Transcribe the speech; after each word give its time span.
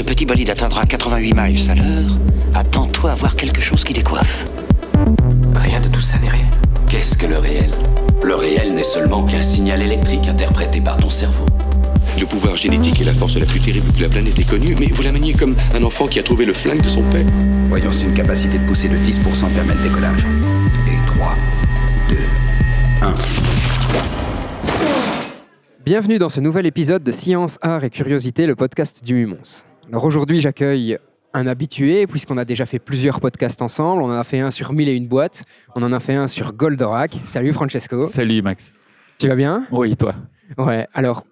ce 0.00 0.04
petit 0.04 0.24
bolide 0.24 0.48
atteindra 0.48 0.86
88 0.86 1.34
miles 1.34 1.70
à 1.70 1.74
l'heure, 1.74 2.16
attends-toi 2.54 3.12
à 3.12 3.14
voir 3.14 3.36
quelque 3.36 3.60
chose 3.60 3.84
qui 3.84 3.92
décoiffe. 3.92 4.46
Rien 5.54 5.78
de 5.78 5.88
tout 5.88 6.00
ça 6.00 6.18
n'est 6.20 6.30
réel. 6.30 6.46
Qu'est-ce 6.88 7.18
que 7.18 7.26
le 7.26 7.36
réel? 7.36 7.70
Le 8.22 8.34
réel 8.34 8.72
n'est 8.72 8.82
seulement 8.82 9.24
qu'un 9.24 9.42
signal 9.42 9.82
électrique 9.82 10.26
interprété 10.26 10.80
par 10.80 10.96
ton 10.96 11.10
cerveau. 11.10 11.44
Le 12.18 12.24
pouvoir 12.24 12.56
génétique 12.56 12.98
est 13.02 13.04
la 13.04 13.12
force 13.12 13.36
la 13.36 13.44
plus 13.44 13.60
terrible 13.60 13.92
que 13.92 14.00
la 14.00 14.08
planète 14.08 14.38
ait 14.38 14.44
connue, 14.44 14.74
mais 14.80 14.86
vous 14.86 15.02
la 15.02 15.12
maniez 15.12 15.34
comme 15.34 15.54
un 15.74 15.82
enfant 15.82 16.06
qui 16.06 16.18
a 16.18 16.22
trouvé 16.22 16.46
le 16.46 16.54
flingue 16.54 16.80
de 16.80 16.88
son 16.88 17.02
père. 17.02 17.26
Voyons, 17.68 17.92
c'est 17.92 18.06
une 18.06 18.14
capacité 18.14 18.56
de 18.56 18.64
pousser 18.64 18.88
de 18.88 18.96
10% 18.96 19.52
permet 19.54 19.74
le 19.74 19.82
décollage. 19.82 20.24
Et 20.88 20.96
3, 21.08 21.36
2, 22.08 22.16
1. 23.02 23.14
Bienvenue 25.84 26.18
dans 26.18 26.30
ce 26.30 26.40
nouvel 26.40 26.64
épisode 26.64 27.02
de 27.02 27.12
Science, 27.12 27.58
Art 27.60 27.84
et 27.84 27.90
Curiosité, 27.90 28.46
le 28.46 28.56
podcast 28.56 29.04
du 29.04 29.12
Mumons. 29.12 29.66
Alors 29.92 30.04
aujourd'hui, 30.04 30.38
j'accueille 30.38 30.98
un 31.34 31.48
habitué, 31.48 32.06
puisqu'on 32.06 32.38
a 32.38 32.44
déjà 32.44 32.64
fait 32.64 32.78
plusieurs 32.78 33.18
podcasts 33.18 33.60
ensemble. 33.60 34.02
On 34.02 34.06
en 34.06 34.12
a 34.12 34.22
fait 34.22 34.38
un 34.38 34.52
sur 34.52 34.72
Mille 34.72 34.88
et 34.88 34.94
une 34.94 35.08
boîtes, 35.08 35.44
on 35.74 35.82
en 35.82 35.92
a 35.92 35.98
fait 35.98 36.14
un 36.14 36.28
sur 36.28 36.52
Goldorak. 36.52 37.18
Salut 37.24 37.52
Francesco. 37.52 38.06
Salut 38.06 38.40
Max. 38.40 38.72
Tu 39.18 39.26
vas 39.26 39.34
bien? 39.34 39.66
Oui, 39.72 39.96
toi? 39.96 40.14
Ouais, 40.58 40.86
alors 40.94 41.24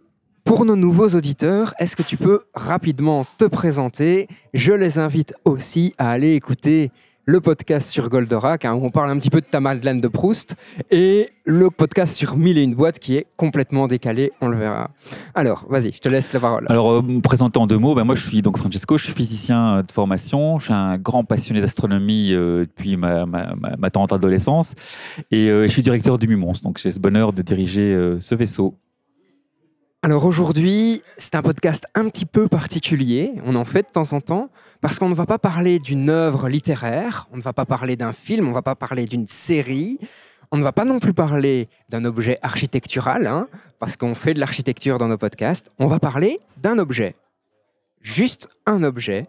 pour 0.44 0.64
nos 0.64 0.74
nouveaux 0.74 1.10
auditeurs, 1.10 1.72
est-ce 1.78 1.94
que 1.94 2.02
tu 2.02 2.16
peux 2.16 2.40
rapidement 2.52 3.24
te 3.38 3.44
présenter? 3.44 4.26
Je 4.54 4.72
les 4.72 4.98
invite 4.98 5.34
aussi 5.44 5.94
à 5.96 6.10
aller 6.10 6.34
écouter 6.34 6.90
le 7.28 7.42
podcast 7.42 7.90
sur 7.90 8.08
Goldorak, 8.08 8.64
hein, 8.64 8.72
où 8.72 8.86
on 8.86 8.88
parle 8.88 9.10
un 9.10 9.18
petit 9.18 9.28
peu 9.28 9.42
de 9.42 9.46
ta 9.46 9.60
Madeleine 9.60 10.00
de 10.00 10.08
Proust, 10.08 10.56
et 10.90 11.28
le 11.44 11.68
podcast 11.68 12.14
sur 12.14 12.38
Mille 12.38 12.56
et 12.56 12.62
une 12.62 12.74
boîtes 12.74 12.98
qui 12.98 13.16
est 13.16 13.26
complètement 13.36 13.86
décalé, 13.86 14.32
on 14.40 14.48
le 14.48 14.56
verra. 14.56 14.88
Alors, 15.34 15.66
vas-y, 15.68 15.92
je 15.92 15.98
te 15.98 16.08
laisse 16.08 16.32
la 16.32 16.40
parole. 16.40 16.64
Alors, 16.70 16.90
euh, 16.90 17.02
me 17.02 17.20
présenter 17.20 17.58
en 17.58 17.66
deux 17.66 17.76
mots, 17.76 17.94
ben, 17.94 18.04
moi 18.04 18.14
je 18.14 18.26
suis 18.26 18.40
donc 18.40 18.56
Francesco, 18.56 18.96
je 18.96 19.04
suis 19.04 19.12
physicien 19.12 19.76
euh, 19.76 19.82
de 19.82 19.92
formation, 19.92 20.58
je 20.58 20.64
suis 20.64 20.72
un 20.72 20.96
grand 20.96 21.22
passionné 21.22 21.60
d'astronomie 21.60 22.32
euh, 22.32 22.60
depuis 22.60 22.96
ma, 22.96 23.26
ma, 23.26 23.90
tendre 23.90 24.14
adolescence, 24.14 24.74
et 25.30 25.50
euh, 25.50 25.64
je 25.64 25.68
suis 25.68 25.82
directeur 25.82 26.18
du 26.18 26.28
Mumons, 26.28 26.54
donc 26.64 26.78
j'ai 26.78 26.90
ce 26.90 26.98
bonheur 26.98 27.34
de 27.34 27.42
diriger 27.42 28.16
ce 28.20 28.34
vaisseau. 28.34 28.78
Alors 30.00 30.26
aujourd'hui, 30.26 31.02
c'est 31.16 31.34
un 31.34 31.42
podcast 31.42 31.86
un 31.96 32.08
petit 32.08 32.24
peu 32.24 32.46
particulier, 32.46 33.32
on 33.42 33.56
en 33.56 33.64
fait 33.64 33.82
de 33.82 33.90
temps 33.90 34.12
en 34.12 34.20
temps, 34.20 34.48
parce 34.80 35.00
qu'on 35.00 35.08
ne 35.08 35.14
va 35.14 35.26
pas 35.26 35.40
parler 35.40 35.80
d'une 35.80 36.08
œuvre 36.08 36.48
littéraire, 36.48 37.26
on 37.32 37.36
ne 37.36 37.42
va 37.42 37.52
pas 37.52 37.66
parler 37.66 37.96
d'un 37.96 38.12
film, 38.12 38.46
on 38.46 38.50
ne 38.50 38.54
va 38.54 38.62
pas 38.62 38.76
parler 38.76 39.06
d'une 39.06 39.26
série, 39.26 39.98
on 40.52 40.56
ne 40.56 40.62
va 40.62 40.70
pas 40.70 40.84
non 40.84 41.00
plus 41.00 41.14
parler 41.14 41.68
d'un 41.88 42.04
objet 42.04 42.38
architectural, 42.42 43.26
hein, 43.26 43.48
parce 43.80 43.96
qu'on 43.96 44.14
fait 44.14 44.34
de 44.34 44.38
l'architecture 44.38 44.98
dans 44.98 45.08
nos 45.08 45.18
podcasts, 45.18 45.72
on 45.80 45.88
va 45.88 45.98
parler 45.98 46.38
d'un 46.62 46.78
objet. 46.78 47.16
Juste 48.00 48.50
un 48.66 48.84
objet 48.84 49.26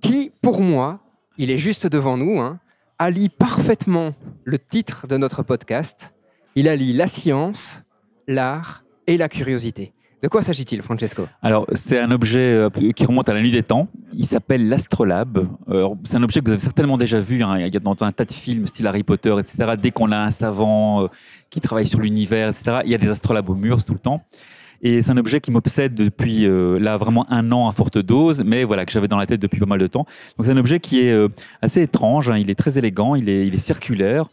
qui, 0.00 0.32
pour 0.40 0.62
moi, 0.62 1.00
il 1.36 1.50
est 1.50 1.58
juste 1.58 1.86
devant 1.86 2.16
nous, 2.16 2.40
hein, 2.40 2.60
allie 2.98 3.28
parfaitement 3.28 4.14
le 4.44 4.58
titre 4.58 5.06
de 5.06 5.18
notre 5.18 5.42
podcast, 5.42 6.14
il 6.54 6.66
allie 6.66 6.94
la 6.94 7.06
science, 7.06 7.82
l'art 8.26 8.84
et 9.10 9.16
la 9.16 9.28
curiosité. 9.28 9.92
De 10.22 10.28
quoi 10.28 10.42
s'agit-il, 10.42 10.82
Francesco? 10.82 11.26
Alors, 11.42 11.66
c'est 11.72 11.98
un 11.98 12.10
objet 12.10 12.40
euh, 12.40 12.68
qui 12.94 13.06
remonte 13.06 13.28
à 13.30 13.34
la 13.34 13.40
nuit 13.40 13.52
des 13.52 13.62
temps. 13.62 13.88
Il 14.12 14.26
s'appelle 14.26 14.68
l'Astrolabe. 14.68 15.48
Euh, 15.70 15.88
c'est 16.04 16.16
un 16.16 16.22
objet 16.22 16.40
que 16.40 16.44
vous 16.44 16.52
avez 16.52 16.60
certainement 16.60 16.98
déjà 16.98 17.18
vu. 17.18 17.42
Hein. 17.42 17.68
Dans 17.82 17.96
un 18.02 18.12
tas 18.12 18.26
de 18.26 18.32
films, 18.32 18.66
style 18.66 18.86
Harry 18.86 19.02
Potter, 19.02 19.34
etc. 19.38 19.72
Dès 19.80 19.90
qu'on 19.90 20.12
a 20.12 20.18
un 20.18 20.30
savant 20.30 21.04
euh, 21.04 21.06
qui 21.48 21.60
travaille 21.60 21.86
sur 21.86 22.00
l'univers, 22.00 22.50
etc., 22.50 22.80
il 22.84 22.90
y 22.90 22.94
a 22.94 22.98
des 22.98 23.08
astrolabes 23.08 23.48
au 23.48 23.54
mur 23.54 23.82
tout 23.82 23.94
le 23.94 23.98
temps. 23.98 24.22
Et 24.82 25.02
c'est 25.02 25.10
un 25.10 25.16
objet 25.16 25.40
qui 25.40 25.50
m'obsède 25.50 25.92
depuis 25.92 26.48
là 26.48 26.96
vraiment 26.96 27.30
un 27.30 27.52
an 27.52 27.68
à 27.68 27.72
forte 27.72 27.98
dose, 27.98 28.42
mais 28.46 28.64
voilà 28.64 28.86
que 28.86 28.92
j'avais 28.92 29.08
dans 29.08 29.18
la 29.18 29.26
tête 29.26 29.38
depuis 29.38 29.60
pas 29.60 29.66
mal 29.66 29.78
de 29.78 29.86
temps. 29.86 30.06
Donc 30.38 30.46
c'est 30.46 30.52
un 30.52 30.56
objet 30.56 30.80
qui 30.80 31.00
est 31.00 31.14
assez 31.60 31.82
étrange. 31.82 32.30
hein. 32.30 32.38
Il 32.38 32.48
est 32.48 32.54
très 32.54 32.78
élégant. 32.78 33.14
Il 33.14 33.28
est 33.28 33.58
circulaire. 33.58 34.24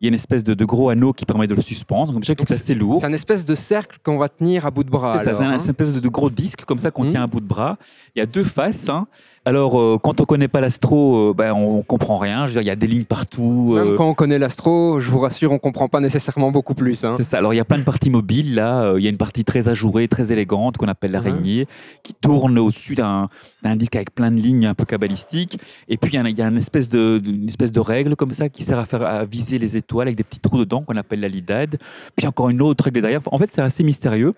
Il 0.00 0.04
y 0.04 0.06
a 0.06 0.10
une 0.10 0.14
espèce 0.14 0.44
de, 0.44 0.54
de 0.54 0.64
gros 0.64 0.90
anneau 0.90 1.12
qui 1.12 1.24
permet 1.24 1.46
de 1.46 1.54
le 1.54 1.62
suspendre. 1.62 2.12
Un 2.12 2.16
objet 2.16 2.34
qui 2.34 2.42
est 2.44 2.52
assez 2.52 2.74
lourd. 2.74 3.00
C'est 3.00 3.06
un 3.06 3.12
espèce 3.12 3.44
de 3.44 3.54
cercle 3.54 3.98
qu'on 4.02 4.18
va 4.18 4.28
tenir 4.28 4.66
à 4.66 4.70
bout 4.70 4.84
de 4.84 4.90
bras. 4.90 5.18
C'est 5.18 5.32
ça, 5.34 5.42
un, 5.42 5.46
hein. 5.46 5.50
une 5.50 5.54
espèce 5.56 5.92
de, 5.92 6.00
de 6.00 6.08
gros 6.08 6.30
disque 6.30 6.64
comme 6.64 6.78
ça 6.78 6.90
qu'on 6.90 7.04
Mhm. 7.04 7.10
tient 7.10 7.22
à 7.22 7.26
bout 7.26 7.40
de 7.40 7.46
bras. 7.46 7.76
Il 8.14 8.18
y 8.18 8.22
a 8.22 8.26
deux 8.26 8.44
faces. 8.44 8.88
hein. 8.88 9.06
Alors, 9.44 9.80
euh, 9.80 9.96
quand 10.02 10.20
on 10.20 10.24
connaît 10.24 10.48
pas 10.48 10.60
l'astro, 10.60 11.30
euh, 11.30 11.34
ben, 11.34 11.52
on 11.52 11.82
comprend 11.82 12.16
rien. 12.16 12.46
Je 12.46 12.52
veux 12.52 12.54
dire, 12.54 12.62
il 12.62 12.66
y 12.66 12.70
a 12.70 12.76
des 12.76 12.88
lignes 12.88 13.04
partout. 13.04 13.74
Même 13.76 13.88
euh, 13.88 13.96
quand 13.96 14.08
on 14.08 14.14
connaît 14.14 14.38
l'astro, 14.40 15.00
je 15.00 15.08
vous 15.10 15.20
rassure, 15.20 15.52
on 15.52 15.58
comprend 15.58 15.88
pas 15.88 16.00
nécessairement 16.00 16.50
beaucoup 16.50 16.74
plus. 16.74 17.04
hein. 17.04 17.14
C'est 17.16 17.22
ça. 17.24 17.38
Alors, 17.38 17.54
il 17.54 17.56
y 17.56 17.60
a 17.60 17.64
plein 17.64 17.78
de 17.78 17.84
parties 17.84 18.10
mobiles. 18.10 18.54
Là, 18.54 18.94
il 18.98 19.04
y 19.04 19.06
a 19.06 19.10
une 19.10 19.16
partie 19.16 19.44
très 19.44 19.68
ajourée, 19.68 20.08
très 20.08 20.32
élégante 20.32 20.76
qu'on 20.78 20.88
appelle 20.88 21.12
l'araignée, 21.12 21.66
qui 22.02 22.12
tourne 22.14 22.58
au-dessus 22.58 22.96
d'un 22.96 23.28
disque 23.76 23.94
avec 23.96 24.14
plein 24.14 24.30
de 24.32 24.36
lignes 24.36 24.66
un 24.66 24.74
peu 24.74 24.84
cabalistiques. 24.84 25.58
Et 25.88 25.96
puis, 25.96 26.10
il 26.12 26.14
y 26.14 26.18
a, 26.18 26.22
un- 26.22 26.28
il 26.28 26.36
y 26.36 26.42
a 26.42 26.48
une 26.48 26.56
espèce 26.58 26.88
de, 26.88 27.22
une 27.24 27.48
espèce 27.48 27.70
de 27.72 27.80
règle 27.80 28.16
comme 28.16 28.32
ça 28.32 28.48
qui 28.48 28.64
sert 28.64 28.78
à 28.78 28.84
faire 28.86 29.02
à 29.02 29.24
viser 29.24 29.58
les 29.58 29.76
étoiles 29.86 30.08
avec 30.08 30.16
des 30.16 30.24
petits 30.24 30.40
trous 30.40 30.58
dedans 30.58 30.82
qu'on 30.82 30.96
appelle 30.96 31.20
la 31.20 31.28
lidade. 31.28 31.78
Puis 32.16 32.26
encore 32.26 32.50
une 32.50 32.60
autre 32.60 32.84
règle 32.84 33.00
derrière. 33.00 33.20
En 33.26 33.38
fait, 33.38 33.50
c'est 33.50 33.62
assez 33.62 33.84
mystérieux. 33.84 34.34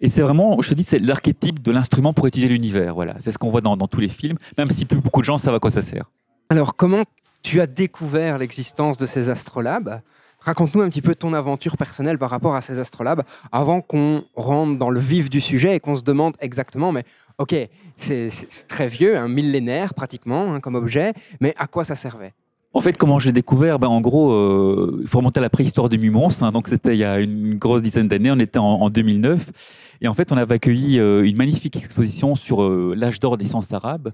Et 0.00 0.08
c'est 0.08 0.22
vraiment, 0.22 0.60
je 0.60 0.70
te 0.70 0.74
dis, 0.74 0.82
c'est 0.82 0.98
l'archétype 0.98 1.62
de 1.62 1.70
l'instrument 1.70 2.12
pour 2.12 2.26
étudier 2.26 2.48
l'univers. 2.48 2.94
Voilà, 2.94 3.14
c'est 3.20 3.32
ce 3.32 3.38
qu'on 3.38 3.50
voit 3.50 3.60
dans, 3.60 3.76
tous 3.76 4.00
les 4.00 4.08
films, 4.08 4.36
même 4.58 4.70
si 4.70 4.84
plus 4.84 4.98
beaucoup 4.98 5.20
de 5.20 5.24
gens 5.24 5.38
savent 5.38 5.54
à 5.54 5.60
quoi 5.60 5.70
ça 5.70 5.82
sert. 5.82 6.10
Alors, 6.50 6.76
comment 6.76 7.04
tu 7.42 7.60
as 7.60 7.66
découvert 7.66 8.38
l'existence 8.38 8.98
de 8.98 9.06
ces 9.06 9.30
astrolabes? 9.30 10.00
Raconte-nous 10.40 10.82
un 10.82 10.90
petit 10.90 11.00
peu 11.00 11.14
ton 11.14 11.32
aventure 11.32 11.78
personnelle 11.78 12.18
par 12.18 12.28
rapport 12.28 12.54
à 12.54 12.60
ces 12.60 12.78
astrolabes 12.78 13.22
avant 13.50 13.80
qu'on 13.80 14.24
rentre 14.34 14.78
dans 14.78 14.90
le 14.90 15.00
vif 15.00 15.30
du 15.30 15.40
sujet 15.40 15.76
et 15.76 15.80
qu'on 15.80 15.94
se 15.94 16.02
demande 16.02 16.34
exactement, 16.38 16.92
mais 16.92 17.02
ok, 17.38 17.54
c'est 17.96 18.28
c'est 18.28 18.66
très 18.66 18.88
vieux, 18.88 19.16
un 19.16 19.28
millénaire 19.28 19.94
pratiquement 19.94 20.52
hein, 20.52 20.60
comme 20.60 20.74
objet, 20.74 21.14
mais 21.40 21.54
à 21.56 21.66
quoi 21.66 21.84
ça 21.84 21.96
servait? 21.96 22.34
En 22.76 22.80
fait, 22.80 22.96
comment 22.96 23.20
j'ai 23.20 23.30
découvert 23.30 23.78
ben, 23.78 23.86
En 23.86 24.00
gros, 24.00 24.32
euh, 24.32 24.98
il 25.00 25.06
faut 25.06 25.18
remonter 25.18 25.38
à 25.38 25.42
la 25.42 25.48
préhistoire 25.48 25.88
du 25.88 25.96
Mumons. 25.96 26.42
hein. 26.42 26.50
donc, 26.50 26.66
c'était 26.66 26.94
il 26.94 26.98
y 26.98 27.04
a 27.04 27.20
une 27.20 27.54
grosse 27.54 27.82
dizaine 27.82 28.08
d'années. 28.08 28.32
On 28.32 28.38
était 28.40 28.58
en, 28.58 28.64
en 28.64 28.90
2009. 28.90 29.96
Et 30.00 30.08
en 30.08 30.14
fait, 30.14 30.32
on 30.32 30.36
avait 30.36 30.56
accueilli 30.56 30.98
euh, 30.98 31.24
une 31.24 31.36
magnifique 31.36 31.76
exposition 31.76 32.34
sur 32.34 32.64
euh, 32.64 32.94
l'âge 32.96 33.20
d'or 33.20 33.38
des 33.38 33.44
sciences 33.44 33.72
arabes. 33.72 34.10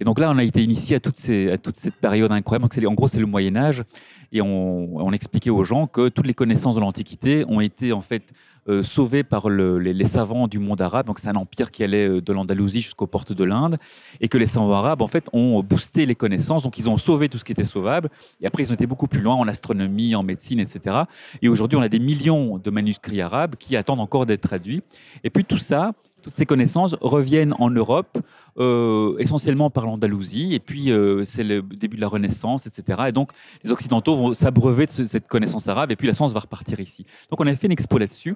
Et 0.00 0.04
donc 0.04 0.18
là, 0.18 0.28
on 0.32 0.38
a 0.38 0.42
été 0.42 0.60
initié 0.60 0.96
à, 0.96 0.98
à 0.98 1.58
toute 1.58 1.76
cette 1.76 1.94
période 1.94 2.32
incroyable. 2.32 2.68
Donc, 2.68 2.84
en 2.84 2.94
gros, 2.94 3.06
c'est 3.06 3.20
le 3.20 3.26
Moyen 3.26 3.56
Âge. 3.56 3.84
Et 4.32 4.42
on, 4.42 4.96
on 4.96 5.12
expliquait 5.12 5.50
aux 5.50 5.62
gens 5.62 5.86
que 5.86 6.08
toutes 6.08 6.26
les 6.26 6.34
connaissances 6.34 6.74
de 6.74 6.80
l'Antiquité 6.80 7.44
ont 7.48 7.60
été 7.60 7.92
en 7.92 8.00
fait 8.00 8.24
euh, 8.70 8.82
sauvées 8.82 9.24
par 9.24 9.48
le- 9.48 9.78
les, 9.78 9.92
les 9.92 10.04
savants 10.06 10.48
du 10.48 10.58
monde 10.58 10.80
arabe. 10.80 11.06
Donc, 11.06 11.18
c'est 11.18 11.28
un 11.28 11.36
empire 11.36 11.70
qui 11.70 11.82
allait 11.84 12.08
euh, 12.08 12.20
de 12.20 12.32
l'Andalousie 12.32 12.80
jusqu'aux 12.80 13.06
portes 13.06 13.32
de 13.32 13.44
l'Inde. 13.44 13.78
Et 14.20 14.28
que 14.28 14.38
les 14.38 14.46
savants 14.46 14.72
arabes, 14.72 15.02
en 15.02 15.06
fait, 15.08 15.26
ont 15.32 15.62
boosté 15.62 16.06
les 16.06 16.14
connaissances. 16.14 16.62
Donc, 16.62 16.78
ils 16.78 16.88
ont 16.88 16.96
sauvé 16.96 17.28
tout 17.28 17.38
ce 17.38 17.44
qui 17.44 17.52
était 17.52 17.64
sauvable. 17.64 18.08
Et 18.40 18.46
après, 18.46 18.62
ils 18.62 18.70
ont 18.70 18.74
été 18.74 18.86
beaucoup 18.86 19.08
plus 19.08 19.20
loin 19.20 19.34
en 19.34 19.46
astronomie, 19.48 20.14
en 20.14 20.22
médecine, 20.22 20.60
etc. 20.60 21.02
Et 21.42 21.48
aujourd'hui, 21.48 21.78
on 21.78 21.82
a 21.82 21.88
des 21.88 21.98
millions 22.00 22.58
de 22.58 22.70
manuscrits 22.70 23.20
arabes 23.20 23.56
qui 23.58 23.76
attendent 23.76 24.00
encore 24.00 24.26
d'être 24.26 24.42
traduits. 24.42 24.82
Et 25.24 25.30
puis 25.30 25.44
tout 25.44 25.58
ça, 25.58 25.92
toutes 26.22 26.32
ces 26.32 26.46
connaissances 26.46 26.96
reviennent 27.00 27.54
en 27.58 27.70
Europe, 27.70 28.18
euh, 28.58 29.16
essentiellement 29.18 29.70
par 29.70 29.86
l'Andalousie. 29.86 30.54
Et 30.54 30.60
puis, 30.60 30.90
euh, 30.90 31.24
c'est 31.24 31.44
le 31.44 31.62
début 31.62 31.96
de 31.96 32.00
la 32.00 32.08
Renaissance, 32.08 32.66
etc. 32.66 33.02
Et 33.08 33.12
donc, 33.12 33.30
les 33.64 33.70
Occidentaux 33.70 34.16
vont 34.16 34.34
s'abreuver 34.34 34.86
de 34.86 34.90
ce- 34.90 35.06
cette 35.06 35.28
connaissance 35.28 35.68
arabe. 35.68 35.92
Et 35.92 35.96
puis, 35.96 36.06
la 36.06 36.14
science 36.14 36.32
va 36.32 36.40
repartir 36.40 36.80
ici. 36.80 37.04
Donc, 37.30 37.40
on 37.40 37.46
avait 37.46 37.56
fait 37.56 37.66
une 37.66 37.72
expo 37.72 37.98
là-dessus. 37.98 38.34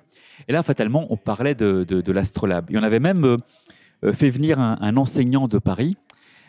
Et 0.49 0.53
là, 0.53 0.63
fatalement, 0.63 1.07
on 1.11 1.17
parlait 1.17 1.55
de, 1.55 2.13
l'astrolabe. 2.13 2.71
Et 2.71 2.79
on 2.79 2.83
avait 2.83 3.01
même 3.01 3.25
euh, 3.25 4.13
fait 4.13 4.31
venir 4.31 4.59
un, 4.61 4.97
enseignant 4.97 5.49
de 5.49 5.59
Paris 5.59 5.97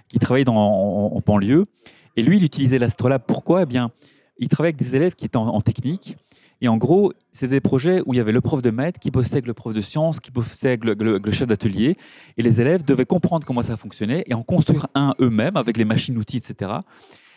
qui 0.07 0.19
travaillait 0.19 0.45
dans, 0.45 0.55
en, 0.55 1.21
banlieue. 1.25 1.65
Et 2.15 2.23
lui, 2.23 2.37
il 2.37 2.43
utilisait 2.43 2.79
l'astrolabe. 2.79 3.23
Pourquoi? 3.27 3.63
Eh 3.63 3.65
bien, 3.65 3.91
il 4.37 4.47
travaillait 4.47 4.75
avec 4.75 4.77
des 4.77 4.95
élèves 4.95 5.15
qui 5.15 5.25
étaient 5.25 5.37
en, 5.37 5.47
en 5.47 5.61
technique. 5.61 6.17
Et 6.61 6.67
en 6.67 6.77
gros, 6.77 7.13
c'était 7.31 7.55
des 7.55 7.61
projets 7.61 8.01
où 8.05 8.13
il 8.13 8.17
y 8.17 8.19
avait 8.19 8.31
le 8.31 8.41
prof 8.41 8.61
de 8.61 8.71
maths 8.71 8.97
qui 8.99 9.11
bossait 9.11 9.41
le 9.41 9.53
prof 9.53 9.73
de 9.73 9.81
sciences, 9.81 10.19
qui 10.19 10.31
bossait 10.31 10.77
le, 10.81 11.31
chef 11.31 11.47
d'atelier. 11.47 11.97
Et 12.37 12.41
les 12.41 12.61
élèves 12.61 12.83
devaient 12.83 13.05
comprendre 13.05 13.45
comment 13.45 13.61
ça 13.61 13.77
fonctionnait 13.77 14.23
et 14.27 14.33
en 14.33 14.43
construire 14.43 14.87
un 14.95 15.13
eux-mêmes 15.19 15.57
avec 15.57 15.77
les 15.77 15.85
machines-outils, 15.85 16.37
etc. 16.37 16.71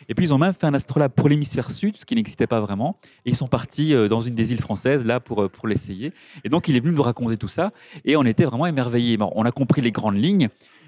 Et 0.07 0.15
puis, 0.15 0.25
ils 0.25 0.33
ont 0.33 0.37
même 0.37 0.53
fait 0.53 0.65
un 0.65 0.73
astrolabe 0.73 1.11
pour 1.11 1.29
l'hémisphère 1.29 1.69
sud, 1.69 1.97
ce 1.97 2.05
qui 2.05 2.15
n'existait 2.15 2.47
pas 2.47 2.61
vraiment. 2.61 2.97
Et 3.25 3.31
ils 3.31 3.35
sont 3.35 3.47
partis 3.47 3.93
euh, 3.93 4.07
dans 4.07 4.21
une 4.21 4.33
des 4.33 4.53
îles 4.53 4.61
françaises, 4.61 5.05
là, 5.05 5.19
pour, 5.19 5.43
euh, 5.43 5.49
pour 5.49 5.67
l'essayer. 5.67 6.13
Et 6.43 6.49
donc, 6.49 6.67
il 6.67 6.75
est 6.75 6.79
venu 6.79 6.95
nous 6.95 7.03
raconter 7.03 7.37
tout 7.37 7.49
ça. 7.49 7.71
Et 8.05 8.15
on 8.15 8.23
était 8.23 8.45
vraiment 8.45 8.65
émerveillés. 8.65 9.17
On 9.19 9.43
a 9.43 9.51
compris 9.51 9.81
les 9.81 9.91
grandes 9.91 10.17
lignes, 10.17 10.47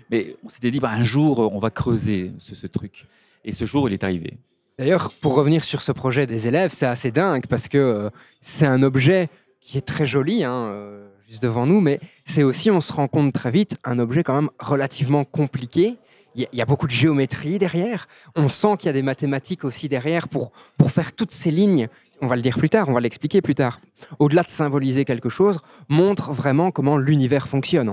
mais 0.09 0.35
on 0.43 0.49
s'était 0.49 0.71
dit, 0.71 0.79
bah, 0.79 0.91
un 0.91 1.03
jour, 1.03 1.51
on 1.53 1.59
va 1.59 1.69
creuser 1.69 2.31
ce 2.37 2.65
truc. 2.65 3.05
Et 3.43 3.51
ce 3.51 3.65
jour, 3.65 3.89
il 3.89 3.93
est 3.93 4.03
arrivé. 4.03 4.33
D'ailleurs, 4.79 5.11
pour 5.21 5.35
revenir 5.35 5.63
sur 5.63 5.81
ce 5.81 5.91
projet 5.91 6.25
des 6.27 6.47
élèves, 6.47 6.71
c'est 6.73 6.85
assez 6.87 7.11
dingue 7.11 7.45
parce 7.47 7.67
que 7.67 7.77
euh, 7.77 8.09
c'est 8.41 8.65
un 8.65 8.81
objet 8.83 9.29
qui 9.59 9.77
est 9.77 9.81
très 9.81 10.05
joli, 10.05 10.43
hein, 10.43 10.53
euh, 10.53 11.07
juste 11.29 11.43
devant 11.43 11.65
nous, 11.67 11.81
mais 11.81 11.99
c'est 12.25 12.43
aussi, 12.43 12.71
on 12.71 12.81
se 12.81 12.91
rend 12.93 13.07
compte 13.07 13.31
très 13.33 13.51
vite, 13.51 13.77
un 13.83 13.99
objet 13.99 14.23
quand 14.23 14.33
même 14.33 14.49
relativement 14.59 15.23
compliqué. 15.23 15.97
Il 16.33 16.47
y, 16.53 16.61
a- 16.61 16.65
beaucoup 16.65 16.87
de 16.87 16.91
géométrie 16.93 17.59
derrière. 17.59 18.07
On 18.37 18.47
sent 18.47 18.77
qu'il 18.79 18.85
y 18.85 18.89
a 18.89 18.93
des 18.93 19.01
mathématiques 19.01 19.65
aussi 19.65 19.89
derrière 19.89 20.29
pour, 20.29 20.53
pour 20.77 20.89
faire 20.89 21.11
toutes 21.13 21.31
ces 21.31 21.51
lignes. 21.51 21.89
on 22.21 22.27
va 22.27 22.37
le 22.37 22.41
dire 22.41 22.57
plus 22.57 22.69
tard, 22.69 22.87
on 22.87 22.93
va 22.93 23.01
l'expliquer 23.01 23.41
plus 23.41 23.53
tard, 23.53 23.81
au-delà 24.17 24.41
de 24.43 24.47
symboliser 24.47 25.03
quelque 25.03 25.27
chose, 25.27 25.59
montre 25.89 26.31
vraiment 26.31 26.71
comment 26.71 26.95
l'univers 26.97 27.49
fonctionne. 27.49 27.91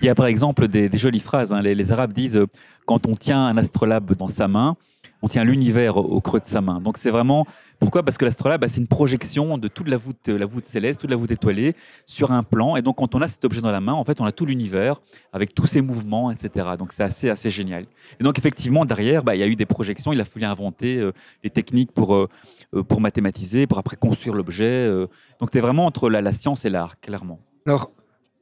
Il 0.00 0.06
y 0.06 0.08
a 0.08 0.14
par 0.14 0.24
exemple 0.26 0.68
des, 0.68 0.88
jolies 0.96 1.20
phrases. 1.20 1.52
hein. 1.52 1.60
Les, 1.60 1.74
les 1.74 1.92
Arabes 1.92 2.14
disent 2.14 2.38
euh, 2.38 2.46
quand 2.86 3.06
on 3.06 3.14
tient 3.14 3.44
un 3.46 3.58
astrolabe 3.58 4.14
dans 4.14 4.28
sa 4.28 4.48
main, 4.48 4.76
on 5.22 5.28
tient 5.28 5.44
l'univers 5.44 5.96
au, 5.96 6.20
creux 6.20 6.40
de 6.40 6.46
sa 6.46 6.60
main. 6.60 6.80
Donc 6.80 6.98
c'est 6.98 7.10
vraiment 7.10 7.46
pourquoi? 7.78 8.02
Parce 8.02 8.16
que 8.16 8.24
l'astrolabe, 8.24 8.62
bah, 8.62 8.68
c'est 8.68 8.80
une 8.80 8.88
projection 8.88 9.58
de 9.58 9.68
toute 9.68 9.88
la 9.88 9.98
voûte, 9.98 10.28
la 10.28 10.46
voûte 10.46 10.64
céleste, 10.64 11.00
toute 11.00 11.10
la 11.10 11.16
voûte 11.16 11.30
étoilée 11.30 11.74
sur 12.06 12.32
un 12.32 12.42
plan. 12.42 12.76
Et 12.76 12.82
donc 12.82 12.96
quand 12.96 13.14
on 13.14 13.20
a 13.20 13.28
cet 13.28 13.44
objet 13.44 13.60
dans 13.60 13.70
la 13.70 13.80
main, 13.80 13.92
en 13.92 14.04
fait, 14.04 14.20
on 14.20 14.24
a 14.24 14.32
tout 14.32 14.46
l'univers 14.46 15.00
avec 15.32 15.54
tous 15.54 15.66
ses 15.66 15.82
mouvements, 15.82 16.30
etc. 16.30 16.70
Donc 16.78 16.92
c'est 16.92 17.02
assez 17.02 17.28
assez 17.28 17.50
génial. 17.50 17.86
Et 18.18 18.24
donc 18.24 18.38
effectivement 18.38 18.84
derrière, 18.84 19.24
bah, 19.24 19.34
il 19.34 19.40
y 19.40 19.42
a 19.42 19.46
eu 19.46 19.56
des 19.56 19.66
projections. 19.66 20.12
Il 20.12 20.20
a 20.20 20.24
fallu 20.24 20.46
inventer 20.46 20.98
euh, 20.98 21.12
les 21.44 21.50
techniques 21.50 21.92
pour 21.92 22.14
euh, 22.14 22.28
euh, 22.74 22.82
pour 22.82 23.00
mathématiser, 23.00 23.66
pour 23.66 23.78
après 23.78 23.96
construire 23.96 24.34
l'objet. 24.34 24.64
euh. 24.64 25.06
Donc 25.40 25.50
tu 25.50 25.58
es 25.58 25.60
vraiment 25.60 25.86
entre 25.86 26.10
la, 26.10 26.20
la 26.20 26.32
science 26.32 26.64
et 26.64 26.70
l'art, 26.70 26.98
clairement. 27.00 27.38
Alors, 27.66 27.90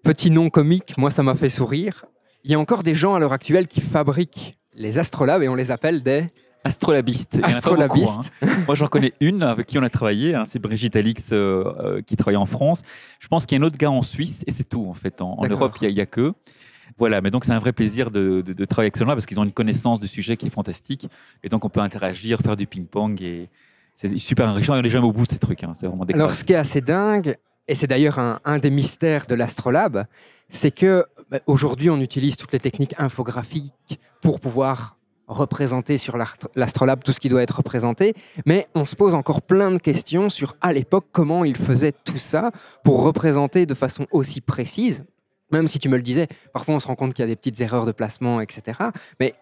petit 0.02 0.30
nom 0.30 0.48
comique, 0.48 0.96
moi 0.96 1.10
ça 1.10 1.22
m'a 1.22 1.34
fait 1.34 1.50
sourire. 1.50 2.06
Il 2.44 2.50
y 2.50 2.54
a 2.54 2.58
encore 2.58 2.82
des 2.82 2.94
gens 2.94 3.14
à 3.14 3.18
l'heure 3.18 3.32
actuelle 3.32 3.66
qui 3.66 3.80
fabriquent 3.80 4.58
les 4.74 4.98
astrolabes 4.98 5.42
et 5.42 5.48
on 5.48 5.54
les 5.54 5.70
appelle 5.70 6.02
des 6.02 6.26
Astrolabiste. 6.64 7.34
Il 7.34 7.40
y 7.40 7.42
en 7.42 7.46
a 7.46 7.50
pas 7.50 7.56
astrolabistes. 7.56 8.32
beaucoup, 8.40 8.52
hein. 8.54 8.64
Moi, 8.66 8.74
j'en 8.74 8.86
connais 8.86 9.12
une 9.20 9.42
avec 9.42 9.66
qui 9.66 9.78
on 9.78 9.82
a 9.82 9.90
travaillé. 9.90 10.34
hein, 10.34 10.44
c'est 10.46 10.58
Brigitte 10.58 10.96
Alix 10.96 11.30
euh, 11.32 11.64
euh, 11.78 12.00
qui 12.02 12.16
travaille 12.16 12.36
en 12.36 12.46
France. 12.46 12.82
Je 13.20 13.28
pense 13.28 13.44
qu'il 13.46 13.58
y 13.58 13.60
a 13.60 13.64
un 13.64 13.66
autre 13.66 13.76
gars 13.76 13.90
en 13.90 14.02
Suisse 14.02 14.42
et 14.46 14.50
c'est 14.50 14.64
tout 14.64 14.86
en 14.88 14.94
fait. 14.94 15.20
En. 15.20 15.38
Europe, 15.48 15.76
il 15.82 15.92
n'y 15.92 16.00
a, 16.00 16.04
a 16.04 16.06
que. 16.06 16.32
Voilà, 16.98 17.20
mais 17.20 17.30
donc 17.30 17.44
c'est 17.44 17.52
un 17.52 17.58
vrai 17.58 17.72
plaisir 17.72 18.10
de, 18.10 18.40
de- 18.42 18.52
de 18.52 18.64
travailler 18.66 18.86
avec 18.86 18.96
ces 18.96 19.04
gens-là 19.04 19.14
parce 19.14 19.26
qu'ils 19.26 19.40
ont 19.40 19.44
une 19.44 19.52
connaissance 19.52 20.00
du 20.00 20.06
sujet 20.06 20.36
qui 20.36 20.46
est 20.46 20.50
fantastique 20.50 21.08
et 21.42 21.48
donc 21.48 21.64
on 21.64 21.68
peut 21.70 21.80
interagir, 21.80 22.40
faire 22.40 22.56
du 22.56 22.66
ping-pong 22.66 23.20
et 23.22 23.48
c'est 23.94 24.16
super 24.18 24.48
enrichissant. 24.48 24.74
Et 24.76 24.78
on 24.78 24.82
n'est 24.82 24.88
jamais 24.88 25.06
au 25.06 25.12
bout 25.12 25.26
de 25.26 25.32
ces 25.32 25.38
trucs. 25.38 25.64
hein. 25.64 25.72
C'est 25.74 25.86
vraiment 25.86 26.04
Alors, 26.12 26.32
ce 26.32 26.44
qui 26.44 26.52
est 26.52 26.56
assez 26.56 26.80
dingue, 26.80 27.36
et 27.68 27.74
c'est 27.74 27.86
d'ailleurs 27.86 28.18
un, 28.18 28.38
un 28.44 28.58
des 28.58 28.70
mystères 28.70 29.26
de 29.26 29.34
l'astrolabe, 29.34 30.04
c'est 30.50 30.70
que 30.70 31.04
bah, 31.30 31.40
aujourd'hui, 31.46 31.88
on 31.90 32.00
utilise 32.00 32.36
toutes 32.36 32.52
les 32.52 32.60
techniques 32.60 32.94
infographiques 32.98 33.98
pour 34.20 34.38
pouvoir 34.40 34.96
représenter 35.26 35.98
sur 35.98 36.16
l'astrolabe 36.16 37.02
tout 37.02 37.12
ce 37.12 37.20
qui 37.20 37.28
doit 37.28 37.42
être 37.42 37.56
représenté, 37.56 38.14
mais 38.46 38.66
on 38.74 38.84
se 38.84 38.94
pose 38.96 39.14
encore 39.14 39.42
plein 39.42 39.70
de 39.70 39.78
questions 39.78 40.28
sur 40.28 40.56
à 40.60 40.72
l'époque 40.72 41.06
comment 41.12 41.44
ils 41.44 41.56
faisaient 41.56 41.92
tout 41.92 42.18
ça 42.18 42.50
pour 42.82 43.02
représenter 43.02 43.66
de 43.66 43.74
façon 43.74 44.06
aussi 44.10 44.40
précise. 44.40 45.04
Même 45.52 45.68
si 45.68 45.78
tu 45.78 45.88
me 45.88 45.96
le 45.96 46.02
disais, 46.02 46.26
parfois 46.52 46.74
on 46.74 46.80
se 46.80 46.86
rend 46.86 46.94
compte 46.94 47.14
qu'il 47.14 47.22
y 47.22 47.26
a 47.26 47.28
des 47.28 47.36
petites 47.36 47.60
erreurs 47.60 47.86
de 47.86 47.92
placement, 47.92 48.40
etc. 48.40 48.78
Mais 49.20 49.34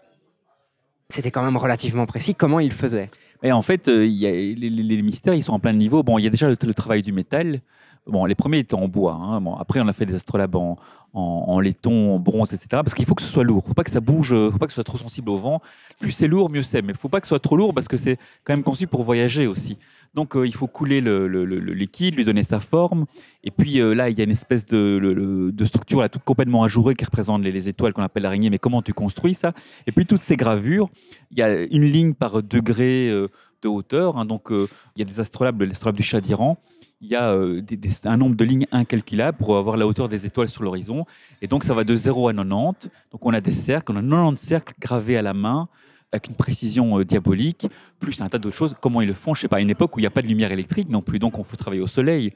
c'était 1.09 1.31
quand 1.31 1.43
même 1.43 1.57
relativement 1.57 2.07
précis 2.07 2.35
comment 2.35 2.61
ils 2.61 2.73
faisaient. 2.73 3.11
Et 3.43 3.53
en 3.53 3.63
fait, 3.63 3.89
euh, 3.89 4.07
y 4.07 4.27
a, 4.27 4.31
les, 4.31 5.03
mystères, 5.03 5.35
ils 5.35 5.43
sont 5.43 5.53
en 5.53 5.59
plein 5.59 5.73
niveau. 5.73 6.03
Bon, 6.03 6.19
il 6.19 6.25
y 6.25 6.27
a 6.27 6.31
déjà 6.31 6.49
le 6.49 6.57
travail 6.57 7.03
du 7.03 7.13
métal. 7.13 7.61
Bon, 8.07 8.25
les 8.25 8.35
premiers 8.35 8.59
étaient 8.59 8.75
en 8.75 8.89
bois. 8.89 9.15
hein. 9.15 9.41
Bon, 9.41 9.55
après, 9.55 9.81
on 9.81 9.87
a 9.87 9.93
fait 9.93 10.07
des 10.07 10.17
astrolabes 10.17 10.57
en, 10.57 11.61
laiton, 11.61 12.17
en 12.17 12.19
bronze, 12.19 12.53
etc. 12.53 12.69
Parce 12.71 12.95
qu'il 12.95 13.05
faut 13.05 13.15
que 13.15 13.23
ce 13.23 13.29
soit 13.29 13.45
lourd. 13.45 13.63
Il 13.65 13.69
faut 13.69 13.75
pas 13.75 13.85
que 13.85 13.91
ça 13.93 14.01
bouge. 14.01 14.35
Il 14.37 14.51
faut 14.51 14.59
pas 14.59 14.67
que 14.67 14.73
ce 14.73 14.77
soit 14.77 14.85
trop 14.85 14.99
sensible 14.99 15.31
au 15.31 15.37
vent. 15.37 15.63
Plus 16.01 16.11
c'est 16.11 16.27
lourd, 16.27 16.51
mieux 16.51 16.65
c'est. 16.65 16.83
Mais 16.83 16.93
il 16.93 16.99
faut 16.99 17.09
pas 17.09 17.21
que 17.21 17.27
ce 17.27 17.29
soit 17.29 17.39
trop 17.39 17.57
lourd 17.57 17.73
parce 17.73 17.87
que 17.87 17.97
c'est 17.97 18.17
quand 18.43 18.55
même 18.55 18.65
conçu 18.65 18.89
pour 18.89 19.05
voyager 19.05 19.47
aussi. 19.47 19.79
Donc, 20.15 20.37
euh, 20.37 20.47
il 20.47 20.55
faut 20.55 20.67
couler 20.67 21.01
le, 21.01 21.27
liquide, 21.73 22.17
lui 22.17 22.25
donner 22.25 22.43
sa 22.43 22.59
forme. 22.59 23.07
Et 23.45 23.53
puis 23.53 23.81
euh, 23.81 23.95
là, 23.95 24.11
il 24.11 24.19
y 24.19 24.21
a 24.21 24.25
une 24.25 24.31
espèce 24.33 24.67
de, 24.67 25.53
structure 25.65 26.01
là, 26.01 26.09
toute 26.09 26.25
complètement 26.25 26.65
ajourée 26.65 26.95
qui 26.95 27.05
représente 27.05 27.43
les, 27.43 27.53
les 27.53 27.69
étoiles 27.69 27.93
qu'on 27.93 28.03
appelle 28.03 28.25
l'araignée. 28.25 28.51
Mais 28.51 28.59
comment 28.59 28.83
tu 28.83 28.93
construis 28.93 29.35
ça? 29.35 29.53
Et 29.87 29.93
puis 29.93 30.07
toutes 30.07 30.21
ces 30.21 30.37
gravures, 30.37 30.89
il 31.31 31.39
y 31.39 31.43
a 31.43 31.63
une 31.63 31.85
ligne 31.85 32.15
par 32.15 32.43
degré 32.43 33.11
euh, 33.11 33.29
de 33.63 33.69
hauteur. 33.69 34.19
hein. 34.19 34.25
donc, 34.25 34.49
il 34.51 34.67
y 34.97 35.03
a 35.03 35.05
des 35.05 35.21
astrolabes, 35.21 35.63
l'astrolabe 35.63 35.97
du 35.97 36.03
chat 36.03 36.21
d'Iran. 36.21 36.59
Il 37.03 37.09
y 37.09 37.17
a 37.17 37.31
euh, 37.33 37.61
un 38.05 38.17
nombre 38.17 38.37
de 38.37 38.45
lignes 38.45 38.67
incalculable 38.71 39.37
pour 39.37 39.57
avoir 39.57 39.77
la 39.77 39.89
hauteur 39.89 40.09
des 40.09 40.25
étoiles 40.25 40.49
sur 40.49 40.63
l'horizon. 40.63 41.05
Et 41.43 41.49
donc, 41.49 41.65
ça 41.65 41.75
va 41.75 41.83
de 41.83 41.97
0 41.97 42.29
à 42.29 42.33
90. 42.33 42.91
Donc, 43.11 43.27
on 43.27 43.35
a 43.35 43.41
des 43.41 43.51
cercles, 43.51 43.91
on 43.93 43.97
a 43.97 44.03
90 44.03 44.41
cercles 44.41 44.75
gravés 44.79 45.17
à 45.17 45.23
la 45.23 45.35
main 45.35 45.69
avec 46.13 46.29
une 46.29 46.37
précision 46.37 46.99
euh, 46.99 47.05
diabolique, 47.05 47.67
plus 47.99 48.21
un 48.21 48.29
tas 48.29 48.39
d'autres 48.39 48.55
choses. 48.55 48.75
Comment 48.81 49.01
ils 49.01 49.09
le 49.09 49.15
font 49.15 49.35
Je 49.35 49.41
sais 49.41 49.49
pas, 49.49 49.57
à 49.57 49.61
une 49.61 49.71
époque 49.71 49.97
où 49.97 49.99
il 49.99 50.03
n'y 50.03 50.07
a 50.07 50.11
pas 50.11 50.23
de 50.23 50.29
lumière 50.29 50.53
électrique 50.53 50.89
non 50.89 51.03
plus, 51.03 51.19
donc 51.19 51.39
on 51.39 51.45
faut 51.45 51.57
travailler 51.57 51.83
au 51.83 51.89
soleil. 51.89 52.33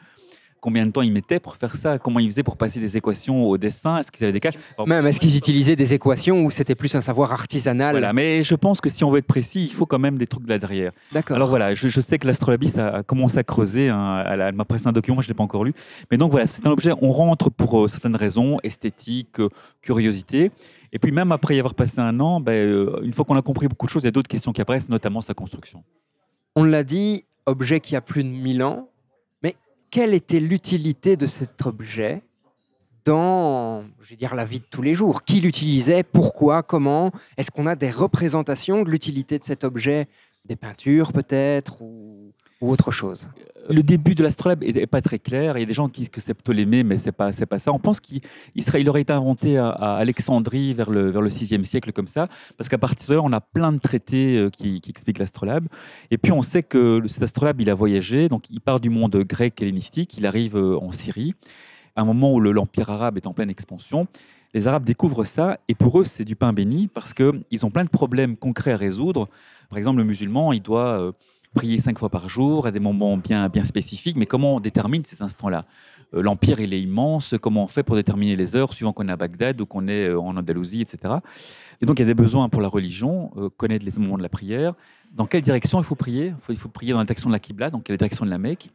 Combien 0.60 0.84
de 0.86 0.90
temps 0.90 1.02
ils 1.02 1.12
mettaient 1.12 1.38
pour 1.38 1.56
faire 1.56 1.74
ça 1.76 1.98
Comment 1.98 2.18
ils 2.18 2.28
faisaient 2.30 2.42
pour 2.42 2.56
passer 2.56 2.80
des 2.80 2.96
équations 2.96 3.44
au 3.44 3.56
dessin 3.58 3.98
Est-ce 3.98 4.10
qu'ils 4.10 4.24
avaient 4.24 4.32
des 4.32 4.40
caches 4.40 4.56
Alors, 4.76 4.88
Même, 4.88 5.06
est-ce 5.06 5.20
qu'ils 5.20 5.36
utilisaient 5.36 5.76
des 5.76 5.94
équations 5.94 6.44
ou 6.44 6.50
c'était 6.50 6.74
plus 6.74 6.94
un 6.96 7.00
savoir 7.00 7.32
artisanal 7.32 7.92
Voilà, 7.92 8.12
mais 8.12 8.42
je 8.42 8.54
pense 8.54 8.80
que 8.80 8.88
si 8.88 9.04
on 9.04 9.10
veut 9.10 9.18
être 9.18 9.26
précis, 9.26 9.64
il 9.64 9.72
faut 9.72 9.86
quand 9.86 9.98
même 9.98 10.18
des 10.18 10.26
trucs 10.26 10.48
là 10.48 10.58
derrière. 10.58 10.92
D'accord. 11.12 11.36
Alors 11.36 11.48
voilà, 11.48 11.74
je, 11.74 11.88
je 11.88 12.00
sais 12.00 12.18
que 12.18 12.26
l'astrolabiste 12.26 12.78
a, 12.78 12.88
a 12.96 13.02
commencé 13.02 13.38
à 13.38 13.44
creuser. 13.44 13.90
hein, 13.90 14.24
elle 14.28 14.54
m'a 14.54 14.64
pressé 14.64 14.88
un 14.88 14.92
document, 14.92 15.20
je 15.20 15.26
ne 15.28 15.30
l'ai 15.32 15.36
pas 15.36 15.44
encore 15.44 15.64
lu. 15.64 15.72
Mais 16.10 16.16
donc 16.16 16.30
voilà, 16.32 16.46
c'est 16.46 16.66
un 16.66 16.70
objet, 16.70 16.92
on 17.00 17.12
rentre 17.12 17.50
pour 17.50 17.84
euh, 17.84 17.88
certaines 17.88 18.16
raisons, 18.16 18.56
esthétique, 18.62 19.38
euh, 19.40 19.48
curiosité. 19.82 20.50
Et 20.92 20.98
puis 20.98 21.12
même 21.12 21.32
après 21.32 21.54
y 21.56 21.58
avoir 21.58 21.74
passé 21.74 22.00
un 22.00 22.18
an, 22.20 22.40
ben, 22.40 22.52
euh, 22.54 23.00
une 23.02 23.12
fois 23.12 23.24
qu'on 23.24 23.36
a 23.36 23.42
compris 23.42 23.68
beaucoup 23.68 23.86
de 23.86 23.90
choses, 23.90 24.02
il 24.04 24.06
y 24.06 24.08
a 24.08 24.12
d'autres 24.12 24.28
questions 24.28 24.52
qui 24.52 24.60
apparaissent, 24.60 24.88
notamment 24.88 25.20
sa 25.20 25.34
construction. 25.34 25.84
On 26.56 26.64
l'a 26.64 26.84
dit, 26.84 27.24
objet 27.44 27.80
qui 27.80 27.96
a 27.96 28.00
plus 28.00 28.24
de 28.24 28.28
1000 28.28 28.64
ans. 28.64 28.88
Quelle 29.90 30.14
était 30.14 30.40
l'utilité 30.40 31.16
de 31.16 31.26
cet 31.26 31.64
objet 31.66 32.22
dans, 33.04 33.84
je 34.00 34.10
vais 34.10 34.16
dire, 34.16 34.34
la 34.34 34.44
vie 34.44 34.58
de 34.58 34.64
tous 34.70 34.82
les 34.82 34.94
jours? 34.94 35.22
Qui 35.22 35.40
l'utilisait? 35.40 36.02
Pourquoi? 36.02 36.62
Comment? 36.62 37.10
Est-ce 37.36 37.50
qu'on 37.50 37.66
a 37.66 37.76
des 37.76 37.90
représentations 37.90 38.82
de 38.82 38.90
l'utilité 38.90 39.38
de 39.38 39.44
cet 39.44 39.64
objet? 39.64 40.06
Des 40.44 40.56
peintures 40.56 41.12
peut-être 41.12 41.82
ou, 41.82 42.32
ou 42.60 42.70
autre 42.70 42.90
chose 42.90 43.30
Le 43.68 43.82
début 43.82 44.14
de 44.14 44.22
l'astrolabe 44.22 44.64
est, 44.64 44.76
est 44.76 44.86
pas 44.86 45.02
très 45.02 45.18
clair. 45.18 45.56
Il 45.56 45.60
y 45.60 45.62
a 45.62 45.66
des 45.66 45.74
gens 45.74 45.88
qui 45.88 46.00
disent 46.00 46.08
que 46.08 46.20
c'est 46.20 46.34
Ptolémée, 46.34 46.84
mais 46.84 46.96
c'est 46.96 47.12
pas, 47.12 47.30
pas 47.32 47.58
ça. 47.58 47.72
On 47.72 47.78
pense 47.78 48.00
qu'il 48.00 48.20
aurait 48.88 49.02
été 49.02 49.12
inventé 49.12 49.58
à, 49.58 49.70
Alexandrie 49.96 50.72
vers 50.72 50.90
le, 50.90 51.10
vers 51.10 51.22
le 51.22 51.30
6e 51.30 51.64
siècle, 51.64 51.92
comme 51.92 52.06
ça, 52.06 52.28
parce 52.56 52.68
qu'à 52.68 52.78
partir 52.78 53.08
de 53.08 53.14
là, 53.14 53.20
on 53.22 53.32
a 53.32 53.40
plein 53.40 53.72
de 53.72 53.78
traités 53.78 54.38
euh, 54.38 54.50
qui, 54.50 54.80
expliquent 54.88 55.18
l'astrolabe. 55.18 55.66
Et 56.10 56.18
puis, 56.18 56.32
on 56.32 56.42
sait 56.42 56.62
que 56.62 57.02
cet 57.06 57.22
astrolabe, 57.22 57.60
il 57.60 57.70
a 57.70 57.74
voyagé, 57.74 58.28
donc 58.28 58.48
il 58.50 58.60
part 58.60 58.80
du 58.80 58.90
monde 58.90 59.16
grec 59.16 59.60
hellénistique, 59.60 60.16
il 60.16 60.26
arrive 60.26 60.56
euh, 60.56 60.78
en 60.78 60.92
Syrie, 60.92 61.34
à 61.96 62.02
un 62.02 62.04
moment 62.04 62.32
où 62.32 62.40
le- 62.40 62.52
l'empire 62.52 62.90
arabe 62.90 63.16
est 63.16 63.26
en 63.26 63.32
pleine 63.34 63.50
expansion. 63.50 64.06
Les 64.54 64.68
Arabes 64.68 64.84
découvrent 64.84 65.24
ça, 65.24 65.58
et 65.68 65.74
pour 65.74 66.00
eux, 66.00 66.04
c'est 66.04 66.24
du 66.24 66.34
pain 66.34 66.54
béni, 66.54 66.86
parce 66.86 67.12
qu'ils 67.12 67.66
ont 67.66 67.70
plein 67.70 67.84
de 67.84 67.90
problèmes 67.90 68.38
concrets 68.38 68.72
à 68.72 68.76
résoudre. 68.76 69.28
Par 69.68 69.78
exemple, 69.78 69.98
le 69.98 70.04
musulman, 70.04 70.52
il 70.52 70.62
doit 70.62 70.98
euh, 71.00 71.12
prier 71.56 71.78
cinq 71.78 71.98
fois 71.98 72.10
par 72.10 72.28
jour 72.28 72.66
à 72.66 72.70
des 72.70 72.80
moments 72.80 73.16
bien, 73.16 73.48
bien 73.48 73.64
spécifiques, 73.64 74.16
mais 74.16 74.26
comment 74.26 74.56
on 74.56 74.60
détermine 74.60 75.04
ces 75.04 75.22
instants-là? 75.22 75.64
Euh, 76.14 76.20
L'empire, 76.20 76.60
il 76.60 76.74
est 76.74 76.80
immense, 76.80 77.34
comment 77.40 77.64
on 77.64 77.68
fait 77.68 77.82
pour 77.82 77.96
déterminer 77.96 78.36
les 78.36 78.54
heures 78.54 78.74
suivant 78.74 78.92
qu'on 78.92 79.08
est 79.08 79.12
à 79.12 79.16
Bagdad 79.16 79.58
ou 79.60 79.66
qu'on 79.66 79.88
est 79.88 80.08
euh, 80.08 80.20
en 80.20 80.36
Andalousie, 80.36 80.82
etc. 80.82 81.14
Et 81.80 81.86
donc, 81.86 81.98
il 81.98 82.02
y 82.02 82.04
a 82.04 82.06
des 82.06 82.14
besoins 82.14 82.50
pour 82.50 82.60
la 82.60 82.68
religion, 82.68 83.32
euh, 83.38 83.48
connaître 83.48 83.86
les 83.86 83.92
moments 83.98 84.18
de 84.18 84.22
la 84.22 84.28
prière. 84.28 84.74
Dans 85.12 85.24
quelle 85.24 85.40
direction 85.40 85.78
il 85.80 85.84
faut 85.84 85.94
prier? 85.94 86.26
Il 86.26 86.56
faut, 86.56 86.66
il 86.66 86.70
prier 86.70 86.92
dans 86.92 86.98
la 86.98 87.06
direction 87.06 87.30
de 87.30 87.34
la 87.34 87.40
Qibla, 87.40 87.70
donc 87.70 87.88
la 87.88 87.96
direction 87.96 88.26
de 88.26 88.30
la 88.30 88.38
Mecque. 88.38 88.70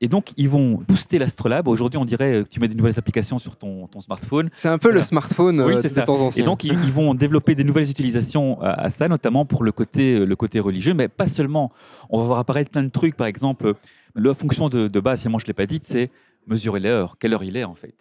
Et 0.00 0.08
donc, 0.08 0.32
ils 0.36 0.48
vont 0.48 0.78
booster 0.86 1.18
l'astrolabe. 1.18 1.68
Aujourd'hui, 1.68 1.98
on 1.98 2.04
dirait 2.04 2.34
euh, 2.34 2.42
que 2.44 2.48
tu 2.48 2.60
mets 2.60 2.68
des 2.68 2.74
nouvelles 2.74 2.98
applications 2.98 3.38
sur 3.38 3.56
ton, 3.56 3.86
ton 3.86 4.00
smartphone. 4.00 4.50
C'est 4.52 4.68
un 4.68 4.78
peu 4.78 4.90
le 4.90 5.02
smartphone 5.02 5.60
Oui, 5.62 5.72
euh, 5.72 5.76
c'est 5.76 5.88
de 5.88 5.94
ça. 5.94 6.02
temps 6.02 6.28
Et 6.36 6.42
donc, 6.42 6.64
ils, 6.64 6.72
ils 6.72 6.92
vont 6.92 7.14
développer 7.14 7.54
des 7.54 7.64
nouvelles 7.64 7.90
utilisations 7.90 8.60
à, 8.60 8.70
à 8.72 8.90
ça, 8.90 9.08
notamment 9.08 9.44
pour 9.44 9.64
le 9.64 9.72
côté, 9.72 10.24
le 10.24 10.36
côté 10.36 10.60
religieux, 10.60 10.94
mais 10.94 11.08
pas 11.08 11.28
seulement. 11.28 11.72
On 12.10 12.18
va 12.20 12.26
voir 12.26 12.38
apparaître 12.38 12.70
plein 12.70 12.82
de 12.82 12.90
trucs. 12.90 13.16
Par 13.16 13.26
exemple, 13.26 13.74
la 14.14 14.34
fonction 14.34 14.68
de, 14.68 14.88
de 14.88 15.00
base, 15.00 15.20
finalement, 15.20 15.38
je 15.38 15.44
ne 15.44 15.48
l'ai 15.48 15.54
pas 15.54 15.66
dite, 15.66 15.84
c'est 15.84 16.10
mesurer 16.46 16.80
l'heure. 16.80 17.16
Quelle 17.18 17.32
heure 17.34 17.44
il 17.44 17.56
est, 17.56 17.64
en 17.64 17.74
fait 17.74 17.94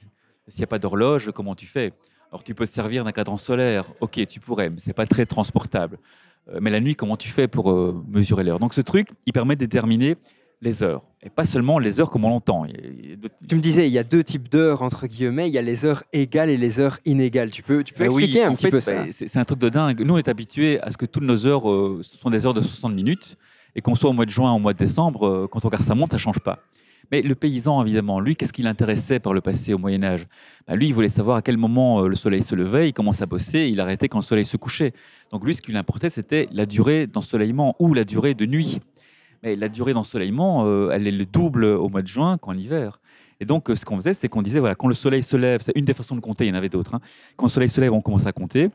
S'il 0.47 0.59
n'y 0.59 0.65
a 0.65 0.67
pas 0.67 0.79
d'horloge, 0.79 1.31
comment 1.33 1.55
tu 1.55 1.65
fais? 1.65 1.93
Alors, 2.31 2.43
tu 2.43 2.53
peux 2.53 2.65
te 2.65 2.71
servir 2.71 3.05
d'un 3.05 3.11
cadran 3.11 3.37
solaire. 3.37 3.85
Ok, 4.01 4.19
tu 4.27 4.39
pourrais, 4.39 4.69
mais 4.69 4.79
ce 4.79 4.87
n'est 4.87 4.93
pas 4.93 5.05
très 5.05 5.25
transportable. 5.25 5.97
Euh, 6.49 6.59
mais 6.61 6.69
la 6.69 6.79
nuit, 6.81 6.95
comment 6.95 7.15
tu 7.17 7.29
fais 7.29 7.47
pour 7.47 7.71
euh, 7.71 8.03
mesurer 8.11 8.43
l'heure? 8.43 8.59
Donc, 8.59 8.73
ce 8.73 8.81
truc, 8.81 9.09
il 9.25 9.31
permet 9.31 9.55
de 9.55 9.61
déterminer 9.61 10.15
les 10.65 10.83
heures. 10.83 11.03
Et 11.23 11.29
pas 11.29 11.45
seulement 11.45 11.79
les 11.79 12.01
heures 12.01 12.09
comme 12.09 12.25
on 12.25 12.29
l'entend. 12.29 12.65
Tu 13.47 13.55
me 13.55 13.61
disais, 13.61 13.87
il 13.87 13.93
y 13.93 13.97
a 13.97 14.03
deux 14.03 14.23
types 14.23 14.49
d'heures, 14.49 14.81
entre 14.81 15.07
guillemets. 15.07 15.47
Il 15.47 15.53
y 15.53 15.57
a 15.57 15.61
les 15.61 15.85
heures 15.85 16.03
égales 16.11 16.49
et 16.49 16.57
les 16.57 16.79
heures 16.79 16.99
inégales. 17.05 17.49
Tu 17.51 17.63
peux, 17.63 17.83
tu 17.83 17.93
peux 17.93 18.03
Bah 18.03 18.09
oui, 18.13 18.23
expliquer 18.23 18.43
un 18.43 18.51
petit 18.53 18.65
fait, 18.65 18.71
peu 18.71 18.79
ça 18.81 18.95
bah, 18.95 19.05
C'est 19.11 19.27
c'est 19.27 19.39
un 19.39 19.45
truc 19.45 19.59
de 19.59 19.69
dingue. 19.69 20.01
Nous, 20.01 20.13
on 20.13 20.17
est 20.17 20.27
habitués 20.27 20.81
à 20.81 20.91
ce 20.91 20.97
que 20.97 21.05
toutes 21.05 21.23
nos 21.23 21.47
heures 21.47 21.69
euh, 21.71 21.99
sont 22.01 22.29
des 22.29 22.45
heures 22.45 22.53
de 22.53 22.61
60 22.61 22.93
minutes 22.93 23.37
et 23.75 23.81
qu'on 23.81 23.95
soit 23.95 24.09
au 24.09 24.13
mois 24.13 24.25
de 24.25 24.31
juin 24.31 24.51
ou 24.51 24.55
au 24.55 24.59
mois 24.59 24.73
de 24.73 24.77
décembre, 24.77 25.27
euh, 25.27 25.47
quand 25.49 25.63
on 25.63 25.69
regarde 25.69 25.83
sa 25.83 25.95
montre, 25.95 26.13
ça 26.13 26.17
change 26.17 26.39
pas. 26.39 26.59
Mais 27.11 27.21
le 27.21 27.35
paysan, 27.35 27.83
évidemment, 27.83 28.19
lui, 28.19 28.35
qu'est-ce 28.35 28.53
qui 28.53 28.63
l'intéressait 28.63 29.19
par 29.19 29.33
le 29.33 29.41
passé 29.41 29.73
au 29.73 29.77
Moyen 29.77 30.03
Âge? 30.03 30.25
Bah, 30.67 30.75
Lui, 30.75 30.87
il 30.87 30.93
voulait 30.93 31.09
savoir 31.09 31.37
à 31.37 31.41
quel 31.41 31.57
moment 31.57 32.01
euh, 32.01 32.07
le 32.07 32.15
soleil 32.15 32.41
se 32.41 32.55
levait, 32.55 32.89
il 32.89 32.93
commençait 32.93 33.23
à 33.23 33.27
bosser, 33.27 33.67
il 33.67 33.79
arrêtait 33.79 34.07
quand 34.07 34.19
le 34.19 34.23
soleil 34.23 34.45
se 34.45 34.57
couchait. 34.57 34.93
Donc 35.31 35.43
lui, 35.43 35.53
ce 35.53 35.61
qui 35.61 35.71
lui 35.71 35.77
importait, 35.77 36.09
c'était 36.09 36.47
la 36.51 36.65
durée 36.65 37.07
d'ensoleillement 37.07 37.75
ou 37.79 37.93
la 37.93 38.03
durée 38.05 38.33
de 38.33 38.45
nuit. 38.45 38.79
Mais 39.43 39.55
la 39.55 39.69
durée 39.69 39.93
d'ensoleillement, 39.93 40.65
euh, 40.65 40.89
elle 40.91 41.07
est 41.07 41.11
le 41.11 41.25
double 41.25 41.65
au 41.65 41.89
mois 41.89 42.01
de 42.01 42.07
juin 42.07 42.37
qu'en 42.37 42.53
hiver. 42.53 42.99
Et 43.39 43.45
donc, 43.45 43.69
euh, 43.69 43.75
ce 43.75 43.85
qu'on 43.85 43.97
faisait, 43.97 44.13
c'est 44.13 44.29
qu'on 44.29 44.41
disait, 44.41 44.59
voilà, 44.59 44.75
quand 44.75 44.87
le 44.87 44.93
soleil 44.95 45.21
se 45.23 45.35
lève, 45.37 45.61
c'est 45.61 45.73
une 45.75 45.85
des 45.85 45.93
façons 45.93 46.15
de 46.15 46.21
compter, 46.21 46.45
il 46.45 46.49
y 46.49 46.51
en 46.51 46.55
avait 46.55 46.69
d'autres. 46.69 46.95
hein. 46.95 47.01
Quand 47.35 47.47
le 47.47 47.51
soleil 47.51 47.69
se 47.69 47.81
lève, 47.81 47.91
on 47.93 48.01
commence 48.01 48.25
à 48.25 48.31
compter. 48.31 48.69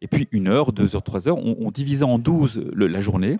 Et 0.00 0.06
puis, 0.06 0.28
une 0.32 0.48
heure, 0.48 0.72
deux 0.72 0.94
heures, 0.94 1.02
trois 1.02 1.28
heures, 1.28 1.38
on, 1.38 1.56
on 1.60 1.70
divisait 1.70 2.04
en 2.04 2.18
douze 2.18 2.62
la 2.74 3.00
journée. 3.00 3.38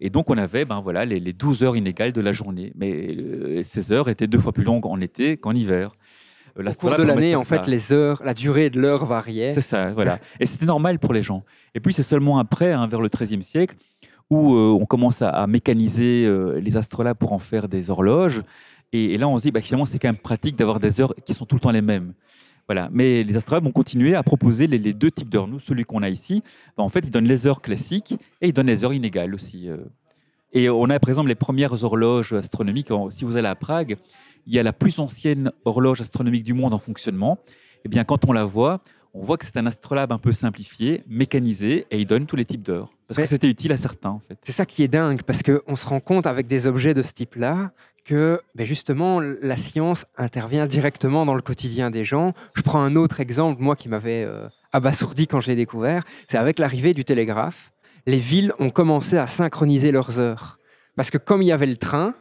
Et 0.00 0.10
donc, 0.10 0.30
on 0.30 0.38
avait 0.38 0.64
ben, 0.64 0.80
voilà, 0.80 1.04
les, 1.04 1.18
les 1.20 1.32
12 1.32 1.62
heures 1.64 1.76
inégales 1.76 2.12
de 2.12 2.20
la 2.20 2.32
journée. 2.32 2.72
Mais 2.76 3.14
euh, 3.16 3.62
ces 3.64 3.90
heures 3.92 4.08
étaient 4.08 4.28
deux 4.28 4.38
fois 4.38 4.52
plus 4.52 4.64
longues 4.64 4.86
en 4.86 5.00
été 5.00 5.36
qu'en 5.36 5.52
hiver. 5.52 5.90
Euh, 6.58 6.64
Au 6.70 6.72
cours 6.74 6.94
de 6.96 7.02
l'année, 7.02 7.34
en 7.36 7.42
fait, 7.42 7.64
ça. 7.64 7.70
les 7.70 7.92
heures, 7.92 8.22
la 8.24 8.32
durée 8.32 8.70
de 8.70 8.80
l'heure 8.80 9.04
variait. 9.06 9.52
C'est 9.52 9.60
ça, 9.60 9.92
voilà. 9.92 10.18
Et 10.40 10.46
c'était 10.46 10.66
normal 10.66 10.98
pour 10.98 11.12
les 11.12 11.22
gens. 11.22 11.44
Et 11.74 11.80
puis 11.80 11.92
c'est 11.92 12.02
seulement 12.02 12.38
après, 12.38 12.72
hein, 12.72 12.86
vers 12.86 13.00
le 13.00 13.08
XIIIe 13.08 13.42
siècle, 13.42 13.76
où 14.30 14.54
euh, 14.54 14.70
on 14.70 14.86
commence 14.86 15.22
à, 15.22 15.46
mécaniser 15.46 16.24
euh, 16.26 16.60
les 16.60 16.76
astrolabes 16.76 17.16
pour 17.16 17.32
en 17.32 17.38
faire 17.38 17.68
des 17.68 17.90
horloges. 17.90 18.42
Et, 18.92 19.14
et 19.14 19.18
là, 19.18 19.28
on 19.28 19.38
se 19.38 19.44
dit, 19.44 19.50
bah, 19.50 19.60
finalement, 19.60 19.86
c'est 19.86 19.98
quand 19.98 20.08
même 20.08 20.16
pratique 20.16 20.56
d'avoir 20.56 20.80
des 20.80 21.00
heures 21.00 21.14
qui 21.24 21.34
sont 21.34 21.46
tout 21.46 21.56
le 21.56 21.60
temps 21.60 21.70
les 21.70 21.82
mêmes. 21.82 22.12
Voilà. 22.68 22.90
Mais 22.92 23.24
les 23.24 23.36
astrolabes 23.36 23.66
ont 23.66 23.72
continué 23.72 24.14
à 24.14 24.22
proposer 24.22 24.66
les, 24.66 24.92
deux 24.92 25.10
types 25.10 25.30
d'heures. 25.30 25.48
Nous, 25.48 25.58
celui 25.58 25.84
qu'on 25.84 26.02
a 26.02 26.10
ici, 26.10 26.42
bah, 26.76 26.82
en 26.84 26.88
fait, 26.90 27.00
ils 27.00 27.10
donnent 27.10 27.28
les 27.28 27.46
heures 27.46 27.62
classiques 27.62 28.12
et 28.42 28.48
ils 28.48 28.52
donnent 28.52 28.66
les 28.66 28.84
heures 28.84 28.92
inégales 28.92 29.34
aussi. 29.34 29.68
euh. 29.68 29.78
Et 30.52 30.70
on 30.70 30.84
a, 30.84 30.98
par 30.98 31.10
exemple, 31.10 31.28
les 31.28 31.34
premières 31.34 31.82
horloges 31.84 32.32
astronomiques. 32.32 32.88
Si 33.10 33.24
vous 33.24 33.36
allez 33.36 33.48
à 33.48 33.54
Prague, 33.54 33.96
il 34.46 34.54
y 34.54 34.58
a 34.58 34.62
la 34.62 34.72
plus 34.72 34.98
ancienne 34.98 35.50
horloge 35.64 36.00
astronomique 36.00 36.44
du 36.44 36.54
monde 36.54 36.72
en 36.72 36.78
fonctionnement. 36.78 37.38
Eh 37.84 37.88
bien, 37.88 38.04
quand 38.04 38.26
on 38.26 38.32
la 38.32 38.44
voit, 38.44 38.80
on 39.14 39.22
voit 39.22 39.36
que 39.36 39.44
c'est 39.44 39.56
un 39.56 39.66
astrolabe 39.66 40.12
un 40.12 40.18
peu 40.18 40.32
simplifié, 40.32 41.02
mécanisé, 41.08 41.86
et 41.90 41.98
il 41.98 42.06
donne 42.06 42.26
tous 42.26 42.36
les 42.36 42.44
types 42.44 42.62
d'heures. 42.62 42.90
Parce 43.06 43.18
Mais- 43.18 43.24
que 43.24 43.28
c'était 43.28 43.48
utile 43.48 43.72
à 43.72 43.76
certains, 43.76 44.10
en 44.10 44.20
fait. 44.20 44.38
C'est 44.42 44.52
ça 44.52 44.66
qui 44.66 44.82
est 44.82 44.88
dingue, 44.88 45.22
parce 45.22 45.42
qu'on 45.42 45.76
se 45.76 45.86
rend 45.86 46.00
compte 46.00 46.26
avec 46.26 46.46
des 46.46 46.66
objets 46.66 46.94
de 46.94 47.02
ce 47.02 47.12
type-là 47.12 47.72
que 48.04 48.40
ben 48.54 48.66
justement 48.66 49.20
la 49.20 49.56
science 49.58 50.06
intervient 50.16 50.64
directement 50.64 51.26
dans 51.26 51.34
le 51.34 51.42
quotidien 51.42 51.90
des 51.90 52.06
gens. 52.06 52.32
Je 52.54 52.62
prends 52.62 52.80
un 52.80 52.96
autre 52.96 53.20
exemple, 53.20 53.60
moi 53.60 53.76
qui 53.76 53.90
m'avait 53.90 54.24
euh, 54.24 54.48
abasourdi 54.72 55.26
quand 55.26 55.40
je 55.42 55.48
l'ai 55.48 55.56
découvert, 55.56 56.04
c'est 56.26 56.38
avec 56.38 56.58
l'arrivée 56.58 56.94
du 56.94 57.04
télégraphe, 57.04 57.72
les 58.06 58.16
villes 58.16 58.54
ont 58.60 58.70
commencé 58.70 59.18
à 59.18 59.26
synchroniser 59.26 59.92
leurs 59.92 60.18
heures. 60.18 60.58
Parce 60.96 61.10
que 61.10 61.18
comme 61.18 61.42
il 61.42 61.48
y 61.48 61.52
avait 61.52 61.66
le 61.66 61.76
train, 61.76 62.14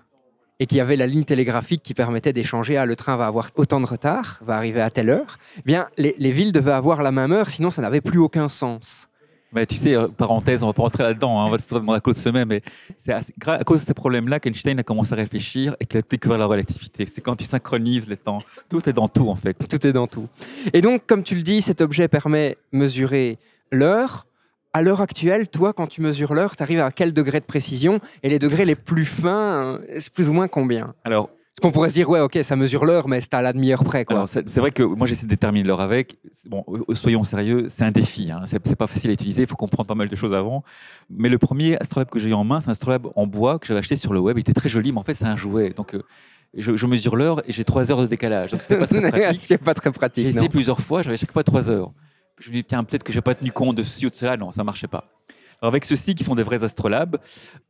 et 0.60 0.66
qu'il 0.66 0.78
y 0.78 0.82
avait 0.82 0.96
la 0.96 1.08
ligne 1.08 1.24
télégraphique 1.24 1.84
qui 1.84 1.94
permettait 1.94 2.34
d'échanger, 2.34 2.78
ah, 2.78 2.86
le 2.86 2.96
train 2.96 3.16
va 3.16 3.28
avoir 3.28 3.50
autant 3.56 3.80
de 3.80 3.86
retard, 3.86 4.40
va 4.42 4.58
arriver 4.58 4.82
à 4.82 4.90
telle 4.90 5.10
heure, 5.10 5.38
eh 5.58 5.62
bien 5.66 5.88
les, 5.98 6.16
les 6.18 6.32
villes 6.32 6.52
devaient 6.52 6.72
avoir 6.72 7.02
la 7.02 7.12
même 7.12 7.32
heure, 7.32 7.50
sinon 7.50 7.72
ça 7.72 7.82
n'avait 7.82 8.02
plus 8.02 8.20
aucun 8.20 8.50
sens. 8.50 9.10
Mais 9.54 9.66
tu 9.66 9.76
sais, 9.76 9.96
euh, 9.96 10.08
parenthèse, 10.10 10.64
on 10.64 10.68
va 10.68 10.74
pas 10.74 10.82
rentrer 10.82 11.04
là-dedans, 11.04 11.40
hein, 11.40 11.46
on 11.48 11.50
va 11.50 11.58
te 11.58 11.74
demander 11.74 11.98
à 11.98 12.02
Claude 12.02 12.18
Semet, 12.18 12.46
mais 12.46 12.62
c'est 12.98 13.14
à 13.14 13.64
cause 13.64 13.82
de 13.82 13.86
ces 13.86 13.94
problèmes-là 13.94 14.40
qu'Einstein 14.40 14.78
a 14.80 14.84
commencé 14.84 15.14
à 15.14 15.16
réfléchir 15.16 15.76
et 15.80 15.86
qu'il 15.86 16.00
a 16.00 16.02
découvert 16.02 16.38
la 16.38 16.46
relativité. 16.46 17.06
C'est 17.06 17.22
quand 17.22 17.36
tu 17.36 17.46
synchronises 17.46 18.10
les 18.10 18.18
temps. 18.18 18.40
Tout 18.70 18.88
est 18.90 18.94
dans 18.94 19.08
tout, 19.08 19.30
en 19.30 19.36
fait. 19.36 19.54
Tout 19.54 19.88
est 19.88 19.94
dans 19.94 20.08
tout. 20.08 20.28
Et 20.74 20.82
donc, 20.82 21.06
comme 21.08 21.24
tu 21.24 21.36
le 21.36 21.44
dis, 21.44 21.62
cet 21.62 21.80
objet 21.80 22.10
permet 22.10 22.58
de 22.74 22.78
mesurer 22.78 23.38
l'heure. 23.72 24.28
À 24.74 24.82
l'heure 24.82 25.02
actuelle, 25.02 25.50
toi, 25.50 25.74
quand 25.74 25.88
tu 25.88 26.02
mesures 26.02 26.34
l'heure, 26.34 26.56
tu 26.56 26.62
arrives 26.64 26.82
à 26.82 26.92
quel 26.92 27.14
degré 27.14 27.40
de 27.40 27.46
précision 27.46 28.00
Et 28.24 28.30
les 28.30 28.38
degrés 28.40 28.66
les 28.66 28.76
plus 28.76 29.06
fins, 29.06 29.64
euh, 29.64 29.78
c'est 30.00 30.14
plus 30.14 30.30
ou 30.30 30.34
moins 30.34 30.48
combien? 30.48 30.94
Alors, 31.04 31.30
Parce 31.30 31.62
qu'on 31.62 31.72
pourrait 31.72 31.90
se 31.90 31.96
dire, 31.96 32.10
ouais, 32.10 32.20
ok, 32.20 32.38
ça 32.44 32.56
mesure 32.56 32.86
l'heure, 32.86 33.08
mais 33.08 33.20
c'est 33.22 33.34
à 33.34 33.42
la 33.42 33.54
demi-heure 33.54 33.84
près. 33.84 34.06
Quoi. 34.06 34.16
Alors, 34.18 34.30
c'est 34.30 34.58
vrai 34.58 34.70
que 34.72 34.84
moi, 34.84 35.08
j'essaie 35.08 35.26
de 35.26 35.30
déterminer 35.32 35.66
l'heure 35.68 35.82
avec. 35.82 36.18
Bon, 36.50 36.64
euh, 36.68 36.94
soyons 36.94 37.24
sérieux, 37.24 37.66
c'est 37.70 37.86
un 37.86 37.92
défi. 37.92 38.30
Hein. 38.30 38.42
C'est 38.46 38.76
pas 38.76 38.86
facile 38.88 39.10
à 39.10 39.14
utiliser, 39.14 39.44
il 39.44 39.48
faut 39.48 39.56
comprendre 39.56 39.88
pas 39.88 39.96
mal 39.96 40.10
de 40.10 40.16
choses 40.16 40.34
avant. 40.36 40.64
Mais 41.10 41.30
le 41.30 41.40
premier 41.40 41.80
astrolabe 41.80 42.10
que 42.10 42.20
j'ai 42.20 42.30
eu 42.30 42.34
en 42.34 42.44
main, 42.44 42.60
c'est 42.60 42.68
un 42.68 42.74
astrolabe 42.74 43.08
en 43.16 43.26
bois 43.26 43.58
que 43.58 43.66
j'avais 43.66 43.80
acheté 43.80 43.96
sur 43.96 44.14
le 44.14 44.20
web. 44.20 44.38
Il 44.38 44.42
était 44.42 44.54
très 44.54 44.70
joli, 44.70 44.92
mais 44.92 45.00
en 45.00 45.04
fait, 45.04 45.16
c'est 45.16 45.26
un 45.26 45.36
jouet. 45.38 45.72
Donc, 45.72 45.96
euh, 45.96 46.04
je, 46.56 46.78
je 46.78 46.86
mesure 46.86 47.16
l'heure 47.16 47.42
et 47.50 47.52
j'ai 47.52 47.64
trois 47.64 47.92
heures 47.92 48.02
de 48.02 48.06
décalage. 48.08 48.52
Donc, 48.52 48.62
c'était 48.62 48.78
pas 48.78 48.86
très 48.88 49.02
pratique. 49.12 49.40
Ce 49.40 49.48
qui 49.48 49.54
n'est 49.54 49.58
pas 49.58 49.74
très 49.74 49.90
J'ai 49.90 49.94
pratique. 49.94 50.24
non. 50.26 50.30
essayé 50.30 50.50
plusieurs 50.50 50.82
fois, 50.82 51.02
j'avais 51.02 51.18
chaque 51.18 51.32
fois 51.32 51.44
trois 51.44 51.72
heures. 51.72 51.92
Je 52.40 52.50
me 52.50 52.54
dis, 52.56 52.64
tiens, 52.64 52.84
peut-être 52.84 53.04
que 53.04 53.12
j'ai 53.12 53.22
pas 53.22 53.36
tenu 53.36 53.52
compte 53.52 53.76
de 53.76 53.84
ceci 53.84 54.06
ou 54.06 54.10
de 54.10 54.16
cela. 54.16 54.38
Non, 54.38 54.52
ça 54.52 54.64
marchait 54.64 54.88
pas. 54.88 55.06
Alors 55.60 55.72
avec 55.72 55.86
ceux-ci, 55.86 56.14
qui 56.14 56.24
sont 56.24 56.36
des 56.36 56.44
vrais 56.44 56.64
astrolabes, 56.64 57.18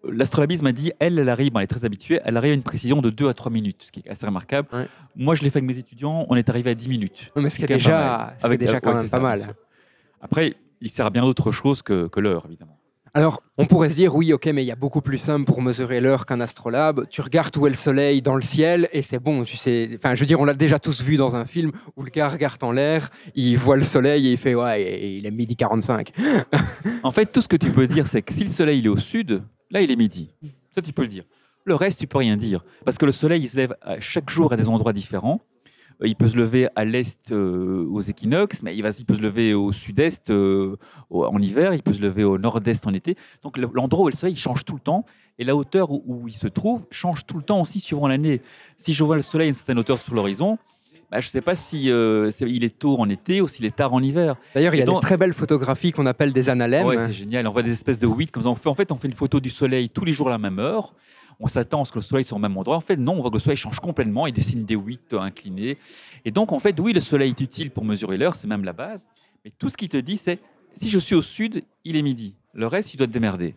euh, 0.04 0.12
l'astrolabisme 0.12 0.68
a 0.68 0.74
dit, 0.74 0.92
elle, 1.00 1.20
elle 1.20 1.30
arrive, 1.30 1.54
elle 1.56 1.62
est 1.62 1.68
très 1.68 1.86
habituée, 1.86 2.20
elle 2.26 2.36
arrive 2.36 2.52
à 2.52 2.56
une 2.56 2.64
précision 2.64 3.02
de 3.02 3.10
2 3.10 3.30
à 3.30 3.34
3 3.34 3.50
minutes, 3.50 3.84
ce 3.84 3.92
qui 3.94 4.02
est 4.06 4.10
assez 4.10 4.26
remarquable. 4.26 4.68
Ouais. 4.74 4.88
Moi, 5.16 5.36
je 5.36 5.44
l'ai 5.44 5.50
fait 5.50 5.60
avec 5.60 5.70
mes 5.70 5.78
étudiants, 5.78 6.26
on 6.30 6.36
est 6.36 6.50
arrivé 6.50 6.72
à 6.72 6.74
10 6.76 6.90
minutes. 6.90 7.32
Mais 7.38 7.50
ce 7.50 7.60
qui 7.60 7.64
est 7.64 7.68
déjà, 7.68 8.34
Avec- 8.44 8.60
déjà 8.60 8.82
quand 8.82 8.94
même 8.94 9.10
pas 9.10 9.20
mal. 9.20 9.56
Après, 10.20 10.56
il 10.82 10.90
sert 10.90 11.06
à 11.06 11.10
bien 11.12 11.22
d'autres 11.24 11.52
choses 11.54 11.82
que, 11.82 12.08
que 12.08 12.20
l'heure, 12.20 12.44
évidemment. 12.46 12.78
Alors, 13.18 13.42
on 13.58 13.66
pourrait 13.66 13.90
se 13.90 13.96
dire, 13.96 14.16
oui, 14.16 14.32
ok, 14.32 14.46
mais 14.54 14.64
il 14.64 14.68
y 14.68 14.72
a 14.72 14.76
beaucoup 14.76 15.02
plus 15.02 15.18
simple 15.18 15.46
pour 15.46 15.64
mesurer 15.64 16.00
l'heure 16.00 16.28
qu'un 16.28 16.40
astrolabe. 16.40 17.08
Tu 17.10 17.22
regardes 17.22 17.58
où 17.58 17.66
est 17.66 17.72
le 17.72 17.76
soleil 17.76 18.22
dans 18.22 18.36
le 18.36 18.44
ciel 18.44 18.88
et 18.94 19.02
c'est 19.02 19.18
bon, 19.18 19.44
tu 19.44 19.58
sais. 19.58 19.90
Enfin, 19.96 20.14
je 20.14 20.20
veux 20.20 20.28
dire, 20.28 20.40
on 20.40 20.46
l'a 20.46 20.54
déjà 20.54 20.78
tous 20.78 21.02
vu 21.02 21.18
dans 21.18 21.36
un 21.36 21.44
film 21.44 21.72
où 21.96 22.04
le 22.04 22.12
gars 22.12 22.28
regarde 22.28 22.64
en 22.64 22.72
l'air, 22.72 23.10
il 23.34 23.58
voit 23.58 23.76
le 23.76 23.84
soleil 23.84 24.28
et 24.28 24.32
il 24.34 24.38
fait, 24.38 24.54
ouais, 24.54 25.16
il 25.18 25.26
est 25.26 25.32
midi 25.32 25.56
45. 25.56 26.12
En 27.04 27.10
fait, 27.10 27.26
tout 27.32 27.42
ce 27.42 27.48
que 27.48 27.56
tu 27.56 27.72
peux 27.72 27.88
dire, 27.88 28.06
c'est 28.06 28.22
que 28.22 28.32
si 28.32 28.44
le 28.44 28.52
soleil 28.52 28.78
il 28.78 28.86
est 28.86 28.90
au 28.90 28.98
sud, 28.98 29.42
là, 29.72 29.82
il 29.82 29.90
est 29.90 29.96
midi. 29.96 30.30
Ça, 30.70 30.84
tu 30.84 30.94
peux 30.94 31.02
le 31.02 31.08
dire. 31.08 31.24
Le 31.66 31.74
reste, 31.74 32.00
tu 32.00 32.06
peux 32.06 32.20
rien 32.20 32.38
dire. 32.38 32.64
Parce 32.86 33.00
que 33.00 33.08
le 33.08 33.12
soleil, 33.12 33.42
il 33.42 33.50
se 33.50 33.58
lève 33.58 33.74
chaque 34.00 34.30
jour 34.30 34.54
à 34.54 34.58
des 34.58 34.70
endroits 34.70 34.94
différents. 34.94 35.42
Il 36.04 36.16
peut 36.16 36.28
se 36.28 36.38
lever 36.38 36.68
à 36.76 36.86
l'est 36.86 37.32
euh, 37.32 37.86
aux 37.90 38.02
équinoxes, 38.02 38.62
mais 38.62 38.76
il, 38.76 38.84
va, 38.84 38.90
il 38.98 39.06
peut 39.06 39.16
se 39.16 39.22
lever 39.22 39.54
au 39.56 39.72
sud-est 39.72 40.30
euh, 40.30 40.76
en 41.10 41.42
hiver, 41.42 41.74
il 41.74 41.82
peut 41.82 41.94
se 41.94 42.02
lever 42.02 42.24
au 42.24 42.38
nord-est 42.38 42.86
en 42.86 42.94
été. 42.94 43.16
Donc 43.42 43.58
le- 43.58 43.70
l'endroit 43.74 44.06
où 44.06 44.10
est 44.10 44.12
le 44.12 44.18
soleil 44.18 44.36
il 44.36 44.40
change 44.40 44.64
tout 44.64 44.76
le 44.76 44.80
temps, 44.82 45.06
et 45.40 45.44
la 45.44 45.56
hauteur 45.56 45.92
où, 45.92 46.28
il 46.28 46.34
se 46.36 46.48
trouve 46.48 46.86
change 46.92 47.26
tout 47.26 47.38
le 47.38 47.44
temps 47.44 47.62
aussi 47.62 47.80
suivant 47.80 48.08
l'année. 48.08 48.42
Si 48.78 48.94
je 48.94 49.04
vois 49.04 49.16
le 49.16 49.24
soleil 49.24 49.48
à 49.48 49.50
une 49.50 49.56
certaine 49.56 49.80
hauteur 49.80 50.00
sur 50.00 50.14
l'horizon, 50.14 50.60
bah, 51.10 51.20
je 51.20 51.28
ne 51.28 51.32
sais 51.32 51.42
pas 51.42 51.56
si 51.56 51.90
euh, 51.90 52.30
il 52.42 52.64
est 52.64 52.78
tôt 52.78 53.00
en 53.00 53.10
été 53.10 53.42
ou 53.42 53.48
s'il 53.48 53.66
est 53.66 53.76
tard 53.76 53.94
en 53.94 54.02
hiver. 54.04 54.36
D'ailleurs, 54.54 54.76
il 54.76 54.80
y 54.80 54.82
a 54.82 54.86
donc- 54.86 55.02
des 55.02 55.06
très 55.08 55.18
belles 55.18 55.34
photographies 55.34 55.94
qu'on 55.94 56.06
appelle 56.06 56.34
des 56.34 56.50
analèmes. 56.50 56.86
Ouais, 56.86 57.00
c'est 57.00 57.14
génial. 57.14 57.48
On 57.48 57.52
voit 57.54 57.64
des 57.64 57.72
espèces 57.72 57.98
de 57.98 58.06
huit 58.08 58.30
comme 58.30 58.44
ça. 58.44 58.50
On 58.50 58.56
fait, 58.56 58.70
en 58.70 58.74
fait, 58.76 58.92
on 58.92 58.96
fait 58.98 59.08
une 59.08 59.14
photo 59.14 59.40
du 59.40 59.50
soleil 59.50 59.90
tous 59.90 60.04
les 60.06 60.12
jours 60.14 60.28
à 60.28 60.32
la 60.32 60.38
même 60.38 60.60
heure. 60.60 60.94
On 61.40 61.48
s'attend 61.48 61.82
à 61.82 61.86
ce 61.86 61.92
que 61.92 62.00
le 62.00 62.04
soleil 62.04 62.26
soit 62.26 62.38
au 62.38 62.42
même 62.42 62.58
endroit. 62.58 62.76
En 62.76 62.82
fait, 62.82 62.98
non, 62.98 63.14
on 63.14 63.22
voit 63.22 63.30
que 63.30 63.36
le 63.36 63.40
soleil 63.40 63.58
change 63.58 63.80
complètement. 63.80 64.26
Il 64.28 64.34
dessine 64.34 64.66
des 64.66 64.76
huit 64.76 65.14
euh, 65.14 65.20
inclinés. 65.20 65.78
Et 66.26 66.32
donc, 66.32 66.52
en 66.52 66.60
fait, 66.60 66.80
oui, 66.80 66.94
le 66.94 67.00
soleil 67.00 67.30
est 67.30 67.42
utile 67.42 67.70
pour 67.72 67.86
mesurer 67.86 68.18
l'heure, 68.18 68.36
c'est 68.36 68.48
même 68.48 68.64
la 68.64 68.74
base. 68.74 69.06
Mais 69.46 69.52
tout 69.52 69.70
ce 69.70 69.78
qu'il 69.78 69.90
te 69.90 69.98
dit, 69.98 70.18
c'est 70.18 70.40
si 70.74 70.90
je 70.90 71.00
suis 71.00 71.16
au 71.16 71.22
sud, 71.22 71.64
il 71.86 71.96
est 71.96 72.02
midi. 72.02 72.36
Le 72.54 72.68
reste, 72.68 72.94
il 72.94 72.98
doit 72.98 73.08
te 73.08 73.12
démerder. 73.12 73.56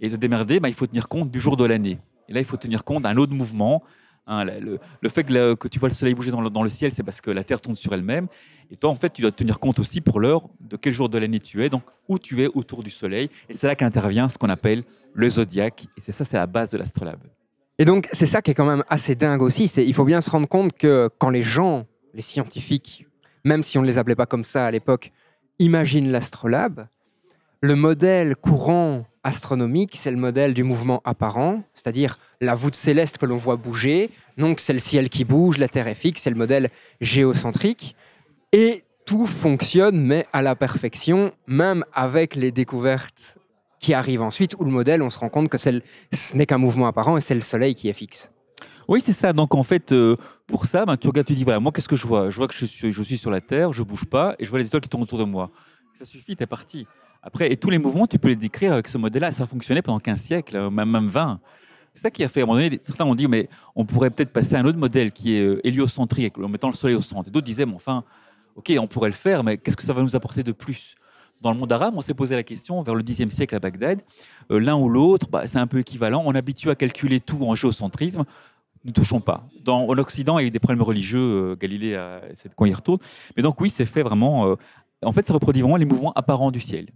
Et 0.00 0.08
de 0.08 0.16
démerder, 0.16 0.60
bah, 0.60 0.68
il 0.68 0.74
faut 0.74 0.86
tenir 0.86 1.08
compte 1.08 1.30
du 1.30 1.40
jour 1.40 1.56
de 1.56 1.64
l'année. 1.64 1.98
Et 2.28 2.32
là, 2.32 2.40
il 2.40 2.46
faut 2.46 2.56
tenir 2.56 2.84
compte 2.84 3.02
d'un 3.02 3.16
autre 3.16 3.32
mouvement. 3.34 3.82
Hein, 4.26 4.44
la- 4.44 4.60
le, 4.60 4.78
fait 5.08 5.24
que 5.24 5.68
tu 5.68 5.78
vois 5.78 5.88
le 5.88 5.94
soleil 5.94 6.14
bouger 6.14 6.30
dans 6.30 6.40
le, 6.40 6.48
dans 6.48 6.62
le 6.62 6.68
ciel, 6.70 6.92
c'est 6.92 7.02
parce 7.02 7.20
que 7.20 7.30
la 7.30 7.44
Terre 7.44 7.60
tourne 7.60 7.76
sur 7.76 7.92
elle-même. 7.92 8.28
Et 8.70 8.76
toi, 8.76 8.90
en 8.90 8.94
fait, 8.94 9.12
tu 9.12 9.22
dois 9.22 9.32
tenir 9.32 9.58
compte 9.58 9.78
aussi 9.78 10.00
pour 10.00 10.20
l'heure 10.20 10.48
de 10.60 10.76
quel 10.76 10.92
jour 10.92 11.08
de 11.08 11.18
l'année 11.18 11.40
tu 11.40 11.62
es, 11.64 11.68
donc 11.68 11.82
où 12.08 12.18
tu 12.18 12.42
es 12.42 12.46
autour 12.54 12.82
du 12.82 12.90
soleil. 12.90 13.28
Et 13.48 13.54
c'est 13.54 13.66
là 13.66 13.74
qu'intervient 13.74 14.28
ce 14.28 14.38
qu'on 14.38 14.48
appelle 14.48 14.84
le 15.14 15.28
zodiaque. 15.28 15.84
Et 15.96 16.00
c'est 16.00 16.12
ça, 16.12 16.24
c'est 16.24 16.36
la 16.36 16.46
base 16.46 16.70
de 16.70 16.78
l'astrolabe. 16.78 17.20
Et 17.78 17.84
donc, 17.84 18.08
c'est 18.12 18.26
ça 18.26 18.42
qui 18.42 18.50
est 18.50 18.54
quand 18.54 18.66
même 18.66 18.84
assez 18.88 19.14
dingue 19.14 19.42
aussi. 19.42 19.66
C'est, 19.66 19.84
il 19.84 19.94
faut 19.94 20.04
bien 20.04 20.20
se 20.20 20.30
rendre 20.30 20.48
compte 20.48 20.72
que 20.74 21.08
quand 21.18 21.30
les 21.30 21.42
gens, 21.42 21.86
les 22.12 22.22
scientifiques, 22.22 23.06
même 23.44 23.62
si 23.62 23.78
on 23.78 23.82
ne 23.82 23.86
les 23.86 23.96
appelait 23.96 24.16
pas 24.16 24.26
comme 24.26 24.44
ça 24.44 24.66
à 24.66 24.70
l'époque, 24.70 25.12
imaginent 25.58 26.12
l'astrolabe, 26.12 26.86
le 27.62 27.76
modèle 27.76 28.36
courant 28.36 29.04
astronomique, 29.22 29.92
c'est 29.94 30.10
le 30.10 30.16
modèle 30.16 30.54
du 30.54 30.62
mouvement 30.62 31.00
apparent, 31.04 31.62
c'est-à-dire 31.74 32.18
la 32.40 32.54
voûte 32.54 32.74
céleste 32.74 33.18
que 33.18 33.26
l'on 33.26 33.36
voit 33.36 33.56
bouger. 33.56 34.10
Donc, 34.38 34.60
c'est 34.60 34.72
le 34.72 34.78
ciel 34.78 35.08
qui 35.08 35.24
bouge, 35.24 35.58
la 35.58 35.68
Terre 35.68 35.88
est 35.88 35.94
fixe, 35.94 36.22
c'est 36.22 36.30
le 36.30 36.36
modèle 36.36 36.70
géocentrique. 37.00 37.96
Et 38.52 38.84
tout 39.06 39.26
fonctionne, 39.26 40.00
mais 40.00 40.26
à 40.32 40.42
la 40.42 40.54
perfection, 40.54 41.32
même 41.46 41.84
avec 41.92 42.34
les 42.34 42.52
découvertes 42.52 43.38
qui 43.80 43.94
arrivent 43.94 44.22
ensuite, 44.22 44.54
où 44.58 44.64
le 44.64 44.70
modèle, 44.70 45.02
on 45.02 45.10
se 45.10 45.18
rend 45.18 45.30
compte 45.30 45.48
que 45.48 45.58
ce 45.58 45.80
n'est 46.36 46.46
qu'un 46.46 46.58
mouvement 46.58 46.86
apparent 46.86 47.16
et 47.16 47.20
c'est 47.20 47.34
le 47.34 47.40
Soleil 47.40 47.74
qui 47.74 47.88
est 47.88 47.94
fixe. 47.94 48.30
Oui, 48.88 49.00
c'est 49.00 49.12
ça. 49.12 49.32
Donc 49.32 49.54
en 49.54 49.62
fait, 49.62 49.92
euh, 49.92 50.16
pour 50.46 50.66
ça, 50.66 50.84
ben, 50.84 50.96
tu 50.96 51.08
regardes, 51.08 51.26
tu 51.26 51.34
dis 51.34 51.44
voilà, 51.44 51.60
moi 51.60 51.72
qu'est-ce 51.72 51.88
que 51.88 51.96
je 51.96 52.06
vois? 52.06 52.30
Je 52.30 52.36
vois 52.36 52.46
que 52.46 52.54
je 52.54 52.66
suis, 52.66 52.92
je 52.92 53.02
suis 53.02 53.16
sur 53.16 53.30
la 53.30 53.40
Terre, 53.40 53.72
je 53.72 53.82
bouge 53.82 54.04
pas, 54.04 54.34
et 54.38 54.44
je 54.44 54.50
vois 54.50 54.58
les 54.58 54.66
étoiles 54.66 54.82
qui 54.82 54.88
tournent 54.88 55.02
autour 55.02 55.18
de 55.18 55.24
moi. 55.24 55.50
Ça 55.94 56.04
suffit, 56.04 56.36
t'es 56.36 56.46
parti. 56.46 56.86
Après, 57.22 57.52
et 57.52 57.56
tous 57.56 57.70
les 57.70 57.78
mouvements, 57.78 58.06
tu 58.06 58.18
peux 58.18 58.28
les 58.28 58.36
décrire 58.36 58.72
avec 58.72 58.88
ce 58.88 58.98
modèle-là. 58.98 59.30
Ça 59.30 59.44
a 59.44 59.46
fonctionné 59.46 59.82
pendant 59.82 60.00
15 60.00 60.20
siècles, 60.20 60.56
euh, 60.56 60.70
même, 60.70 60.90
même 60.90 61.08
20. 61.08 61.40
C'est 61.92 62.02
ça 62.02 62.10
qui 62.10 62.22
a 62.22 62.28
fait, 62.28 62.40
à 62.40 62.44
un 62.44 62.46
moment 62.46 62.60
donné, 62.60 62.78
certains 62.80 63.04
ont 63.04 63.14
dit, 63.14 63.28
mais 63.28 63.48
on 63.74 63.84
pourrait 63.84 64.10
peut-être 64.10 64.32
passer 64.32 64.54
à 64.54 64.60
un 64.60 64.64
autre 64.64 64.78
modèle 64.78 65.12
qui 65.12 65.34
est 65.34 65.42
euh, 65.42 65.66
héliocentrique, 65.66 66.38
en 66.38 66.48
mettant 66.48 66.68
le 66.68 66.74
Soleil 66.74 66.96
au 66.96 67.02
centre. 67.02 67.30
D'autres 67.30 67.44
disaient, 67.44 67.66
mais 67.66 67.74
enfin, 67.74 68.04
ok, 68.54 68.72
on 68.78 68.86
pourrait 68.86 69.08
le 69.08 69.14
faire, 69.14 69.42
mais 69.42 69.58
qu'est-ce 69.58 69.76
que 69.76 69.82
ça 69.82 69.92
va 69.92 70.02
nous 70.02 70.16
apporter 70.16 70.42
de 70.42 70.52
plus? 70.52 70.94
Dans 71.40 71.52
le 71.52 71.58
monde 71.58 71.72
arabe, 71.72 71.94
on 71.96 72.00
s'est 72.02 72.14
posé 72.14 72.34
la 72.34 72.42
question 72.42 72.82
vers 72.82 72.94
le 72.94 73.02
Xe 73.02 73.28
siècle 73.30 73.54
à 73.54 73.60
Bagdad. 73.60 74.02
Euh, 74.50 74.58
L'un 74.60 74.76
ou 74.76 74.88
l'autre, 74.88 75.28
bah, 75.30 75.46
c'est 75.46 75.58
un 75.58 75.66
peu 75.66 75.78
équivalent. 75.78 76.22
On 76.26 76.34
est 76.34 76.38
habitué 76.38 76.70
à 76.70 76.74
calculer 76.74 77.20
tout 77.20 77.42
en 77.44 77.54
géocentrisme. 77.54 78.24
Ne 78.84 78.92
touchons 78.92 79.20
pas. 79.20 79.42
Dans 79.64 79.86
en 79.86 79.98
Occident, 79.98 80.38
il 80.38 80.42
y 80.42 80.44
a 80.46 80.48
eu 80.48 80.50
des 80.50 80.58
problèmes 80.58 80.82
religieux. 80.82 81.20
euh, 81.20 81.56
Galilée 81.56 81.96
a 81.96 82.20
qu'on 82.56 82.66
y 82.66 82.74
retourne. 82.74 82.98
Mais 83.36 83.42
donc 83.42 83.60
oui, 83.60 83.70
c'est 83.70 83.84
fait 83.86 84.02
vraiment. 84.02 84.46
euh, 84.48 84.54
en 85.02 85.12
fait, 85.12 85.26
ça 85.26 85.32
reproduit 85.32 85.62
vraiment 85.62 85.76
les 85.76 85.86
mouvements 85.86 86.12
apparents 86.14 86.50
du 86.50 86.60
ciel. 86.60 86.88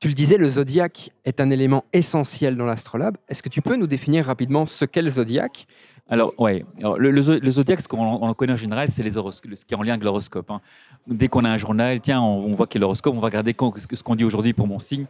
Tu 0.00 0.08
le 0.08 0.14
disais, 0.14 0.36
le 0.36 0.48
zodiaque 0.48 1.10
est 1.24 1.40
un 1.40 1.50
élément 1.50 1.84
essentiel 1.92 2.56
dans 2.56 2.66
l'astrolabe. 2.66 3.16
Est-ce 3.28 3.42
que 3.42 3.48
tu 3.48 3.62
peux 3.62 3.74
nous 3.74 3.88
définir 3.88 4.26
rapidement 4.26 4.64
ce 4.64 4.84
qu'est 4.84 5.02
le 5.02 5.10
zodiaque? 5.10 5.66
Alors, 6.08 6.32
ouais. 6.38 6.64
Le, 6.96 7.10
le 7.10 7.20
zo- 7.20 7.38
le 7.38 7.50
zodiaque, 7.50 7.80
ce 7.80 7.88
qu'on 7.88 8.32
connaît 8.34 8.54
en 8.54 8.56
général, 8.56 8.90
c'est 8.90 9.02
ce 9.10 9.64
qui 9.64 9.74
est 9.74 9.76
en 9.76 9.82
lien 9.82 9.92
avec 9.92 10.04
l'horoscope. 10.04 10.50
hein. 10.50 10.60
Dès 11.06 11.28
qu'on 11.28 11.44
a 11.44 11.50
un 11.50 11.58
journal, 11.58 12.00
tiens, 12.00 12.20
on, 12.22 12.40
on 12.50 12.54
voit 12.54 12.66
a 12.66 12.78
l'horoscope, 12.78 13.14
on 13.14 13.20
va 13.20 13.26
regarder 13.26 13.54
ce 13.78 14.02
qu'on 14.02 14.14
dit 14.14 14.24
aujourd'hui 14.24 14.54
pour 14.54 14.66
mon 14.66 14.78
signe. 14.78 15.04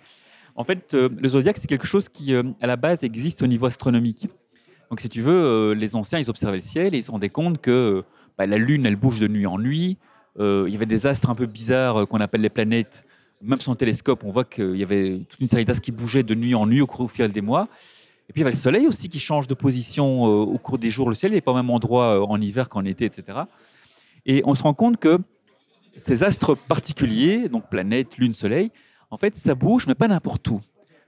En 0.56 0.64
fait, 0.64 0.94
euh, 0.94 1.08
le 1.20 1.28
zodiaque, 1.28 1.56
c'est 1.58 1.68
quelque 1.68 1.86
chose 1.86 2.08
qui, 2.08 2.34
euh, 2.34 2.42
à 2.60 2.66
la 2.66 2.76
base, 2.76 3.04
existe 3.04 3.42
au 3.42 3.46
niveau 3.46 3.66
astronomique. 3.66 4.28
Donc, 4.90 5.00
si 5.00 5.08
tu 5.08 5.20
veux, 5.22 5.44
euh, 5.44 5.74
les 5.74 5.94
anciens, 5.94 6.18
ils 6.18 6.28
observaient 6.30 6.56
le 6.56 6.62
ciel 6.62 6.94
et 6.94 6.98
ils 6.98 7.02
se 7.04 7.12
rendaient 7.12 7.28
compte 7.28 7.60
que 7.60 8.02
bah, 8.36 8.46
la 8.46 8.58
Lune, 8.58 8.84
elle 8.84 8.96
bouge 8.96 9.20
de 9.20 9.28
nuit 9.28 9.46
en 9.46 9.58
nuit. 9.58 9.98
Il 10.40 10.68
y 10.68 10.76
avait 10.76 10.86
des 10.86 11.08
astres 11.08 11.30
un 11.30 11.34
peu 11.34 11.46
bizarres 11.46 12.06
qu'on 12.06 12.20
appelle 12.20 12.42
les 12.42 12.48
planètes. 12.48 13.04
Même 13.42 13.60
un 13.72 13.76
télescope, 13.76 14.22
on 14.24 14.30
voit 14.30 14.44
qu'il 14.44 14.76
y 14.76 14.84
avait 14.84 15.18
toute 15.28 15.40
une 15.40 15.48
série 15.48 15.64
d'astres 15.64 15.82
qui 15.82 15.90
bougeaient 15.90 16.22
de 16.22 16.34
nuit 16.36 16.54
en 16.54 16.64
nuit 16.64 16.80
au 16.80 16.86
au 16.98 17.08
fil 17.08 17.28
des 17.32 17.40
mois. 17.40 17.66
Et 18.28 18.32
puis, 18.32 18.40
il 18.40 18.44
y 18.44 18.44
avait 18.44 18.50
le 18.50 18.56
Soleil 18.56 18.86
aussi 18.86 19.08
qui 19.08 19.18
change 19.18 19.46
de 19.46 19.54
position 19.54 20.26
euh, 20.26 20.44
au 20.44 20.58
cours 20.58 20.78
des 20.78 20.90
jours. 20.90 21.08
Le 21.08 21.14
ciel 21.14 21.32
n'est 21.32 21.40
pas 21.40 21.52
au 21.52 21.56
même 21.56 21.70
endroit 21.70 22.18
euh, 22.20 22.26
en 22.26 22.40
hiver 22.40 22.68
qu'en 22.68 22.84
été, 22.84 23.04
etc. 23.04 23.38
Et 24.26 24.42
on 24.44 24.54
se 24.54 24.62
rend 24.62 24.74
compte 24.74 24.98
que 24.98 25.18
ces 25.96 26.24
astres 26.24 26.54
particuliers, 26.54 27.48
donc 27.48 27.68
planètes, 27.70 28.18
Lune, 28.18 28.34
Soleil, 28.34 28.70
en 29.10 29.16
fait, 29.16 29.36
ça 29.38 29.54
bouge, 29.54 29.86
mais 29.86 29.94
pas 29.94 30.08
n'importe 30.08 30.46
où. 30.48 30.60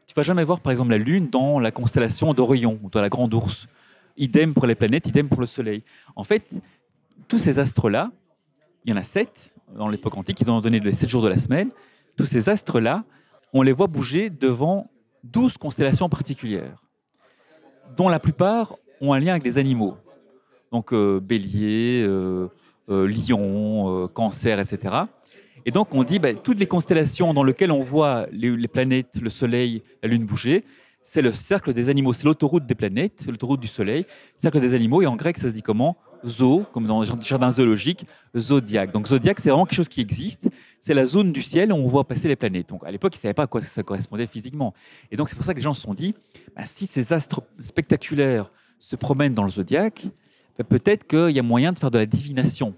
Tu 0.07 0.15
vas 0.15 0.23
jamais 0.23 0.45
voir, 0.45 0.61
par 0.61 0.73
exemple, 0.73 0.91
la 0.91 0.99
Lune 0.99 1.29
dans 1.29 1.61
la 1.61 1.71
constellation 1.71 2.33
d'Orion, 2.33 2.79
ou 2.83 2.91
dans 2.91 3.00
la 3.00 3.09
Grande 3.09 3.33
Ourse. 3.35 3.67
Idem 4.17 4.55
pour 4.55 4.67
les 4.67 4.75
planètes, 4.75 5.07
idem 5.07 5.29
pour 5.29 5.41
le 5.41 5.47
Soleil. 5.47 5.83
En 6.17 6.25
fait, 6.25 6.59
tous 7.29 7.39
ces 7.39 7.59
astres-là, 7.59 8.11
il 8.85 8.91
y 8.91 8.95
en 8.95 8.97
a 8.97 9.05
sept 9.05 9.53
dans 9.77 9.89
l'époque 9.89 10.17
antique, 10.17 10.41
ils 10.41 10.50
ont 10.50 10.61
donné 10.61 10.81
les 10.81 10.93
sept 10.93 11.09
jours 11.09 11.23
de 11.23 11.29
la 11.29 11.39
semaine. 11.39 11.71
Tous 12.17 12.27
ces 12.27 12.49
astres-là, 12.49 13.05
on 13.53 13.62
les 13.62 13.73
voit 13.73 13.87
bouger 13.87 14.31
devant 14.31 14.91
douze 15.23 15.57
constellations 15.57 16.09
particulières, 16.09 16.79
dont 17.97 18.09
la 18.09 18.20
plupart 18.20 18.76
ont 19.00 19.12
un 19.12 19.20
lien 19.20 19.32
avec 19.32 19.42
des 19.42 19.59
animaux. 19.59 19.97
Donc 20.73 20.92
euh, 20.92 21.20
bélier, 21.20 22.04
euh, 22.06 22.49
euh, 22.88 23.09
lion, 23.09 24.09
cancer, 24.14 24.61
etc. 24.61 24.94
Et 25.66 25.70
donc 25.70 25.94
on 25.94 26.04
dit, 26.04 26.18
bah, 26.18 26.35
toutes 26.35 26.59
les 26.59 26.66
constellations 26.66 27.35
dans 27.35 27.42
lesquelles 27.42 27.73
on 27.73 27.82
voit 27.82 28.26
les, 28.32 28.56
les 28.56 28.68
planètes, 28.68 29.18
le 29.20 29.30
Soleil, 29.30 29.82
la 30.02 30.09
Lune 30.09 30.25
bouger, 30.25 30.64
c'est 31.02 31.23
le 31.23 31.32
cercle 31.32 31.73
des 31.73 31.88
animaux, 31.88 32.12
c'est 32.12 32.26
l'autoroute 32.26 32.66
des 32.66 32.75
planètes, 32.75 33.25
l'autoroute 33.26 33.61
du 33.61 33.68
Soleil, 33.68 34.06
cercle 34.37 34.61
des 34.61 34.75
animaux, 34.75 35.02
et 35.02 35.06
en 35.06 35.16
grec 35.16 35.38
ça 35.38 35.49
se 35.49 35.52
dit 35.52 35.62
comment? 35.62 35.97
Zo, 36.27 36.67
comme 36.73 36.87
dans 36.87 37.00
le 37.00 37.07
jardin 37.23 37.50
zoologique, 37.50 38.07
zodiaque. 38.37 38.93
Donc 38.93 39.07
zodiaque, 39.07 39.41
c'est 39.41 39.50
vraiment 39.50 39.65
quelque 39.65 39.77
chose 39.77 39.89
qui 39.89 40.00
existe, 40.00 40.49
c'est 40.79 40.95
la 40.95 41.07
zone 41.07 41.33
du 41.33 41.43
ciel 41.43 41.73
où 41.73 41.77
on 41.77 41.87
voit 41.87 42.07
passer 42.07 42.29
les 42.29 42.37
planètes. 42.37 42.69
Donc 42.69 42.85
à 42.85 42.91
l'époque, 42.91 43.15
ils 43.15 43.19
ne 43.19 43.23
savaient 43.23 43.35
pas 43.35 43.45
à 43.45 43.47
quoi 43.47 43.61
ça 43.61 43.83
correspondait 43.83 44.27
physiquement. 44.27 44.75
Et 45.11 45.17
donc 45.17 45.29
c'est 45.29 45.37
pour 45.37 45.45
ça 45.45 45.53
que 45.53 45.59
les 45.59 45.62
gens 45.62 45.75
se 45.75 45.83
sont 45.83 45.95
dit, 45.95 46.15
bah, 46.55 46.65
si 46.65 46.87
ces 46.87 47.12
astres 47.12 47.43
spectaculaires 47.61 48.50
se 48.79 48.97
promènent 48.97 49.35
dans 49.35 49.45
le 49.45 49.50
zodiaque, 49.50 50.07
bah, 50.59 50.65
peut-être 50.65 51.07
qu'il 51.07 51.35
y 51.35 51.39
a 51.39 51.43
moyen 51.43 51.73
de 51.73 51.79
faire 51.79 51.91
de 51.91 51.99
la 51.99 52.07
divination. 52.07 52.75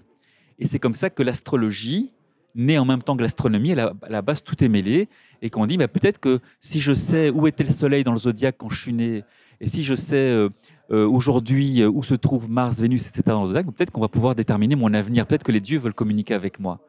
Et 0.59 0.67
c'est 0.67 0.79
comme 0.79 0.95
ça 0.95 1.09
que 1.09 1.23
l'astrologie, 1.23 2.13
née 2.55 2.77
en 2.77 2.85
même 2.85 3.01
temps 3.01 3.17
que 3.17 3.23
l'astronomie, 3.23 3.71
à 3.71 3.75
la, 3.75 3.93
à 4.03 4.09
la 4.09 4.21
base 4.21 4.43
tout 4.43 4.63
est 4.63 4.69
mêlé, 4.69 5.09
et 5.41 5.49
qu'on 5.49 5.65
dit 5.65 5.77
bah, 5.77 5.87
peut-être 5.87 6.19
que 6.19 6.39
si 6.59 6.79
je 6.79 6.93
sais 6.93 7.29
où 7.29 7.47
était 7.47 7.63
le 7.63 7.71
Soleil 7.71 8.03
dans 8.03 8.13
le 8.13 8.19
zodiaque 8.19 8.55
quand 8.57 8.69
je 8.69 8.79
suis 8.79 8.93
né, 8.93 9.23
et 9.59 9.67
si 9.67 9.83
je 9.83 9.95
sais 9.95 10.15
euh, 10.15 10.49
euh, 10.91 11.07
aujourd'hui 11.07 11.81
euh, 11.81 11.89
où 11.89 12.03
se 12.03 12.15
trouve 12.15 12.49
Mars, 12.49 12.79
Vénus, 12.79 13.07
etc. 13.07 13.23
dans 13.27 13.41
le 13.41 13.47
zodiaque, 13.47 13.67
peut-être 13.67 13.91
qu'on 13.91 14.01
va 14.01 14.07
pouvoir 14.09 14.35
déterminer 14.35 14.75
mon 14.75 14.93
avenir, 14.93 15.25
peut-être 15.25 15.43
que 15.43 15.51
les 15.51 15.61
dieux 15.61 15.79
veulent 15.79 15.93
communiquer 15.93 16.33
avec 16.33 16.59
moi. 16.59 16.79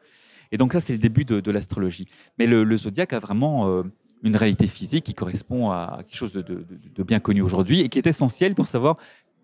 Et 0.51 0.57
donc 0.57 0.73
ça, 0.73 0.79
c'est 0.79 0.93
le 0.93 0.99
début 0.99 1.25
de, 1.25 1.51
l'astrologie. 1.51 2.07
Mais 2.37 2.45
le, 2.45 2.77
zodiaque 2.77 3.13
a 3.13 3.19
vraiment 3.19 3.83
une 4.23 4.35
réalité 4.35 4.67
physique 4.67 5.05
qui 5.05 5.13
correspond 5.13 5.71
à 5.71 5.99
quelque 6.03 6.15
chose 6.15 6.33
de- 6.33 6.43
de 6.43 7.03
bien 7.03 7.19
connu 7.19 7.41
aujourd'hui 7.41 7.81
et 7.81 7.89
qui 7.89 7.97
est 7.97 8.07
essentiel 8.07 8.53
pour 8.53 8.67
savoir 8.67 8.97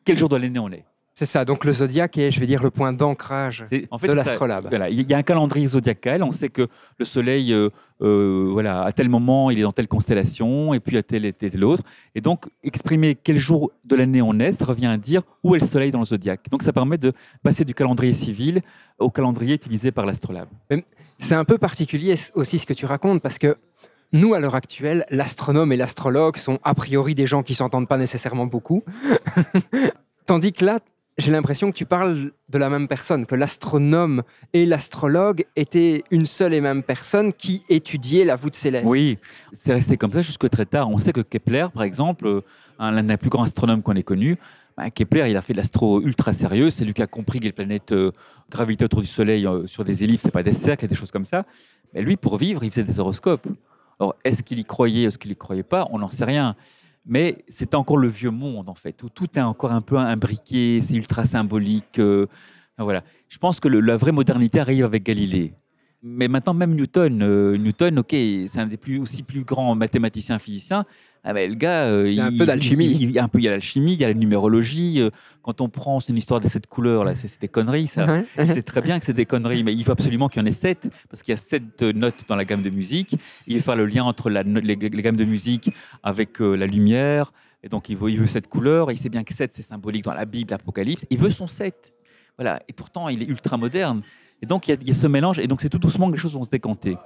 quel 0.05 0.15
jour 0.15 0.29
de 0.29 0.35
l'année 0.35 0.59
on 0.59 0.71
est. 0.71 0.85
C'est 1.13 1.25
ça, 1.25 1.43
donc 1.43 1.65
le 1.65 1.73
zodiaque 1.73 2.17
est, 2.17 2.31
je 2.31 2.39
vais 2.39 2.45
dire, 2.45 2.63
le 2.63 2.69
point 2.69 2.93
d'ancrage 2.93 3.65
en 3.91 3.97
fait, 3.97 4.07
de 4.07 4.13
l'astrolabe. 4.13 4.67
Voilà, 4.69 4.89
il 4.89 5.01
y 5.01 5.13
a 5.13 5.17
un 5.17 5.23
calendrier 5.23 5.67
zodiacal. 5.67 6.23
On 6.23 6.31
sait 6.31 6.47
que 6.47 6.65
le 6.97 7.05
Soleil, 7.05 7.53
euh, 7.53 7.69
euh, 8.01 8.47
voilà, 8.49 8.83
à 8.83 8.91
tel 8.93 9.09
moment, 9.09 9.51
il 9.51 9.59
est 9.59 9.63
dans 9.63 9.73
telle 9.73 9.89
constellation, 9.89 10.73
et 10.73 10.79
puis 10.79 10.97
à 10.97 11.03
tel 11.03 11.25
et 11.25 11.33
tel 11.33 11.63
autre. 11.65 11.83
Et 12.15 12.21
donc, 12.21 12.45
exprimer 12.63 13.15
quel 13.15 13.37
jour 13.37 13.71
de 13.83 13.95
l'année 13.97 14.21
on 14.21 14.39
est, 14.39 14.53
ça 14.53 14.65
revient 14.65 14.87
à 14.87 14.97
dire 14.97 15.21
où 15.43 15.53
est 15.53 15.59
le 15.59 15.65
Soleil 15.65 15.91
dans 15.91 15.99
le 15.99 16.05
zodiaque. 16.05 16.49
Donc, 16.49 16.63
ça 16.63 16.71
permet 16.71 16.97
de 16.97 17.11
passer 17.43 17.65
du 17.65 17.73
calendrier 17.73 18.13
civil 18.13 18.61
au 18.97 19.09
calendrier 19.09 19.55
utilisé 19.55 19.91
par 19.91 20.05
l'astrolabe. 20.05 20.47
C'est 21.19 21.35
un 21.35 21.43
peu 21.43 21.57
particulier 21.57 22.15
aussi 22.35 22.57
ce 22.57 22.65
que 22.65 22.73
tu 22.73 22.85
racontes 22.85 23.21
parce 23.21 23.37
que 23.37 23.57
nous, 24.13 24.33
à 24.33 24.39
l'heure 24.39 24.55
actuelle, 24.55 25.05
l'astronome 25.09 25.71
et 25.71 25.77
l'astrologue 25.77 26.37
sont 26.37 26.59
a 26.63 26.73
priori 26.73 27.15
des 27.15 27.25
gens 27.25 27.43
qui 27.43 27.53
s'entendent 27.53 27.87
pas 27.87 27.97
nécessairement 27.97 28.45
beaucoup. 28.45 28.83
Tandis 30.25 30.53
que 30.53 30.65
là, 30.65 30.79
j'ai 31.21 31.31
l'impression 31.31 31.71
que 31.71 31.77
tu 31.77 31.85
parles 31.85 32.31
de 32.51 32.57
la 32.57 32.69
même 32.69 32.87
personne, 32.87 33.25
que 33.25 33.35
l'astronome 33.35 34.23
et 34.53 34.65
l'astrologue 34.65 35.45
étaient 35.55 36.03
une 36.11 36.25
seule 36.25 36.53
et 36.53 36.61
même 36.61 36.83
personne 36.83 37.31
qui 37.33 37.63
étudiait 37.69 38.25
la 38.25 38.35
voûte 38.35 38.55
céleste. 38.55 38.85
Oui, 38.87 39.17
c'est 39.53 39.73
resté 39.73 39.97
comme 39.97 40.11
ça 40.11 40.21
jusque 40.21 40.49
très 40.49 40.65
tard. 40.65 40.89
On 40.89 40.97
sait 40.97 41.13
que 41.13 41.21
Kepler, 41.21 41.67
par 41.73 41.83
exemple, 41.83 42.27
euh, 42.27 42.41
un- 42.79 42.91
l'un 42.91 43.03
des 43.03 43.17
plus 43.17 43.29
grands 43.29 43.43
astronomes 43.43 43.81
qu'on 43.81 43.93
ait 43.95 44.03
connu, 44.03 44.37
ben, 44.77 44.89
Kepler, 44.89 45.29
il 45.29 45.37
a 45.37 45.41
fait 45.41 45.53
de 45.53 45.57
l'astro 45.57 46.01
ultra 46.01 46.33
sérieux. 46.33 46.71
C'est 46.71 46.85
lui 46.85 46.93
qui 46.93 47.01
a 47.01 47.07
compris 47.07 47.39
que 47.39 47.45
les 47.45 47.51
planètes 47.51 47.91
euh, 47.91 48.11
gravitaient 48.49 48.85
autour 48.85 49.01
du 49.01 49.07
Soleil 49.07 49.45
euh, 49.45 49.67
sur 49.67 49.83
des 49.83 50.03
ellipses, 50.03 50.23
c'est 50.23 50.31
pas 50.31 50.43
des 50.43 50.53
cercles 50.53 50.85
et 50.85 50.87
des 50.87 50.95
choses 50.95 51.11
comme 51.11 51.25
ça. 51.25 51.45
Mais 51.93 52.01
lui, 52.01 52.17
pour 52.17 52.37
vivre, 52.37 52.63
il 52.63 52.71
faisait 52.71 52.83
des 52.85 52.99
horoscopes. 52.99 53.45
Alors, 53.99 54.15
est-ce 54.23 54.41
qu'il 54.43 54.57
y 54.59 54.65
croyait, 54.65 55.03
est-ce 55.03 55.17
qu'il 55.17 55.31
y 55.31 55.35
croyait 55.35 55.61
pas? 55.63 55.87
On 55.91 55.99
n'en 55.99 56.07
sait 56.09 56.25
rien. 56.25 56.55
Mais 57.05 57.43
c'était 57.47 57.75
encore 57.75 57.97
le 57.97 58.07
vieux 58.07 58.29
monde, 58.29 58.69
en 58.69 58.75
fait, 58.75 59.01
où 59.03 59.09
tout 59.09 59.27
est 59.35 59.41
encore 59.41 59.71
un 59.71 59.81
peu 59.81 59.97
imbriqué, 59.97 60.81
c'est 60.81 60.93
ultra 60.95 61.25
symbolique. 61.25 61.97
euh, 61.99 62.27
voilà. 62.77 63.03
Je 63.27 63.37
pense 63.37 63.59
que 63.59 63.67
le- 63.67 63.79
la 63.79 63.97
vraie 63.97 64.11
modernité 64.11 64.59
arrive 64.59 64.85
avec 64.85 65.03
Galilée. 65.03 65.53
Mais 66.03 66.27
maintenant, 66.27 66.53
même 66.55 66.73
Newton, 66.75 67.21
euh, 67.21 67.57
Newton, 67.57 67.99
ok, 67.99 68.09
c'est 68.11 68.57
un 68.59 68.65
des 68.67 68.77
plus, 68.77 68.97
aussi 68.99 69.21
plus 69.23 69.43
grands 69.43 69.75
mathématiciens 69.75 70.39
physiciens. 70.39 70.83
Ah 71.23 71.33
ben, 71.33 71.47
le 71.47 71.55
gars, 71.55 71.83
euh, 71.83 72.09
Il 72.09 72.15
y 72.15 72.19
a 72.19 72.25
un 72.25 72.31
peu 72.37 72.45
d'alchimie. 72.47 72.85
Il, 72.87 73.11
il- 73.11 73.19
un 73.19 73.27
peu, 73.27 73.37
il 73.37 73.43
y 73.43 73.47
a 73.47 73.51
l'alchimie, 73.51 73.93
il 73.93 73.99
y 74.01 74.03
a 74.03 74.07
la 74.07 74.15
numérologie. 74.15 75.01
euh, 75.01 75.11
quand 75.43 75.61
on 75.61 75.69
prend, 75.69 75.99
c'est 75.99 76.11
une 76.13 76.17
histoire 76.17 76.41
de 76.41 76.47
sept 76.47 76.65
couleurs, 76.65 77.03
là, 77.03 77.13
c'est 77.13 77.39
des 77.39 77.47
conneries, 77.47 77.85
ça. 77.87 78.05
Ouais. 78.07 78.25
Il 78.39 78.49
sait 78.49 78.63
très 78.63 78.81
bien 78.81 78.97
que 78.99 79.05
c'est 79.05 79.13
des 79.13 79.25
conneries, 79.27 79.63
mais 79.63 79.73
il 79.73 79.83
faut 79.83 79.91
absolument 79.91 80.29
qu'il 80.29 80.41
y 80.41 80.43
en 80.43 80.47
ait 80.47 80.51
sept, 80.51 80.89
parce 81.09 81.21
qu'il 81.21 81.31
y 81.31 81.35
a 81.35 81.37
sept 81.37 81.83
euh, 81.83 81.93
notes 81.93 82.25
dans 82.27 82.35
la 82.35 82.43
gamme 82.45 82.63
de 82.63 82.71
musique. 82.71 83.15
Il 83.45 83.53
veut 83.55 83.59
faire 83.61 83.75
le 83.75 83.85
lien 83.85 84.03
entre 84.03 84.29
la 84.31 84.41
les, 84.43 84.75
les 84.75 85.01
gammes 85.01 85.15
de 85.15 85.25
musique 85.25 85.69
avec 86.01 86.41
euh, 86.41 86.55
la 86.55 86.65
lumière, 86.65 87.31
et 87.63 87.69
donc 87.69 87.89
il 87.89 87.97
veut, 87.97 88.09
il 88.09 88.17
veut 88.19 88.25
sept 88.27 88.47
couleurs. 88.47 88.89
Et 88.89 88.95
il 88.95 88.97
sait 88.97 89.09
bien 89.09 89.23
que 89.23 89.33
sept, 89.33 89.51
c'est 89.53 89.61
symbolique 89.61 90.03
dans 90.05 90.15
la 90.15 90.25
Bible, 90.25 90.49
l'Apocalypse. 90.51 91.05
Il 91.11 91.19
veut 91.19 91.29
son 91.29 91.45
sept. 91.45 91.93
Voilà. 92.37 92.59
Et 92.67 92.73
pourtant, 92.73 93.09
il 93.09 93.21
est 93.21 93.27
ultra 93.27 93.57
moderne. 93.57 94.01
Et 94.41 94.47
donc, 94.47 94.67
il 94.67 94.71
y 94.71 94.73
a, 94.73 94.77
il 94.81 94.87
y 94.87 94.91
a 94.91 94.95
ce 94.95 95.05
mélange, 95.05 95.37
et 95.37 95.45
donc 95.45 95.61
c'est 95.61 95.69
tout 95.69 95.77
doucement 95.77 96.07
que 96.07 96.13
les 96.13 96.17
choses 96.17 96.33
vont 96.33 96.41
se 96.43 96.49
décanter. 96.49 96.97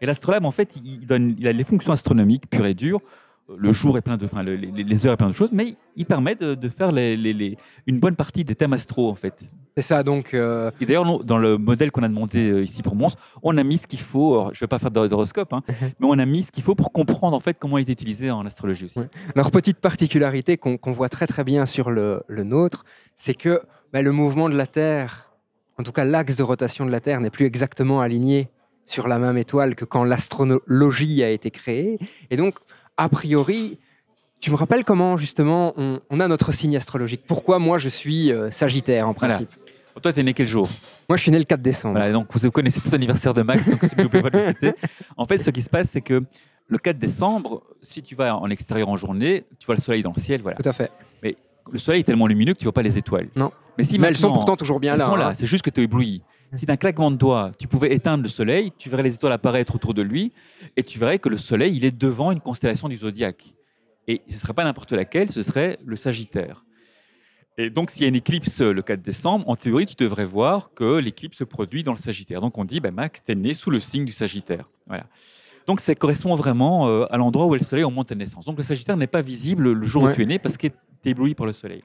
Et 0.00 0.06
l'astrolabe, 0.06 0.44
en 0.46 0.52
fait, 0.52 0.76
il, 0.76 0.86
il 0.86 1.06
donne, 1.06 1.34
il 1.36 1.48
a 1.48 1.52
les 1.52 1.64
fonctions 1.64 1.90
astronomiques 1.92 2.48
pures 2.48 2.66
et 2.66 2.74
dures. 2.74 3.00
Le 3.58 3.72
jour 3.72 3.98
est 3.98 4.02
plein 4.02 4.16
de, 4.16 4.24
enfin, 4.24 4.42
le- 4.42 4.54
les, 4.56 5.06
heures 5.06 5.14
est 5.14 5.16
plein 5.16 5.28
de 5.28 5.34
choses, 5.34 5.50
mais 5.52 5.74
il 5.96 6.06
permet 6.06 6.34
de, 6.34 6.54
de 6.54 6.68
faire 6.68 6.92
les- 6.92 7.16
les- 7.16 7.32
les- 7.32 7.56
une 7.86 7.98
bonne 7.98 8.16
partie 8.16 8.44
des 8.44 8.54
thèmes 8.54 8.72
astro, 8.72 9.10
en 9.10 9.14
fait. 9.14 9.50
C'est 9.76 9.82
ça, 9.82 10.02
donc 10.02 10.34
euh, 10.34 10.70
Et 10.80 10.86
d'ailleurs, 10.86 11.24
dans 11.24 11.38
le 11.38 11.56
modèle 11.56 11.90
qu'on 11.90 12.02
a 12.02 12.08
demandé 12.08 12.50
euh, 12.50 12.62
ici 12.62 12.82
pour 12.82 12.96
Mons, 12.96 13.14
on 13.42 13.56
a 13.56 13.62
mis 13.64 13.78
ce 13.78 13.86
qu'il 13.86 14.00
faut. 14.00 14.32
alors, 14.34 14.54
je 14.54 14.58
ne 14.58 14.60
vais 14.60 14.66
pas 14.68 14.78
faire 14.78 14.90
d'horoscope, 14.90 15.52
hein, 15.52 15.62
mais 15.80 16.06
on 16.08 16.18
a 16.18 16.26
mis 16.26 16.42
ce 16.42 16.52
qu'il 16.52 16.62
faut 16.64 16.74
pour 16.74 16.92
comprendre 16.92 17.36
en 17.36 17.40
fait 17.40 17.56
comment 17.58 17.78
il 17.78 17.88
est 17.88 17.92
utilisé 17.92 18.30
en 18.30 18.44
astrologie 18.44 18.86
aussi. 18.86 18.98
Ouais. 18.98 19.08
leur 19.36 19.50
petite 19.50 19.78
particularité 19.78 20.56
qu'on 20.56 20.78
voit 20.92 21.08
très 21.08 21.26
très 21.26 21.44
bien 21.44 21.66
sur 21.66 21.90
le, 21.90 22.22
le 22.28 22.42
nôtre, 22.44 22.84
c'est 23.16 23.34
que 23.34 23.60
bah, 23.92 24.02
le 24.02 24.12
mouvement 24.12 24.48
de 24.48 24.56
la 24.56 24.66
Terre, 24.66 25.32
en 25.78 25.82
tout 25.84 25.92
cas 25.92 26.04
l'axe 26.04 26.36
de 26.36 26.42
rotation 26.42 26.84
de 26.84 26.90
la 26.90 27.00
Terre, 27.00 27.20
n'est 27.20 27.30
plus 27.30 27.46
exactement 27.46 28.00
aligné 28.00 28.48
sur 28.86 29.06
la 29.06 29.20
même 29.20 29.38
étoile 29.38 29.76
que 29.76 29.84
quand 29.84 30.02
l'astrologie 30.02 31.22
a 31.22 31.30
été 31.30 31.50
créée. 31.52 31.98
Et 32.30 32.36
donc, 32.36 32.56
a 33.02 33.08
priori, 33.08 33.78
tu 34.40 34.50
me 34.50 34.56
rappelles 34.56 34.84
comment 34.84 35.16
justement 35.16 35.72
on, 35.76 36.00
on 36.10 36.20
a 36.20 36.28
notre 36.28 36.52
signe 36.52 36.76
astrologique? 36.76 37.22
Pourquoi 37.26 37.58
moi 37.58 37.78
je 37.78 37.88
suis 37.88 38.32
euh, 38.32 38.50
Sagittaire 38.50 39.08
en 39.08 39.12
Voilà. 39.12 39.34
principe? 39.36 39.50
Toi, 40.02 40.12
tu 40.14 40.20
es 40.20 40.22
né 40.22 40.32
quel 40.32 40.46
jour? 40.46 40.68
Moi 41.08 41.16
je 41.18 41.22
suis 41.22 41.30
né 41.30 41.38
le 41.38 41.44
4 41.44 41.60
décembre. 41.60 41.96
Voilà, 41.98 42.12
donc 42.12 42.28
vous 42.32 42.50
connaissez 42.50 42.80
tous 42.80 42.92
l'anniversaire 42.92 43.34
de 43.34 43.42
Max, 43.42 43.68
donc 43.68 43.80
s'il 43.84 44.02
vous 44.02 44.08
plaît, 44.08 44.22
pas 44.22 44.30
de 44.30 44.38
le 44.38 44.44
fêter. 44.44 44.72
En 45.16 45.26
fait, 45.26 45.38
ce 45.38 45.50
qui 45.50 45.60
se 45.60 45.68
passe, 45.68 45.90
c'est 45.90 46.00
que 46.00 46.22
le 46.68 46.78
4 46.78 46.96
décembre, 46.96 47.62
si 47.82 48.00
tu 48.00 48.14
vas 48.14 48.36
en 48.36 48.48
extérieur 48.48 48.88
en 48.88 48.96
journée, 48.96 49.44
tu 49.58 49.66
vois 49.66 49.74
le 49.74 49.80
soleil 49.80 50.02
dans 50.02 50.12
le 50.14 50.20
ciel, 50.20 50.40
voilà. 50.40 50.56
Tout 50.56 50.68
à 50.68 50.72
fait. 50.72 50.90
Le 51.72 51.78
soleil 51.78 52.00
est 52.00 52.04
tellement 52.04 52.26
lumineux 52.26 52.54
que 52.54 52.58
tu 52.58 52.64
vois 52.64 52.72
pas 52.72 52.82
les 52.82 52.96
étoiles. 52.98 53.28
Non. 53.36 53.52
Mais 53.76 53.84
si 53.84 53.98
Mais 53.98 54.08
elles 54.08 54.16
sont 54.16 54.32
pourtant 54.32 54.56
toujours 54.56 54.80
bien 54.80 54.94
Elles 54.94 54.98
là. 55.00 55.06
sont 55.06 55.12
hein. 55.14 55.18
là, 55.18 55.34
c'est 55.34 55.46
juste 55.46 55.62
que 55.64 55.70
tu 55.70 55.80
es 55.80 55.84
ébloui. 55.84 56.22
Si 56.52 56.66
d'un 56.66 56.76
claquement 56.76 57.10
de 57.12 57.16
doigts, 57.16 57.52
tu 57.58 57.68
pouvais 57.68 57.94
éteindre 57.94 58.24
le 58.24 58.28
soleil, 58.28 58.72
tu 58.76 58.88
verrais 58.90 59.04
les 59.04 59.14
étoiles 59.14 59.32
apparaître 59.32 59.74
autour 59.76 59.94
de 59.94 60.02
lui, 60.02 60.32
et 60.76 60.82
tu 60.82 60.98
verrais 60.98 61.18
que 61.20 61.28
le 61.28 61.36
soleil, 61.36 61.76
il 61.76 61.84
est 61.84 61.96
devant 61.96 62.32
une 62.32 62.40
constellation 62.40 62.88
du 62.88 62.96
zodiaque. 62.96 63.54
Et 64.08 64.20
ce 64.26 64.32
ne 64.34 64.38
serait 64.38 64.52
pas 64.54 64.64
n'importe 64.64 64.92
laquelle, 64.92 65.30
ce 65.30 65.42
serait 65.42 65.78
le 65.84 65.94
Sagittaire. 65.94 66.64
Et 67.56 67.70
donc, 67.70 67.90
s'il 67.90 68.02
y 68.02 68.04
a 68.06 68.08
une 68.08 68.16
éclipse 68.16 68.60
le 68.62 68.82
4 68.82 69.00
décembre, 69.00 69.48
en 69.48 69.54
théorie, 69.54 69.86
tu 69.86 69.94
devrais 69.96 70.24
voir 70.24 70.72
que 70.74 70.98
l'éclipse 70.98 71.38
se 71.38 71.44
produit 71.44 71.82
dans 71.84 71.92
le 71.92 71.98
Sagittaire. 71.98 72.40
Donc, 72.40 72.58
on 72.58 72.64
dit, 72.64 72.80
ben, 72.80 72.92
Max, 72.92 73.22
tu 73.22 73.30
es 73.32 73.34
né 73.36 73.54
sous 73.54 73.70
le 73.70 73.78
signe 73.78 74.04
du 74.04 74.12
Sagittaire. 74.12 74.68
Voilà. 74.88 75.04
Donc, 75.66 75.78
ça 75.78 75.94
correspond 75.94 76.34
vraiment 76.34 76.88
euh, 76.88 77.04
à 77.10 77.16
l'endroit 77.16 77.46
où 77.46 77.54
est 77.54 77.58
le 77.58 77.64
soleil 77.64 77.84
de 77.84 78.02
ta 78.02 78.14
naissance. 78.14 78.46
Donc, 78.46 78.56
le 78.56 78.62
Sagittaire 78.64 78.96
n'est 78.96 79.06
pas 79.06 79.22
visible 79.22 79.70
le 79.72 79.86
jour 79.86 80.02
Ouais. 80.02 80.10
où 80.12 80.14
tu 80.14 80.22
es 80.22 80.26
né 80.26 80.38
parce 80.40 80.56
que 80.56 80.66
tu 80.68 80.74
es 81.04 81.10
ébloui 81.10 81.34
par 81.34 81.46
le 81.46 81.52
soleil. 81.52 81.84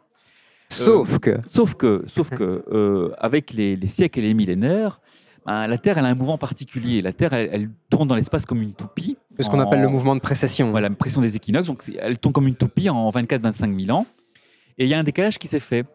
Sauf 0.69 1.19
que. 1.19 1.37
Sauf 1.45 1.75
que, 1.75 2.03
sauf 2.07 2.29
que 2.29 2.63
euh, 2.71 3.11
avec 3.17 3.53
les, 3.53 3.75
les 3.75 3.87
siècles 3.87 4.19
et 4.19 4.23
les 4.23 4.33
millénaires, 4.33 4.99
ben, 5.45 5.67
la 5.67 5.77
Terre 5.77 5.97
elle 5.97 6.05
a 6.05 6.09
un 6.09 6.15
mouvement 6.15 6.37
particulier. 6.37 7.01
La 7.01 7.13
Terre, 7.13 7.33
elle, 7.33 7.49
elle 7.51 7.69
tourne 7.89 8.07
dans 8.07 8.15
l'espace 8.15 8.45
comme 8.45 8.61
une 8.61 8.73
toupie. 8.73 9.17
Ce 9.39 9.49
qu'on 9.49 9.59
appelle 9.59 9.81
le 9.81 9.89
mouvement 9.89 10.15
de 10.15 10.21
précession. 10.21 10.71
Voilà, 10.71 10.89
pression 10.89 11.21
des 11.21 11.35
équinoxes. 11.35 11.67
Donc, 11.67 11.83
elle 11.99 12.17
tombe 12.17 12.33
comme 12.33 12.47
une 12.47 12.55
toupie 12.55 12.89
en 12.89 13.09
24-25 13.11 13.85
000 13.85 13.97
ans. 13.97 14.05
Et 14.77 14.85
il 14.85 14.89
y 14.89 14.93
a 14.93 14.99
un 14.99 15.03
décalage 15.03 15.37
qui 15.37 15.47
s'est 15.47 15.59
fait. 15.59 15.85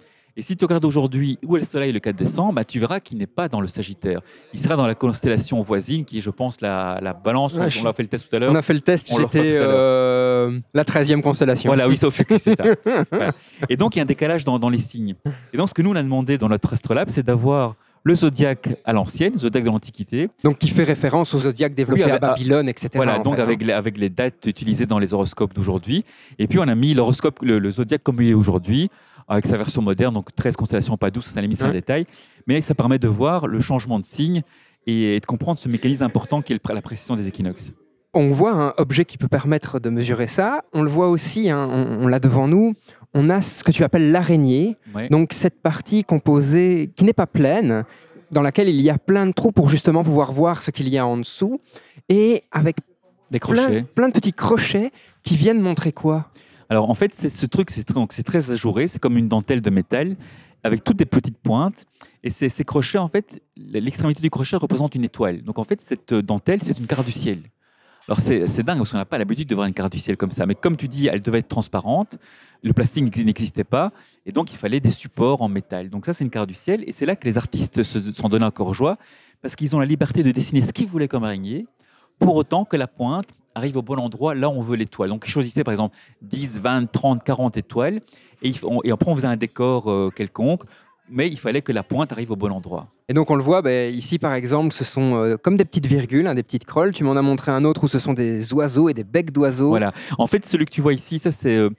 Et 0.41 0.43
si 0.43 0.57
tu 0.57 0.65
regardes 0.65 0.87
aujourd'hui 0.87 1.39
où 1.47 1.55
est 1.59 1.61
le 1.61 1.67
Soleil 1.67 1.93
le 1.93 2.01
4 2.01 2.17
décembre, 2.17 2.55
bah, 2.55 2.65
tu 2.65 2.79
verras 2.81 2.99
qu'il 2.99 3.19
n'est 3.19 3.27
pas 3.27 3.49
dans 3.51 3.61
le 3.61 3.69
Sagittaire. 3.69 4.23
Il 4.55 4.59
sera 4.59 4.75
dans 4.75 4.87
la 4.87 4.95
constellation 4.95 5.61
voisine, 5.61 6.07
qui 6.07 6.17
est, 6.17 6.21
je 6.23 6.31
pense, 6.31 6.63
la, 6.63 6.99
la 7.03 7.13
Balance. 7.13 7.57
Ouais, 7.57 7.65
on, 7.67 7.69
je- 7.69 7.85
on 7.85 7.91
a 7.91 7.93
fait 7.93 8.03
le 8.05 8.09
test 8.09 8.27
tout 8.31 8.37
à 8.37 8.39
l'heure. 8.39 8.51
On 8.51 8.55
a 8.55 8.63
fait 8.63 8.73
le 8.73 8.81
test, 8.81 9.11
le 9.11 9.19
j'étais 9.19 9.57
euh, 9.59 10.59
la 10.73 10.85
13e 10.85 11.21
constellation. 11.21 11.69
Voilà, 11.69 11.89
oui, 11.91 11.99
c'est 11.99 12.07
au 12.07 12.11
Fucus, 12.11 12.43
c'est 12.43 12.57
ça. 12.57 12.65
Voilà. 13.13 13.33
Et 13.69 13.77
donc, 13.77 13.97
il 13.97 13.99
y 13.99 14.01
a 14.01 14.05
un 14.05 14.07
décalage 14.07 14.47
dans, 14.47 14.59
dans 14.59 14.71
les 14.71 14.79
signes. 14.79 15.15
Et 15.53 15.59
donc, 15.59 15.69
ce 15.69 15.75
que 15.75 15.83
nous, 15.83 15.91
on 15.91 15.97
a 15.97 16.03
demandé 16.03 16.39
dans 16.39 16.49
notre 16.49 16.73
astrolabe, 16.73 17.11
c'est 17.11 17.23
d'avoir 17.23 17.75
le 18.03 18.15
zodiaque 18.15 18.79
à 18.87 18.95
l'ancienne, 18.95 19.37
zodiaque 19.37 19.65
de 19.65 19.69
l'Antiquité. 19.69 20.31
Donc 20.43 20.57
qui 20.57 20.69
fait 20.69 20.85
référence 20.85 21.35
aux 21.35 21.41
zodiaques 21.41 21.75
développés 21.75 22.05
Oui, 22.05 22.11
à 22.11 22.15
avec- 22.15 22.23
Babylone, 22.23 22.67
etc. 22.67 22.89
Voilà, 22.95 23.19
donc 23.19 23.35
fait, 23.35 23.43
hein. 23.43 23.45
avec, 23.45 23.63
les, 23.63 23.75
avec 23.75 23.99
les 23.99 24.09
dates 24.09 24.47
utilisées 24.47 24.87
dans 24.87 24.99
les 24.99 25.13
horoscopes 25.13 25.53
d'aujourd'hui. 25.53 26.03
Et 26.39 26.47
puis, 26.47 26.59
on 26.59 26.67
a 26.67 26.75
mis 26.75 26.95
l'horoscope, 26.95 27.41
le, 27.43 27.59
le 27.59 27.71
zodiaque 27.71 28.03
comme 28.03 28.23
il 28.23 28.31
est 28.31 28.35
aujourd'hui, 28.35 28.89
avec 29.31 29.47
sa 29.47 29.57
version 29.57 29.81
moderne, 29.81 30.13
donc 30.13 30.35
13 30.35 30.57
constellations, 30.57 30.97
pas 30.97 31.11
12, 31.11 31.25
ça, 31.25 31.41
limite, 31.41 31.57
c'est 31.59 31.65
un 31.65 31.69
Ouais. 31.69 31.75
détail. 31.75 32.05
Mais 32.47 32.61
ça 32.61 32.75
permet 32.75 32.99
de 32.99 33.09
voir 33.09 33.47
le 33.47 33.61
changement 33.61 33.99
de 33.99 34.05
signe 34.05 34.43
et 34.87 35.21
de 35.21 35.25
comprendre 35.27 35.59
ce 35.61 35.69
mécanisme 35.69 36.03
important 36.05 36.43
qui 36.43 36.53
est 36.53 36.69
la 36.73 36.83
précision 36.83 37.17
des 37.17 37.29
équinoxes. 37.29 37.73
On 38.13 38.31
voit 38.31 38.53
un 38.53 38.75
objet 38.77 39.05
qui 39.05 39.19
peut 39.19 39.29
permettre 39.29 39.79
de 39.79 39.89
mesurer 39.89 40.27
ça. 40.27 40.63
On 40.73 40.83
le 40.83 40.89
voit 40.91 41.09
aussi, 41.09 41.49
hein, 41.49 41.65
on, 41.71 42.05
on 42.05 42.09
l'a 42.09 42.19
devant 42.19 42.49
nous. 42.49 42.75
On 43.15 43.31
a 43.31 43.41
ce 43.41 43.63
que 43.63 43.71
tu 43.71 43.85
appelles 43.85 44.11
l'araignée. 44.11 44.77
Ouais. 44.97 45.09
Donc 45.11 45.33
cette 45.33 45.63
partie 45.63 46.03
composée, 46.03 46.91
qui 46.97 47.05
n'est 47.05 47.13
pas 47.13 47.29
pleine, 47.29 47.85
dans 48.33 48.43
laquelle 48.43 48.69
il 48.69 48.81
y 48.81 48.91
a 48.91 48.99
plein 48.99 49.27
de 49.27 49.33
trous 49.33 49.53
pour 49.53 49.69
justement 49.71 50.03
pouvoir 50.03 50.33
voir 50.33 50.61
ce 50.63 50.73
qu'il 50.73 50.89
y 50.89 50.99
a 50.99 51.07
en 51.07 51.19
dessous. 51.19 51.61
Et 52.09 52.43
avec 52.51 52.79
Des 53.31 53.39
plein 53.39 54.09
de 54.09 54.13
petits 54.13 54.33
crochets 54.33 54.91
qui 55.23 55.37
viennent 55.37 55.61
montrer 55.61 55.93
quoi? 55.93 56.27
Alors 56.71 56.89
en 56.89 56.95
fait, 56.95 57.15
ce 57.15 57.47
truc, 57.47 57.71
c'est 57.71 57.83
très, 57.83 58.23
très 58.23 58.51
ajouré, 58.53 58.87
c'est 58.87 59.01
comme 59.01 59.19
une 59.19 59.29
dentelle 59.29 59.61
de 59.61 59.71
métal 59.71 60.17
avec 60.63 60.85
toutes 60.85 60.99
des 60.99 61.07
petites 61.07 61.39
pointes. 61.39 61.85
Et 62.23 62.31
ces, 62.31 62.65
crochets, 62.65 62.99
en 62.99 63.09
fait, 63.09 63.43
l'extrémité 63.57 64.23
du 64.23 64.31
crochet 64.31 64.57
représente 64.57 64.95
une 64.95 65.05
étoile. 65.05 65.43
Donc 65.43 65.59
en 65.59 65.65
fait, 65.65 65.81
cette 65.81 66.15
dentelle, 66.15 66.63
c'est 66.63 66.79
une 66.79 66.87
carte 66.87 67.05
du 67.05 67.13
ciel. 67.13 67.43
Alors 68.07 68.21
c'est 68.21 68.63
dingue 68.63 68.79
parce 68.79 68.91
qu'on 68.91 68.99
n'a 68.99 69.05
pas 69.05 69.19
l'habitude 69.19 69.49
de 69.49 69.55
voir 69.55 69.67
une 69.67 69.75
carte 69.75 69.93
du 69.93 69.99
ciel 69.99 70.17
comme 70.17 70.31
ça. 70.31 70.47
Mais 70.47 70.55
comme 70.55 70.77
tu 70.77 70.87
dis, 70.87 71.09
elle 71.09 71.21
devait 71.21 71.39
être 71.39 71.49
transparente. 71.49 72.19
Le 72.63 72.73
plastique 72.73 73.17
n'existait 73.17 73.65
pas. 73.65 73.93
Et 74.25 74.33
donc 74.33 74.53
il 74.53 74.57
fallait 74.57 74.81
des 74.81 74.91
supports 74.91 75.43
en 75.43 75.49
métal. 75.49 75.91
Donc 75.91 76.07
ça, 76.07 76.13
c'est 76.13 76.25
une 76.25 76.31
carte 76.31 76.49
du 76.49 76.55
ciel. 76.55 76.85
Et 76.87 76.93
c'est 76.93 77.07
là 77.07 77.17
que 77.17 77.27
les 77.27 77.37
artistes 77.37 77.83
se 77.83 78.13
sont 78.13 78.29
donnés 78.29 78.45
encore 78.45 78.75
joie 78.75 78.97
parce 79.43 79.57
qu'ils 79.57 79.75
ont 79.75 79.81
la 79.81 79.87
liberté 79.87 80.23
de 80.23 80.31
dessiner 80.31 80.61
ce 80.61 80.73
qu'ils 80.73 80.87
voulaient 80.87 81.09
comme 81.09 81.25
araignée 81.25 81.67
pour 82.21 82.37
autant 82.37 82.65
que 82.65 82.77
la 82.77 82.87
pointe 82.87 83.29
arrive 83.55 83.77
au 83.79 83.83
bon 83.83 83.97
endroit, 83.99 84.35
là 84.37 84.49
où 84.49 84.53
on 84.53 84.61
veut 84.61 84.77
l'étoile. 84.77 85.09
Donc 85.09 85.25
ils 85.27 85.31
choisissaient 85.31 85.65
par 85.65 85.73
exemple 85.73 85.97
10, 86.23 86.61
20, 86.61 86.87
30, 86.93 87.25
40 87.25 87.57
étoiles, 87.57 88.01
et, 88.43 88.53
après 88.93 89.11
on 89.11 89.15
faisait 89.17 89.27
un 89.27 89.37
décor 89.37 89.91
euh, 89.91 90.11
quelconque, 90.15 90.63
mais 91.13 91.27
il 91.29 91.37
fallait 91.39 91.61
que 91.63 91.73
la 91.73 91.83
pointe 91.83 92.13
arrive 92.13 92.31
au 92.31 92.37
bon 92.37 92.53
endroit. 92.53 92.87
Et 93.09 93.13
donc 93.13 93.29
on 93.29 93.35
le 93.35 93.43
voit, 93.43 93.61
ben, 93.61 93.93
ici 93.93 94.21
par 94.21 94.35
exemple, 94.35 94.73
ce 94.73 94.85
sont 94.85 95.17
euh, 95.17 95.37
comme 95.37 95.57
des 95.57 95.65
petites 95.65 95.87
virgules, 95.87 96.29
hein, 96.29 96.35
des 96.37 96.45
petites 96.45 96.65
crolles. 96.65 96.93
Tu 96.93 97.03
m'en 97.03 97.17
as 97.17 97.23
montré 97.23 97.51
un 97.51 97.65
autre 97.65 97.83
où 97.83 97.89
ce 97.89 97.99
sont 97.99 98.13
des 98.13 98.55
oiseaux 98.55 98.89
et 98.89 98.95
des 98.95 99.03
becs 99.03 99.33
d'oiseaux. 99.33 99.71
Voilà. 99.71 99.93
En 100.19 100.29
fait, 100.29 100.47
celui 100.47 100.67
que 100.67 100.71
tu 100.71 100.81
vois 100.81 100.93
ici, 100.93 101.19
ça 101.19 101.33
c'est 101.33 101.57
euh, 101.57 101.71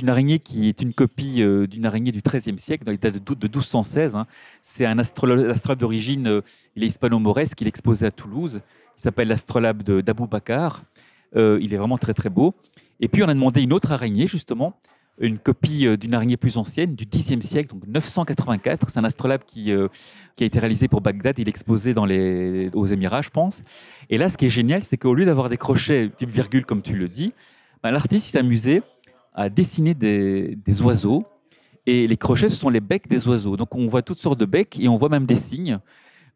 une 0.00 0.08
araignée 0.08 0.38
qui 0.38 0.70
est 0.70 0.80
une 0.80 0.94
copie 0.94 1.42
euh, 1.42 1.66
d'une 1.66 1.84
araignée 1.84 2.10
du 2.12 2.22
XIIIe 2.22 2.58
siècle, 2.58 2.84
donc 2.84 2.94
il 2.94 3.00
date 3.00 3.14
de, 3.14 3.18
dou- 3.18 3.34
de 3.34 3.46
1216. 3.46 4.16
hein. 4.16 4.26
C'est 4.62 4.86
un 4.86 4.96
astrolo- 4.96 5.50
astrolabe 5.50 5.78
d'origine, 5.80 6.40
il 6.74 6.82
est 6.82 6.86
hispano-mauresque, 6.86 7.58
qu'il 7.58 7.66
est 7.66 7.68
exposé 7.68 8.06
à 8.06 8.10
Toulouse. 8.10 8.60
Il 8.98 9.02
s'appelle 9.02 9.28
l'astrolabe 9.28 9.82
d'Abou 9.82 10.26
Bakar. 10.26 10.82
Euh, 11.36 11.58
il 11.62 11.72
est 11.72 11.76
vraiment 11.76 11.98
très 11.98 12.14
très 12.14 12.30
beau. 12.30 12.54
Et 12.98 13.06
puis 13.06 13.22
on 13.22 13.28
a 13.28 13.34
demandé 13.34 13.62
une 13.62 13.72
autre 13.72 13.92
araignée 13.92 14.26
justement, 14.26 14.74
une 15.20 15.38
copie 15.38 15.86
euh, 15.86 15.96
d'une 15.96 16.14
araignée 16.14 16.36
plus 16.36 16.56
ancienne 16.56 16.96
du 16.96 17.06
Xe 17.06 17.38
siècle, 17.40 17.74
donc 17.74 17.86
984. 17.86 18.90
C'est 18.90 18.98
un 18.98 19.04
astrolabe 19.04 19.42
qui, 19.46 19.70
euh, 19.70 19.86
qui 20.34 20.42
a 20.42 20.46
été 20.46 20.58
réalisé 20.58 20.88
pour 20.88 21.00
Bagdad. 21.00 21.38
Il 21.38 21.46
est 21.46 21.48
exposé 21.48 21.94
dans 21.94 22.06
les, 22.06 22.70
aux 22.74 22.86
Émirats, 22.86 23.22
je 23.22 23.30
pense. 23.30 23.62
Et 24.10 24.18
là, 24.18 24.28
ce 24.28 24.36
qui 24.36 24.46
est 24.46 24.50
génial, 24.50 24.82
c'est 24.82 24.96
qu'au 24.96 25.14
lieu 25.14 25.24
d'avoir 25.24 25.48
des 25.48 25.58
crochets 25.58 26.08
type 26.08 26.30
virgule, 26.30 26.64
comme 26.64 26.82
tu 26.82 26.96
le 26.96 27.08
dis, 27.08 27.32
ben, 27.84 27.92
l'artiste 27.92 28.26
il 28.26 28.32
s'amusait 28.32 28.82
à 29.32 29.48
dessiner 29.48 29.94
des, 29.94 30.56
des 30.56 30.82
oiseaux. 30.82 31.24
Et 31.86 32.08
les 32.08 32.16
crochets, 32.16 32.48
ce 32.48 32.56
sont 32.56 32.68
les 32.68 32.80
becs 32.80 33.06
des 33.06 33.28
oiseaux. 33.28 33.56
Donc 33.56 33.76
on 33.76 33.86
voit 33.86 34.02
toutes 34.02 34.18
sortes 34.18 34.40
de 34.40 34.44
becs 34.44 34.76
et 34.80 34.88
on 34.88 34.96
voit 34.96 35.08
même 35.08 35.24
des 35.24 35.36
signes. 35.36 35.78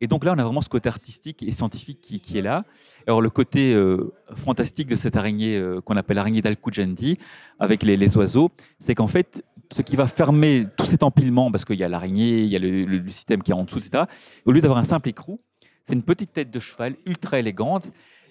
Et 0.02 0.08
donc 0.08 0.24
là, 0.24 0.32
on 0.34 0.38
a 0.38 0.42
vraiment 0.42 0.60
ce 0.60 0.68
côté 0.68 0.88
artistique 0.88 1.44
et 1.44 1.52
scientifique 1.52 2.00
qui, 2.00 2.36
est 2.36 2.42
là. 2.42 2.64
Alors 3.06 3.22
le 3.22 3.30
côté 3.30 3.72
euh, 3.72 4.12
fantastique 4.34 4.88
de 4.88 4.96
cette 4.96 5.14
araignée 5.14 5.56
euh, 5.56 5.80
qu'on 5.80 5.96
appelle 5.96 6.16
l'araignée 6.16 6.42
d'Al-Kujendi, 6.42 7.18
avec 7.60 7.84
les, 7.84 8.16
oiseaux, 8.16 8.50
c'est 8.80 8.96
qu'en 8.96 9.06
fait, 9.06 9.44
ce 9.72 9.80
qui 9.80 9.94
va 9.94 10.08
fermer 10.08 10.64
tout 10.76 10.86
cet 10.86 11.04
empilement, 11.04 11.52
parce 11.52 11.64
qu'il 11.64 11.76
y 11.76 11.84
a 11.84 11.88
l'araignée, 11.88 12.42
il 12.42 12.48
y 12.48 12.56
a 12.56 12.58
le, 12.58 13.08
système 13.08 13.44
qui 13.44 13.52
est 13.52 13.54
en 13.54 13.62
dessous, 13.62 13.78
etc., 13.78 14.02
au 14.44 14.50
lieu 14.50 14.60
d'avoir 14.60 14.80
un 14.80 14.84
simple 14.84 15.08
écrou, 15.08 15.40
c'est 15.84 15.94
une 15.94 16.02
petite 16.02 16.32
tête 16.32 16.50
de 16.50 16.58
cheval 16.58 16.96
ultra 17.06 17.38
élégante. 17.38 17.88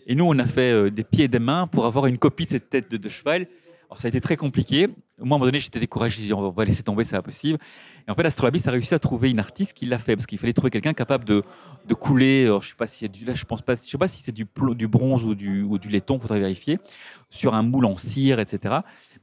Et 0.07 0.15
nous, 0.15 0.25
on 0.25 0.37
a 0.39 0.45
fait 0.45 0.73
euh, 0.73 0.91
des 0.91 1.05
pieds 1.05 1.25
et 1.25 1.29
des 1.29 1.39
mains 1.39 1.67
pour 1.67 1.85
avoir 1.85 2.05
une 2.05 2.17
copie 2.17 2.43
de 2.43 2.49
cette 2.49 2.69
tête 2.69 2.93
de 2.93 3.09
cheval. 3.09 3.47
Alors, 3.91 3.99
ça 3.99 4.07
a 4.07 4.09
été 4.09 4.21
très 4.21 4.37
compliqué. 4.37 4.87
Moi, 4.87 4.95
à 5.19 5.23
un 5.23 5.25
moment 5.27 5.45
donné, 5.45 5.59
j'étais 5.59 5.79
découragé. 5.81 6.21
J'ai 6.21 6.27
dit, 6.27 6.33
on 6.33 6.49
va 6.49 6.63
laisser 6.63 6.81
tomber, 6.81 7.03
c'est 7.03 7.17
pas 7.17 7.21
possible. 7.21 7.57
Et 8.07 8.11
en 8.11 8.15
fait, 8.15 8.25
Astrolabis 8.25 8.63
a 8.67 8.71
réussi 8.71 8.93
à 8.93 8.99
trouver 8.99 9.29
une 9.31 9.39
artiste 9.39 9.73
qui 9.73 9.85
l'a 9.85 9.99
fait 9.99 10.15
parce 10.15 10.25
qu'il 10.25 10.37
fallait 10.37 10.53
trouver 10.53 10.69
quelqu'un 10.71 10.93
capable 10.93 11.25
de, 11.25 11.43
de 11.89 11.93
couler. 11.93 12.45
Alors, 12.45 12.61
je 12.61 12.69
sais 12.69 12.75
pas 12.75 12.87
si 12.87 13.09
du, 13.09 13.25
là, 13.25 13.33
je 13.33 13.43
pense 13.43 13.61
pas, 13.61 13.75
je 13.75 13.81
sais 13.81 13.97
pas 13.97 14.07
si 14.07 14.21
c'est 14.21 14.31
du, 14.31 14.45
du 14.75 14.87
bronze 14.87 15.25
ou 15.25 15.35
du, 15.35 15.63
ou 15.63 15.77
du 15.77 15.89
laiton, 15.89 16.17
faudrait 16.19 16.39
vérifier, 16.39 16.79
sur 17.29 17.53
un 17.53 17.63
moule 17.63 17.85
en 17.85 17.97
cire, 17.97 18.39
etc. 18.39 18.59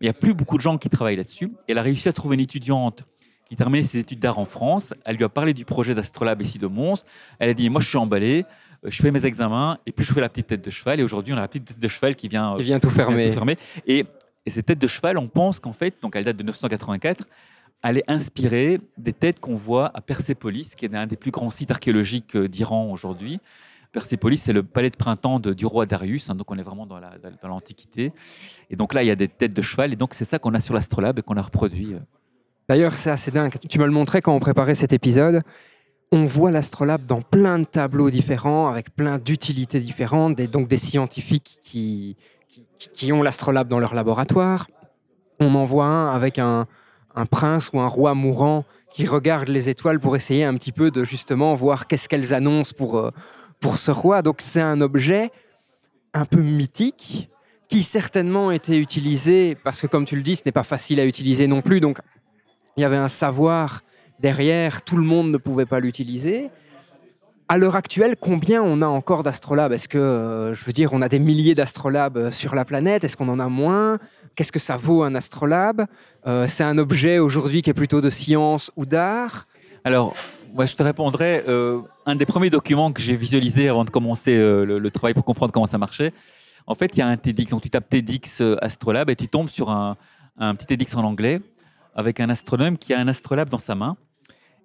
Mais 0.01 0.03
il 0.03 0.07
y 0.07 0.11
a 0.11 0.15
plus 0.15 0.35
beaucoup 0.35 0.59
de 0.59 0.63
gens 0.63 0.77
qui 0.77 0.91
travaillent 0.91 1.17
là-dessus. 1.17 1.47
Et 1.67 1.73
elle 1.73 1.79
a 1.79 1.83
réussi 1.83 2.11
à 2.11 2.13
trouver 2.13 2.35
une 2.35 2.43
étudiante 2.43 3.05
qui 3.49 3.57
terminait 3.57 3.83
ses 3.85 4.01
études 4.01 4.19
d'art 4.21 4.39
en 4.39 4.45
France. 4.45 4.93
Elle 5.07 5.17
lui 5.17 5.25
a 5.25 5.31
parlé 5.31 5.55
du 5.55 5.65
projet 5.65 5.95
d'Astrolabe 5.95 6.43
ici 6.43 6.59
de 6.59 6.67
Mons. 6.67 7.05
Elle 7.39 7.49
a 7.49 7.55
dit, 7.55 7.71
moi, 7.71 7.81
je 7.81 7.89
suis 7.89 7.97
emballée. 7.97 8.45
euh, 8.85 8.91
Je 8.91 9.01
fais 9.01 9.11
mes 9.11 9.25
examens 9.25 9.79
et 9.87 9.93
puis 9.93 10.05
je 10.05 10.13
fais 10.13 10.21
la 10.21 10.29
petite 10.29 10.49
tête 10.49 10.63
de 10.63 10.69
cheval. 10.69 11.01
Et 11.01 11.03
aujourd'hui, 11.03 11.33
on 11.33 11.39
a 11.39 11.41
la 11.41 11.49
petite 11.49 11.65
tête 11.65 11.79
de 11.81 11.89
cheval 11.89 12.15
qui 12.15 12.29
vient, 12.29 12.55
Il 12.59 12.65
vient 12.65 12.79
tout 12.79 12.89
qui 12.89 12.95
vient 12.97 13.05
fermer. 13.07 13.27
tout 13.29 13.33
fermer. 13.33 13.57
Et, 13.87 14.05
et 14.49 14.51
ces 14.51 14.63
têtes 14.65 14.79
de 14.81 14.87
cheval, 14.87 15.17
on 15.19 15.29
pense 15.29 15.61
qu'en 15.61 15.73
fait, 15.73 15.95
donc 16.03 16.17
elle 16.17 16.25
date 16.25 16.37
de 16.37 16.43
984, 16.43 17.25
elle 17.85 17.99
est 17.99 18.11
inspirée 18.11 18.81
des 18.97 19.13
têtes 19.13 19.39
qu'on 19.41 19.55
voit 19.55 19.91
à 19.95 20.01
Persépolis, 20.01 20.75
qui 20.77 20.85
est 20.85 20.95
un 20.95 21.07
des 21.07 21.17
plus 21.17 21.31
grands 21.31 21.51
sites 21.51 21.71
archéologiques 21.71 22.35
euh, 22.37 22.49
d'Iran 22.49 22.91
aujourd'hui. 22.91 23.39
Persépolis, 23.93 24.39
c'est 24.39 24.53
le 24.53 24.63
palais 24.65 24.91
de 24.91 24.97
printemps 24.97 25.39
du 25.41 25.65
roi 25.65 25.87
Darius, 25.87 26.29
hein, 26.29 26.35
donc 26.35 26.51
on 26.51 26.59
est 26.59 26.63
vraiment 26.63 26.87
dans- 26.87 27.01
dans 27.41 27.49
l'Antiquité. 27.49 28.13
Et 28.69 28.77
donc 28.77 28.93
là, 28.95 29.03
il 29.03 29.07
y 29.07 29.11
a 29.11 29.17
des 29.17 29.29
têtes 29.29 29.55
de 29.55 29.63
cheval, 29.63 29.93
et 29.93 29.97
donc 29.97 30.13
c'est 30.15 30.25
ça 30.27 30.39
qu'on 30.39 30.53
a 30.55 30.61
sur 30.61 30.75
l'astrolabe 30.75 31.19
et 31.19 31.23
qu'on 31.23 31.37
a 31.37 31.43
reproduit. 31.43 31.95
euh. 31.95 31.99
D'ailleurs, 32.69 32.93
c'est 32.93 33.11
assez 33.11 33.31
dingue. 33.31 33.55
Tu 33.71 33.79
me 33.79 33.87
le 33.87 33.93
montrais 33.93 34.21
quand 34.21 34.35
on 34.35 34.41
préparait 34.41 34.75
cet 34.75 34.93
épisode. 34.93 35.41
On 36.13 36.25
voit 36.27 36.51
l'astrolabe 36.51 37.05
dans 37.07 37.23
plein 37.23 37.59
de 37.59 37.65
tableaux 37.65 38.11
différents, 38.11 38.69
avec 38.69 38.95
plein 38.95 39.19
d'utilités 39.19 39.81
différentes, 39.81 40.39
et 40.41 40.49
donc 40.49 40.69
des 40.69 40.77
scientifiques 40.77 41.59
qui, 41.63 42.17
qui, 42.79 43.13
ont 43.13 43.23
l'astrolabe 43.23 43.69
dans 43.69 43.79
leur 43.79 43.95
laboratoire. 43.95 44.67
On 45.41 45.55
en 45.55 45.65
voit 45.65 45.87
un 45.87 46.15
avec 46.15 46.39
un, 46.39 46.67
un 47.15 47.27
prince 47.27 47.71
ou 47.73 47.81
un 47.81 47.87
roi 47.87 48.15
mourant 48.15 48.65
qui 48.91 49.07
regarde 49.07 49.49
les 49.49 49.69
étoiles 49.69 50.01
pour 50.01 50.17
essayer 50.17 50.45
un 50.45 50.55
petit 50.55 50.73
peu 50.73 50.91
de 50.91 51.05
justement 51.05 51.55
voir 51.55 51.87
qu'est-ce 51.87 52.09
qu'elles 52.09 52.35
annoncent 52.35 52.75
pour, 52.77 52.97
euh, 52.97 53.11
pour 53.61 53.79
ce 53.79 53.91
roi. 53.91 54.23
Donc 54.23 54.37
c'est 54.41 54.61
un 54.61 54.81
objet 54.81 55.31
un 56.15 56.25
peu 56.25 56.41
mythique 56.41 57.29
qui 57.69 57.83
certainement 57.83 58.51
était 58.51 58.79
utilisé, 58.79 59.55
parce 59.63 59.83
que 59.83 59.87
comme 59.87 60.07
tu 60.07 60.17
le 60.17 60.23
dis, 60.23 60.37
ce 60.37 60.43
n'est 60.47 60.53
pas 60.53 60.63
facile 60.63 61.01
à 61.01 61.05
utiliser 61.05 61.47
non 61.47 61.61
plus. 61.61 61.81
Donc 61.81 61.99
il 62.77 62.81
y 62.81 62.85
avait 62.85 62.97
un 62.97 63.09
savoir 63.09 63.83
derrière, 64.21 64.83
tout 64.83 64.97
le 64.97 65.03
monde 65.03 65.31
ne 65.31 65.37
pouvait 65.37 65.67
pas 65.67 65.81
l'utiliser. 65.81 66.51
À 67.51 67.57
l'heure 67.57 67.77
actuelle, 67.77 68.15
combien 68.21 68.63
on 68.63 68.83
a 68.83 68.87
encore 68.87 69.23
d'astrolabes? 69.23 69.73
Est-ce 69.73 69.89
que, 69.89 69.97
euh, 69.97 70.55
je 70.55 70.63
veux 70.67 70.75
dire, 70.75 70.93
on 70.93 71.01
a 71.01 71.09
des 71.09 71.19
milliers 71.19 71.55
d'astrolabes 71.55 72.19
euh, 72.19 72.31
sur 72.31 72.55
la 72.55 72.67
planète? 72.67 73.05
Est-ce 73.05 73.17
qu'on 73.17 73.31
en 73.31 73.39
a 73.39 73.49
moins? 73.49 73.97
Qu'est-ce 74.35 74.53
que 74.53 74.59
ça 74.59 74.77
vaut 74.77 75.03
un 75.03 75.15
astrolabe? 75.15 75.87
Euh, 76.27 76.47
C'est 76.47 76.65
un 76.65 76.77
objet 76.77 77.19
aujourd'hui 77.19 77.63
qui 77.63 77.71
est 77.71 77.75
plutôt 77.75 78.03
de 78.03 78.11
science 78.11 78.71
ou 78.77 78.85
d'art? 78.85 79.47
Alors, 79.85 80.13
moi, 80.53 80.67
je 80.67 80.75
te 80.75 80.83
répondrai, 80.83 81.43
euh, 81.49 81.81
un 82.05 82.17
des 82.17 82.27
premiers 82.27 82.51
documents 82.51 82.93
que 82.93 83.01
j'ai 83.01 83.17
visualisé 83.17 83.71
avant 83.71 83.87
de 83.87 83.91
commencer 83.91 84.37
le, 84.37 84.91
travail 84.91 85.15
pour 85.15 85.25
comprendre 85.25 85.51
comment 85.51 85.65
ça 85.65 85.79
marchait, 85.79 86.13
en 86.67 86.75
fait, 86.75 86.99
il 86.99 86.99
y 86.99 87.03
a 87.03 87.07
un 87.07 87.17
TEDx. 87.17 87.51
Donc, 87.51 87.63
tu 87.63 87.71
tapes 87.71 87.89
TEDx 87.89 88.43
Astrolabe 88.61 89.09
et 89.09 89.17
tu 89.17 89.27
tombes 89.27 89.49
sur 89.49 89.71
un, 89.71 89.97
un 90.39 90.55
petit 90.55 90.67
TEDx 90.67 90.95
en 90.97 91.05
anglais 91.05 91.41
avec 91.95 92.21
un 92.21 92.29
astronome 92.29 92.77
qui 92.77 92.93
a 92.93 93.01
un 93.01 93.09
astrolabe 93.09 93.49
dans 93.49 93.59
sa 93.59 93.75
main. 93.75 93.97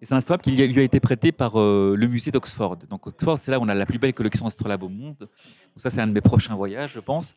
Et 0.04 0.06
c'est 0.06 0.14
un 0.16 0.18
astrolabe 0.18 0.42
qui 0.42 0.52
lui 0.52 0.80
a- 0.82 0.84
été 0.84 1.00
prêté 1.00 1.32
par 1.32 1.58
euh, 1.58 1.96
le 1.98 2.08
musée 2.08 2.30
d'Oxford. 2.30 2.76
Donc, 2.90 3.08
Oxford, 3.08 3.38
c'est 3.40 3.52
là 3.52 3.58
où 3.58 3.64
on 3.64 3.70
a 3.70 3.74
la 3.74 3.86
plus 3.86 4.00
belle 4.00 4.14
collection 4.14 4.46
astrolabe 4.46 4.84
au 4.84 4.90
monde. 4.90 5.16
Donc, 5.18 5.30
ça, 5.78 5.90
c'est 5.90 6.02
un 6.02 6.08
de 6.08 6.12
mes 6.12 6.20
prochains 6.20 6.56
voyages, 6.56 6.92
je 6.92 7.00
pense. 7.00 7.34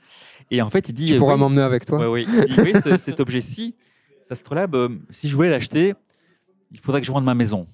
Et 0.51 0.61
en 0.61 0.69
fait, 0.69 0.89
il 0.89 0.93
dit. 0.93 1.07
Tu 1.07 1.13
euh, 1.15 1.19
pourras 1.19 1.35
oui, 1.35 1.39
m'emmener 1.39 1.63
avec 1.63 1.85
toi 1.85 2.01
Ouais, 2.01 2.07
oui. 2.07 2.27
Il 2.49 2.55
dit, 2.57 2.61
oui, 2.63 2.73
ce- 2.83 2.97
cet 2.97 3.21
objet-ci, 3.21 3.77
cet 4.21 4.33
astrolabe, 4.33 4.75
euh, 4.75 4.89
si 5.11 5.29
je 5.29 5.37
voulais 5.37 5.49
l'acheter, 5.51 5.95
il 6.73 6.81
faudrait 6.81 7.01
que 7.01 7.07
je 7.07 7.13
vende 7.13 7.25
ma 7.25 7.37
maison. 7.37 7.69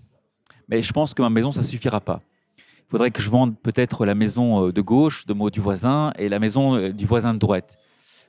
Mais 0.68 0.82
je 0.82 0.92
pense 0.92 1.14
que 1.14 1.22
ma 1.22 1.30
maison, 1.30 1.52
ça 1.52 1.62
suffira 1.62 2.02
pas. 2.02 2.20
Il 2.58 2.90
faudrait 2.90 3.10
que 3.10 3.22
je 3.22 3.30
vende 3.30 3.58
peut-être 3.58 4.04
la 4.04 4.14
maison 4.14 4.68
de 4.68 4.80
gauche 4.82 5.24
de 5.24 5.32
du 5.48 5.60
voisin 5.60 6.12
et 6.18 6.28
la 6.28 6.38
maison 6.38 6.90
du 6.90 7.06
voisin 7.06 7.32
de 7.32 7.38
droite. 7.38 7.78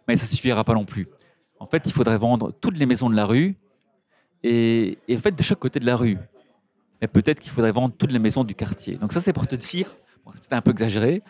Mais 0.08 0.16
ça 0.16 0.26
suffira 0.26 0.64
pas 0.64 0.74
non 0.76 0.86
plus. 0.86 1.10
En 1.60 1.66
fait, 1.66 1.84
il 1.86 1.92
faudrait 1.92 2.18
vendre 2.18 2.54
toutes 2.62 2.78
les 2.78 2.86
maisons 2.86 3.10
de 3.10 3.16
la 3.18 3.26
rue 3.26 3.58
et, 4.44 4.98
et 5.10 5.18
en 5.18 5.20
fait 5.20 5.36
de 5.38 5.44
chaque 5.44 5.60
côté 5.60 5.82
de 5.82 5.86
la 5.86 5.98
rue. 5.98 6.18
Mais 7.04 7.08
peut-être 7.10 7.42
qu'il 7.42 7.52
faudrait 7.52 7.74
vendre 7.74 7.94
toutes 7.98 8.14
les 8.14 8.20
maisons 8.20 8.46
du 8.46 8.56
quartier. 8.56 8.96
Donc 8.96 9.12
ça, 9.12 9.20
c'est 9.20 9.34
pour 9.34 9.46
te 9.46 9.58
dire, 9.58 9.94
bon, 10.24 10.32
c'est 10.34 10.40
peut-être 10.40 10.54
un 10.54 10.62
peu 10.62 10.72
exagéré, 10.72 11.22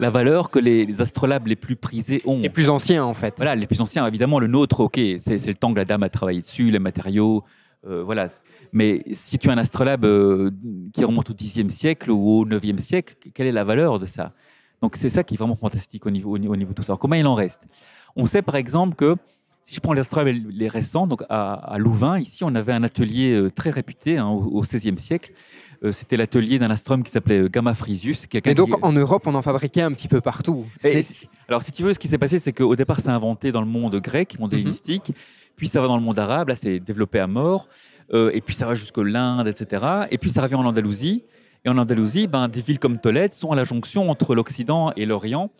la 0.00 0.10
valeur 0.10 0.50
que 0.50 0.58
les, 0.58 0.84
les 0.84 1.02
astrolabes 1.02 1.46
les 1.46 1.54
plus 1.54 1.76
prisés 1.76 2.20
ont. 2.24 2.40
Les 2.40 2.50
plus 2.50 2.68
anciens, 2.68 3.04
en 3.04 3.14
fait. 3.14 3.34
Voilà, 3.36 3.54
les 3.54 3.68
plus 3.68 3.80
anciens, 3.80 4.04
évidemment, 4.08 4.40
le 4.40 4.48
nôtre, 4.48 4.80
ok, 4.80 4.98
c'est 5.18 5.46
le 5.46 5.54
temps 5.54 5.70
que 5.70 5.78
la 5.78 5.84
dame 5.84 6.02
a 6.02 6.08
travaillé 6.08 6.40
dessus, 6.40 6.72
les 6.72 6.80
matériaux, 6.80 7.44
euh, 7.86 8.02
voilà. 8.02 8.26
Mais 8.72 9.04
si 9.12 9.38
tu 9.38 9.50
as 9.50 9.52
un 9.52 9.58
astrolabe 9.58 10.04
euh, 10.04 10.50
qui 10.92 11.04
remonte 11.04 11.30
au 11.30 11.34
Xe 11.34 11.62
siècle 11.68 12.10
ou 12.10 12.40
au 12.40 12.44
IXe 12.44 12.82
siècle, 12.82 13.14
quelle 13.32 13.46
est 13.46 13.52
la 13.52 13.62
valeur 13.62 14.00
de 14.00 14.06
ça? 14.06 14.32
Donc 14.82 14.96
c'est 14.96 15.10
ça 15.10 15.22
qui 15.22 15.34
est 15.34 15.38
vraiment 15.38 15.54
fantastique 15.54 16.06
au 16.06 16.10
niveau, 16.10 16.32
au 16.32 16.38
niveau, 16.38 16.54
au 16.54 16.56
niveau 16.56 16.70
de 16.70 16.74
tout 16.74 16.82
ça. 16.82 16.90
Alors, 16.90 16.98
combien 16.98 17.20
il 17.20 17.26
en 17.28 17.36
reste? 17.36 17.68
On 18.16 18.26
sait 18.26 18.42
par 18.42 18.56
exemple 18.56 18.96
que 18.96 19.14
si 19.64 19.74
je 19.74 19.80
prends 19.80 19.92
les 19.94 20.00
astrolabes 20.00 20.34
les 20.50 20.68
récents, 20.68 21.06
donc 21.06 21.22
à, 21.28 21.54
à 21.54 21.78
Louvain, 21.78 22.18
ici, 22.18 22.44
on 22.44 22.54
avait 22.54 22.72
un 22.72 22.82
atelier 22.82 23.32
euh, 23.34 23.50
très 23.50 23.70
réputé 23.70 24.18
hein, 24.18 24.28
au, 24.28 24.60
XVIe 24.60 24.96
siècle. 24.98 25.32
Euh, 25.82 25.90
C'était 25.90 26.16
l'atelier 26.16 26.58
d'un 26.58 26.70
astronome 26.70 27.02
qui 27.02 27.10
s'appelait 27.10 27.40
euh, 27.40 27.48
Gamma 27.48 27.74
Frisius. 27.74 28.26
Et 28.44 28.54
donc, 28.54 28.68
qui- 28.70 28.76
en 28.82 28.92
Europe, 28.92 29.22
on 29.26 29.34
en 29.34 29.42
fabriquait 29.42 29.82
un 29.82 29.92
petit 29.92 30.08
peu 30.08 30.20
partout. 30.20 30.64
et- 30.84 31.02
alors, 31.48 31.62
si 31.62 31.72
tu 31.72 31.82
veux, 31.82 31.92
ce 31.94 31.98
qui 31.98 32.08
s'est 32.08 32.18
passé, 32.18 32.38
c'est 32.38 32.52
qu'au 32.52 32.76
départ, 32.76 33.00
c'est 33.00 33.08
inventé 33.08 33.52
dans 33.52 33.60
le 33.60 33.66
monde 33.66 33.96
grec, 33.96 34.38
monde 34.38 34.52
Mhm. 34.52 34.58
hellénistique, 34.60 35.12
puis 35.56 35.66
ça 35.66 35.80
va 35.80 35.88
dans 35.88 35.96
le 35.96 36.02
monde 36.02 36.18
arabe, 36.18 36.48
là, 36.48 36.56
c'est 36.56 36.78
développé 36.78 37.18
à 37.18 37.26
mort, 37.26 37.66
euh, 38.12 38.30
et 38.34 38.40
puis 38.42 38.54
ça 38.54 38.66
va 38.66 38.74
jusqu'au 38.74 39.02
l'Inde, 39.02 39.48
etc. 39.48 39.84
Et 40.10 40.18
puis 40.18 40.28
ça 40.30 40.42
revient 40.42 40.56
en 40.56 40.64
Andalousie. 40.66 41.24
Et 41.64 41.70
en 41.70 41.78
Andalousie, 41.78 42.26
ben, 42.26 42.48
des 42.48 42.60
villes 42.60 42.78
comme 42.78 42.98
Tolède 42.98 43.32
sont 43.32 43.50
à 43.50 43.56
la 43.56 43.64
jonction 43.64 44.10
entre 44.10 44.34
l'Occident 44.34 44.92
et 44.96 45.06
l'Orient. 45.06 45.50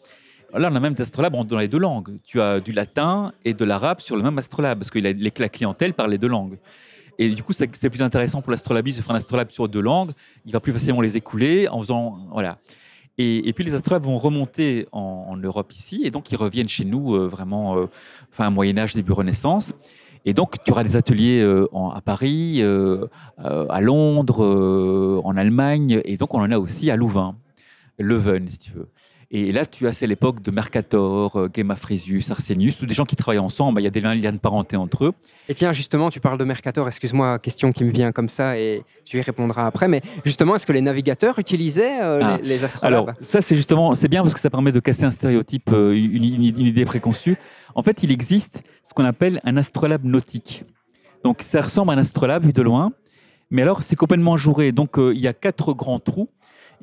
Là, 0.57 0.69
on 0.71 0.77
a 0.77 0.81
même 0.81 0.95
des 0.95 1.03
astrolabes 1.03 1.47
dans 1.47 1.59
les 1.59 1.69
deux 1.69 1.79
langues. 1.79 2.17
Tu 2.25 2.40
as 2.40 2.61
du 2.61 2.73
latin 2.73 3.33
et 3.45 3.55
de 3.55 3.64
l'arabe 3.64 4.01
sur 4.01 4.17
le 4.17 4.23
même 4.23 4.38
astrolabe, 4.38 4.79
parce 4.79 4.90
que 4.90 5.01
la, 5.01 5.49
clientèle 5.49 5.95
parle 5.95 6.11
les 6.11 6.19
deux 6.19 6.29
langues. 6.29 6.59
Et 7.19 7.29
du 7.29 7.43
coup, 7.43 7.53
c'est 7.53 7.90
plus 7.90 8.03
intéressant 8.03 8.40
pour 8.40 8.51
l'astrolabiste 8.51 8.99
de 8.99 9.03
faire 9.05 9.14
un 9.14 9.19
astrolabe 9.19 9.51
sur 9.51 9.69
deux 9.69 9.81
langues. 9.81 10.12
Il 10.47 10.53
va 10.53 10.61
plus 10.61 10.73
facilement 10.73 11.01
les 11.01 11.17
écouler 11.17 11.69
en 11.69 11.81
faisant. 11.81 12.19
Voilà. 12.33 12.59
Et, 13.17 13.53
puis 13.53 13.64
les 13.64 13.75
astrolabes 13.75 14.05
vont 14.05 14.19
remonter 14.19 14.88
en, 14.90 15.37
Europe 15.37 15.73
ici, 15.73 16.03
et 16.05 16.11
donc 16.11 16.33
ils 16.33 16.37
reviennent 16.37 16.69
chez 16.69 16.85
nous 16.85 17.14
euh, 17.14 17.29
vraiment, 17.29 17.77
euh, 17.77 17.87
fin 18.31 18.51
Moyen 18.51 18.77
Âge, 18.79 18.95
début 18.95 19.12
Renaissance. 19.12 19.73
Et 20.25 20.35
donc 20.35 20.57
tu 20.64 20.73
auras 20.73 20.83
des 20.83 20.97
ateliers 20.97 21.40
euh, 21.40 21.67
à 21.95 22.01
Paris, 22.01 22.62
à 23.38 23.81
Londres, 23.81 25.21
en 25.25 25.37
Allemagne, 25.37 26.01
et 26.05 26.17
donc 26.17 26.35
on 26.35 26.40
en 26.40 26.51
a 26.51 26.59
aussi 26.59 26.90
à 26.90 26.97
Louvain, 26.97 27.37
Leuven 27.99 28.49
si 28.49 28.59
tu 28.59 28.73
veux. 28.73 28.88
Et 29.37 29.51
là, 29.51 29.66
tu 29.66 29.88
as, 29.88 29.92
c'est 29.92 30.07
l'époque 30.07 30.40
de 30.42 30.53
Mercator, 30.53 31.35
euh, 31.35 31.49
Gemma 31.53 31.75
Frisius, 31.75 32.31
Arsenius, 32.31 32.79
tous 32.79 32.87
des 32.87 32.94
gens 32.94 33.05
qui 33.05 33.16
travaillent 33.16 33.40
ensemble. 33.40 33.81
Il 33.81 33.85
y 33.85 33.87
a 33.88 33.90
des 33.90 34.01
liens 34.01 34.14
de 34.31 34.38
parenté 34.38 34.77
entre 34.77 35.07
eux. 35.07 35.12
Et 35.49 35.55
tiens, 35.55 35.73
justement, 35.73 36.09
tu 36.09 36.20
parles 36.20 36.38
de 36.38 36.44
Mercator. 36.44 36.87
Excuse-moi, 36.87 37.40
question 37.40 37.73
qui 37.73 37.83
me 37.83 37.90
vient 37.90 38.12
comme 38.12 38.29
ça 38.29 38.57
et 38.57 38.85
tu 39.05 39.18
y 39.18 39.20
répondras 39.20 39.66
après. 39.66 39.88
Mais 39.88 40.03
justement, 40.25 40.55
est-ce 40.55 40.68
que 40.68 40.73
les 40.73 40.81
navigateurs 40.81 41.40
utilisaient 41.40 42.01
euh, 42.01 42.20
Ah, 42.23 42.38
les, 42.42 42.49
les 42.51 42.64
astrolabes 42.64 42.92
Alors, 43.09 43.16
ça, 43.20 43.40
c'est 43.42 43.57
justement, 43.57 43.97
c'est 43.97 44.07
bien 44.07 44.23
parce 44.23 44.35
que 44.35 44.40
ça 44.40 44.51
permet 44.51 44.70
de 44.70 44.79
casser 44.79 45.03
un 45.05 45.11
stéréotype, 45.11 45.73
euh, 45.73 45.92
une, 45.97 46.23
une- 46.23 46.44
une 46.61 46.66
idée 46.66 46.85
préconçue. 46.85 47.37
En 47.75 47.83
fait, 47.83 48.05
il 48.05 48.12
existe 48.12 48.62
ce 48.85 48.94
qu'on 48.94 49.05
appelle 49.05 49.40
un 49.42 49.57
astrolabe 49.57 50.05
nautique. 50.05 50.62
Donc, 51.25 51.42
ça 51.42 51.61
ressemble 51.61 51.90
à 51.90 51.94
un 51.94 51.99
astrolabe 51.99 52.44
vu 52.47 52.53
de 52.53 52.62
loin, 52.62 52.92
mais 53.51 53.62
alors, 53.62 53.83
c'est 53.83 53.97
complètement 53.97 54.37
jouré. 54.37 54.70
Donc, 54.70 54.97
euh, 54.97 55.12
il 55.12 55.20
y 55.20 55.27
a 55.27 55.33
quatre 55.33 55.75
grands 55.75 55.99
trous. 55.99 56.29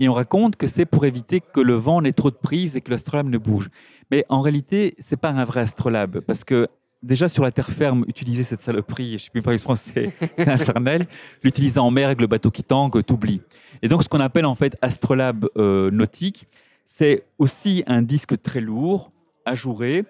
Et 0.01 0.09
on 0.09 0.13
raconte 0.13 0.55
que 0.55 0.65
c'est 0.65 0.87
pour 0.87 1.05
éviter 1.05 1.41
que 1.41 1.61
le 1.61 1.75
vent 1.75 2.01
n'ait 2.01 2.11
trop 2.11 2.31
de 2.31 2.35
prise 2.35 2.75
et 2.75 2.81
que 2.81 2.89
l'astrolabe 2.89 3.29
ne 3.29 3.37
bouge. 3.37 3.69
Mais 4.09 4.25
en 4.29 4.41
réalité, 4.41 4.95
c'est 4.97 5.15
pas 5.15 5.29
un 5.29 5.43
vrai 5.43 5.61
astrolabe 5.61 6.21
parce 6.21 6.43
que 6.43 6.67
déjà 7.03 7.29
sur 7.29 7.43
la 7.43 7.51
terre 7.51 7.69
ferme, 7.69 8.03
utiliser 8.07 8.43
cette 8.43 8.61
saloperie, 8.61 9.19
je 9.19 9.25
sais 9.25 9.29
plus 9.29 9.43
parler 9.43 9.59
français, 9.59 10.11
c'est 10.37 10.47
infernal. 10.47 11.05
L'utiliser 11.43 11.79
en 11.79 11.91
mer 11.91 12.07
avec 12.07 12.19
le 12.19 12.25
bateau 12.25 12.49
qui 12.49 12.63
tangue, 12.63 13.03
t'oublies. 13.03 13.41
Et 13.83 13.89
donc, 13.89 14.01
ce 14.01 14.09
qu'on 14.09 14.19
appelle 14.19 14.47
en 14.47 14.55
fait 14.55 14.75
astrolabe 14.81 15.47
euh, 15.55 15.91
nautique, 15.91 16.47
c'est 16.83 17.23
aussi 17.37 17.83
un 17.85 18.01
disque 18.01 18.41
très 18.41 18.59
lourd, 18.59 19.11
ajouré, 19.45 20.03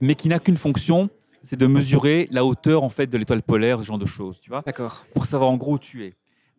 mais 0.00 0.14
qui 0.14 0.30
n'a 0.30 0.38
qu'une 0.38 0.56
fonction, 0.56 1.10
c'est 1.42 1.56
de 1.58 1.66
mesurer 1.66 2.28
la 2.30 2.46
hauteur 2.46 2.82
en 2.82 2.88
fait 2.88 3.08
de 3.08 3.18
l'étoile 3.18 3.42
polaire, 3.42 3.76
ce 3.76 3.82
genre 3.82 3.98
de 3.98 4.06
choses, 4.06 4.40
tu 4.40 4.48
vois 4.48 4.62
D'accord. 4.64 5.04
pour 5.12 5.26
savoir 5.26 5.50
en 5.50 5.58
gros 5.58 5.74
où 5.74 5.78
tu 5.78 6.02
es. 6.04 6.14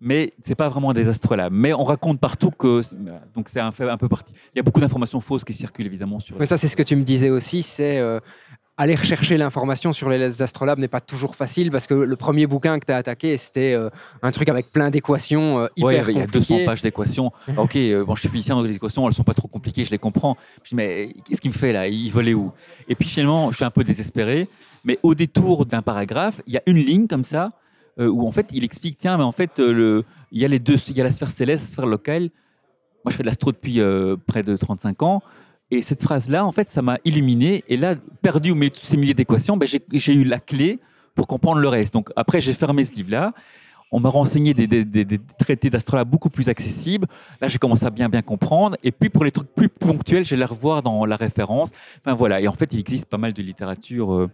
Mais 0.06 0.32
c'est 0.44 0.56
pas 0.56 0.70
vraiment 0.70 0.94
des 0.94 1.10
astrolabes. 1.10 1.52
Mais 1.52 1.74
on 1.74 1.84
raconte 1.84 2.20
partout 2.20 2.52
que 2.52 2.82
donc 3.34 3.50
c'est 3.50 3.60
un 3.60 3.72
fait 3.72 3.90
un 3.90 3.98
peu 3.98 4.08
parti. 4.08 4.32
Il 4.54 4.58
y 4.58 4.60
a 4.60 4.64
beaucoup 4.64 4.80
d'informations 4.80 5.20
fausses 5.20 5.44
qui 5.44 5.54
circulent 5.54 5.88
évidemment 5.88 6.20
sur. 6.20 6.38
Mais 6.40 6.46
ça, 6.46 6.58
c'est 6.58 6.68
ce 6.68 6.78
que 6.78 6.84
tu 6.84 6.96
me 6.96 7.04
disais 7.04 7.32
aussi. 7.32 7.64
C'est 7.64 7.98
euh, 7.98 8.20
aller 8.78 8.96
rechercher 8.96 9.38
l'information 9.38 9.94
sur 9.94 10.10
les 10.10 10.42
astrolabes 10.42 10.80
n'est 10.80 10.88
pas 10.88 11.00
toujours 11.00 11.36
facile 11.36 11.72
parce 11.72 11.88
que 11.88 11.94
le 11.94 12.16
premier 12.16 12.46
bouquin 12.46 12.80
que 12.80 12.86
tu 12.86 12.92
as 12.92 12.98
attaqué, 12.98 13.38
c'était 13.38 13.74
euh, 13.74 13.90
un 14.22 14.32
truc 14.32 14.50
avec 14.50 14.72
plein 14.72 14.90
d'équations 14.90 15.60
euh, 15.60 15.68
hyper 15.76 16.06
Ouais, 16.06 16.14
il 16.14 16.18
y 16.18 16.22
a 16.22 16.28
200 16.28 16.30
compliquées. 16.30 16.66
pages 16.66 16.82
d'équations. 16.82 17.32
Ok, 17.58 17.76
euh, 17.78 18.04
bon, 18.06 18.16
je 18.16 18.22
suis 18.22 18.30
physicien, 18.30 18.56
donc 18.56 18.68
les 18.68 18.76
équations, 18.76 19.08
elles 19.08 19.14
sont 19.14 19.24
pas 19.24 19.34
trop 19.34 19.48
compliquées, 19.48 19.86
je 19.86 19.92
les 19.92 19.98
comprends. 19.98 20.36
Je 20.64 20.70
dis, 20.70 20.76
mais 20.76 21.10
qu'est-ce 21.28 21.40
qu'il 21.42 21.52
me 21.52 21.56
fait 21.56 21.72
là? 21.72 21.88
Il 21.88 22.12
volait 22.12 22.34
où? 22.34 22.52
Et 22.88 22.96
puis 22.96 23.08
finalement, 23.08 23.50
je 23.52 23.56
suis 23.56 23.66
un 23.66 23.72
peu 23.72 23.84
désespéré. 23.84 24.48
Mais 24.84 25.00
au 25.02 25.16
détour 25.16 25.66
d'un 25.66 25.82
paragraphe, 25.82 26.42
il 26.46 26.54
y 26.54 26.58
a 26.58 26.62
une 26.68 26.78
ligne 26.78 27.08
comme 27.08 27.24
ça 27.24 27.54
où 27.98 28.28
en 28.28 28.32
fait, 28.32 28.48
il 28.54 28.64
explique, 28.64 28.98
tiens, 28.98 29.18
mais 29.18 29.24
en 29.24 29.32
fait, 29.32 29.60
euh, 29.60 29.72
le, 29.72 30.04
il 30.32 30.42
y 30.42 30.46
a 30.46 30.48
les 30.48 30.60
deux, 30.60 30.76
il 30.90 30.98
y 30.98 31.02
a 31.02 31.04
la 31.04 31.12
sphère 31.12 31.32
céleste, 31.32 31.64
la 31.64 31.72
sphère 31.72 31.86
locale. 31.86 32.24
Moi, 33.04 33.12
je 33.12 33.16
fais 33.18 33.24
de 33.24 33.28
l'astro 33.28 33.52
depuis 33.52 33.80
euh, 33.80 34.16
près 34.18 34.44
de 34.44 34.56
35 34.56 35.04
ans. 35.04 35.22
Et 35.72 35.82
cette 35.82 36.02
phrase-là, 36.02 36.46
en 36.46 36.52
fait, 36.52 36.70
ça 36.70 36.82
m'a 36.82 36.98
illuminé. 37.06 37.64
Et 37.68 37.78
là, 37.78 37.96
perdu 38.22 38.52
au 38.52 38.56
milieu 38.56 38.72
ces 38.74 38.98
milliers 38.98 39.14
d'équations, 39.14 39.58
ben, 39.58 39.68
j'ai 39.68 40.14
eu 40.14 40.24
la 40.24 40.40
clé 40.40 40.80
pour 41.16 41.28
comprendre 41.28 41.60
le 41.60 41.68
reste. 41.68 41.94
Donc 41.94 42.10
après, 42.16 42.42
j'ai 42.42 42.54
fermé 42.54 42.84
ce 42.86 42.94
livre-là. 42.96 43.34
On 43.96 44.00
m'a 44.02 44.10
renseigné 44.10 44.54
des, 44.54 44.68
des- 44.68 44.84
des- 44.84 45.06
des 45.06 45.20
traités 45.40 45.70
d'astrolabe 45.70 46.10
beaucoup 46.10 46.30
plus 46.30 46.50
accessibles. 46.50 47.08
Là, 47.42 47.48
j'ai 47.48 47.58
commencé 47.60 47.86
à 47.86 47.90
bien 47.90 48.10
bien 48.10 48.22
comprendre. 48.22 48.76
Et 48.84 48.92
puis 48.92 49.10
pour 49.10 49.24
les 49.24 49.32
trucs 49.32 49.48
plus 49.56 49.70
ponctuels, 49.70 50.26
j'ai 50.26 50.36
les 50.36 50.44
revoir 50.44 50.84
dans 50.84 51.06
la 51.06 51.16
référence. 51.16 51.70
Enfin 52.02 52.14
voilà. 52.14 52.42
Et 52.42 52.48
en 52.50 52.52
fait, 52.52 52.74
il 52.74 52.80
existe 52.80 53.06
pas 53.06 53.18
mal 53.18 53.32
de 53.32 53.42
littérature 53.42 54.14
euh, 54.14 54.30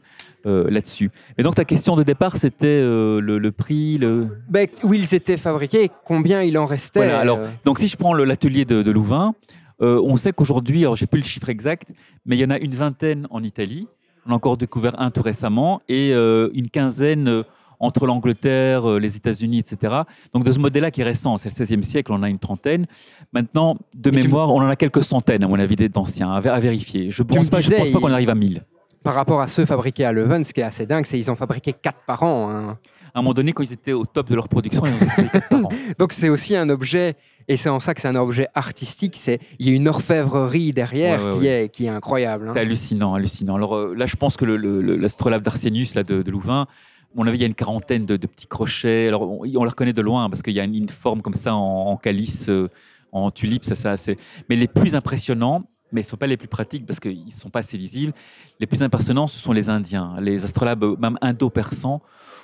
euh, 0.47 0.69
là-dessus. 0.71 1.11
Et 1.37 1.43
donc 1.43 1.53
ta 1.55 1.65
question 1.65 1.95
de 1.95 2.01
départ, 2.01 2.37
c'était 2.37 2.65
euh, 2.67 3.21
le, 3.21 3.37
le 3.37 3.51
prix, 3.51 3.99
le. 3.99 4.29
Ben, 4.49 4.67
où 4.83 4.95
ils 4.95 5.13
étaient 5.13 5.37
fabriqués 5.37 5.83
et 5.85 5.91
combien 6.05 6.41
il 6.41 6.57
en 6.57 6.65
restait. 6.65 6.99
Voilà, 7.01 7.19
alors, 7.19 7.39
donc 7.63 7.77
si 7.77 7.87
je 7.87 7.97
prends 7.97 8.15
l'atelier 8.15 8.65
de, 8.65 8.81
de 8.81 8.91
Louvain, 8.91 9.35
on 9.79 10.15
sait 10.17 10.31
qu'aujourd'hui, 10.31 10.79
alors 10.81 10.95
j'ai 10.95 11.07
plus 11.07 11.19
le 11.19 11.25
chiffre 11.25 11.49
exact, 11.49 11.93
mais 12.25 12.35
il 12.35 12.39
y 12.39 12.45
en 12.45 12.49
a 12.49 12.57
une 12.57 12.73
vingtaine 12.73 13.27
en 13.31 13.43
Italie. 13.43 13.87
On 14.25 14.31
a 14.31 14.35
encore 14.35 14.57
découvert 14.57 14.99
un 14.99 15.09
tout 15.11 15.23
récemment 15.23 15.81
et 15.87 16.13
une 16.13 16.69
quinzaine 16.69 17.43
entre 17.81 18.05
l'Angleterre, 18.05 18.89
euh, 18.89 18.99
les 18.99 19.17
États-Unis, 19.17 19.59
etc. 19.59 19.93
Donc 20.33 20.45
de 20.45 20.51
ce 20.53 20.59
modèle-là 20.59 20.91
qui 20.91 21.01
est 21.01 21.03
récent, 21.03 21.35
c'est 21.37 21.49
le 21.49 21.65
16e 21.65 21.83
siècle, 21.83 22.11
on 22.13 22.15
en 22.15 22.23
a 22.23 22.29
une 22.29 22.39
trentaine. 22.39 22.85
Maintenant, 23.33 23.75
de 23.95 24.09
tu 24.09 24.15
mémoire, 24.17 24.53
on 24.53 24.61
en 24.61 24.67
a 24.69 24.75
quelques 24.77 25.03
centaines, 25.03 25.43
à 25.43 25.47
mon 25.47 25.59
avis, 25.59 25.75
d'anciens, 25.75 26.31
à, 26.31 26.37
à 26.37 26.59
vérifier. 26.59 27.11
Je 27.11 27.23
me 27.23 27.27
pense 27.27 27.49
pas, 27.49 27.57
je 27.59 27.63
disais, 27.65 27.77
pense 27.77 27.91
pas 27.91 27.99
qu'on 27.99 28.11
arrive 28.13 28.29
à 28.29 28.35
1000. 28.35 28.63
par 29.03 29.15
rapport 29.15 29.41
à 29.41 29.47
ceux 29.47 29.65
fabriqués 29.65 30.05
à 30.05 30.11
Leuven, 30.13 30.43
ce 30.43 30.53
qui 30.53 30.61
est 30.61 30.63
assez 30.63 30.85
dingue, 30.85 31.05
c'est 31.05 31.17
qu'ils 31.17 31.31
ont 31.31 31.35
fabriqué 31.35 31.73
4 31.73 31.97
par 32.05 32.23
an. 32.23 32.49
hein. 32.49 32.77
À 33.13 33.19
un 33.19 33.21
moment 33.23 33.33
donné, 33.33 33.51
quand 33.51 33.61
ils 33.63 33.73
étaient 33.73 33.91
au 33.91 34.05
top 34.05 34.29
de 34.29 34.35
leur 34.35 34.47
production, 34.47 34.83
ils 34.85 34.93
en 34.93 35.09
faisaient 35.09 35.27
quatre 35.27 35.49
par 35.49 35.65
an. 35.65 35.69
Donc 35.99 36.13
c'est 36.13 36.29
aussi 36.29 36.55
un 36.55 36.69
objet, 36.69 37.15
et 37.49 37.57
c'est 37.57 37.67
en 37.67 37.81
ça 37.81 37.93
que 37.93 37.99
c'est 37.99 38.07
un 38.07 38.15
objet 38.15 38.47
artistique. 38.53 39.15
C'est 39.17 39.37
il 39.59 39.67
y 39.67 39.71
a 39.71 39.73
une 39.75 39.89
orfèvrerie 39.89 40.71
derrière 40.71 41.21
Ouais, 41.25 41.31
ouais, 41.33 41.39
qui 41.39 41.47
est 41.47 41.69
qui 41.69 41.85
est 41.87 41.89
incroyable. 41.89 42.47
hein. 42.47 42.51
C'est 42.53 42.61
hallucinant, 42.61 43.13
hallucinant. 43.13 43.55
Alors 43.55 43.75
euh, 43.75 43.93
là, 43.97 44.05
je 44.05 44.15
pense 44.15 44.37
que 44.37 44.45
l'astrolabe 44.45 45.41
le, 45.41 45.43
le, 45.43 45.43
d'Arsenius 45.51 45.95
là, 45.95 46.03
de, 46.03 46.21
de 46.21 46.31
Louvain, 46.31 46.67
mon 47.15 47.27
avis, 47.27 47.37
il 47.37 47.41
y 47.41 47.43
a 47.43 47.47
une 47.47 47.55
quarantaine 47.55 48.05
de, 48.05 48.15
petits 48.17 48.47
crochets. 48.47 49.07
Alors, 49.07 49.29
on, 49.29 49.43
les 49.43 49.57
reconnaît 49.57 49.93
de 49.93 50.01
loin 50.01 50.29
parce 50.29 50.41
qu'il 50.41 50.53
y 50.53 50.59
a 50.59 50.63
une, 50.63 50.89
forme 50.89 51.21
comme 51.21 51.33
ça 51.33 51.53
en, 51.55 51.97
calice, 51.97 52.49
euh, 52.49 52.69
en 53.11 53.31
tulipe, 53.31 53.63
ça, 53.63 53.75
ça, 53.75 53.97
c'est. 53.97 54.17
Mais 54.49 54.55
les 54.55 54.67
plus 54.67 54.95
impressionnants, 54.95 55.63
mais 55.91 56.01
ils 56.01 56.05
ne 56.05 56.09
sont 56.09 56.17
pas 56.17 56.27
les 56.27 56.37
plus 56.37 56.47
pratiques 56.47 56.85
parce 56.85 56.99
qu'ils 56.99 57.25
ne 57.25 57.31
sont 57.31 57.49
pas 57.49 57.59
assez 57.59 57.77
visibles. 57.77 58.13
Les 58.59 58.67
plus 58.67 58.81
impressionnants, 58.83 59.27
ce 59.27 59.39
sont 59.39 59.51
les 59.51 59.69
Indiens, 59.69 60.15
les 60.19 60.45
astrolabes, 60.45 60.99
même 60.99 61.17
indo-persans, 61.21 62.01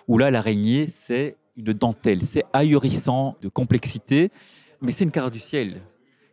où 0.07 0.17
là, 0.17 0.31
l'araignée, 0.31 0.87
c'est 0.87 1.37
une 1.55 1.73
dentelle. 1.73 2.25
C'est 2.25 2.43
ahurissant 2.53 3.35
de 3.41 3.49
complexité, 3.49 4.31
mais 4.81 4.91
c'est 4.91 5.05
une 5.05 5.11
carte 5.11 5.31
du 5.31 5.39
ciel. 5.39 5.81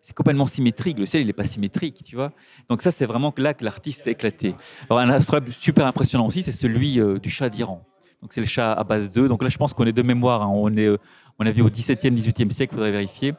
C'est 0.02 0.14
complètement 0.14 0.46
symétrique. 0.46 0.98
Le 0.98 1.06
ciel, 1.06 1.22
il 1.22 1.26
n'est 1.26 1.32
pas 1.32 1.46
symétrique, 1.46 2.02
tu 2.04 2.16
vois. 2.16 2.32
Donc 2.68 2.82
ça, 2.82 2.90
c'est 2.90 3.06
vraiment 3.06 3.32
là 3.38 3.54
que 3.54 3.64
l'artiste 3.64 4.02
s'est 4.02 4.10
éclaté. 4.10 4.54
Un 4.90 5.08
astrolabe 5.08 5.48
super 5.48 5.86
impressionnant 5.86 6.26
aussi, 6.26 6.42
c'est 6.42 6.52
celui 6.52 7.00
euh, 7.00 7.18
du 7.18 7.30
chat 7.30 7.48
d'Iran. 7.48 7.82
Donc 8.24 8.32
c'est 8.32 8.40
le 8.40 8.46
chat 8.46 8.72
à 8.72 8.82
base 8.84 9.10
2. 9.10 9.28
Donc 9.28 9.42
là, 9.42 9.50
je 9.50 9.58
pense 9.58 9.74
qu'on 9.74 9.84
est 9.84 9.92
de 9.92 10.00
mémoire. 10.02 10.42
hein. 10.42 10.48
On 10.50 10.74
est, 10.78 10.86
euh, 10.86 10.96
on 11.38 11.44
a 11.44 11.50
vu 11.50 11.60
au 11.60 11.68
17e, 11.68 12.14
18e 12.14 12.48
siècle, 12.48 12.72
il 12.72 12.76
faudrait 12.76 12.90
vérifier. 12.90 13.34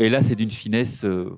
Et 0.00 0.08
là, 0.10 0.20
c'est 0.20 0.34
d'une 0.34 0.50
finesse. 0.50 1.04
euh, 1.04 1.30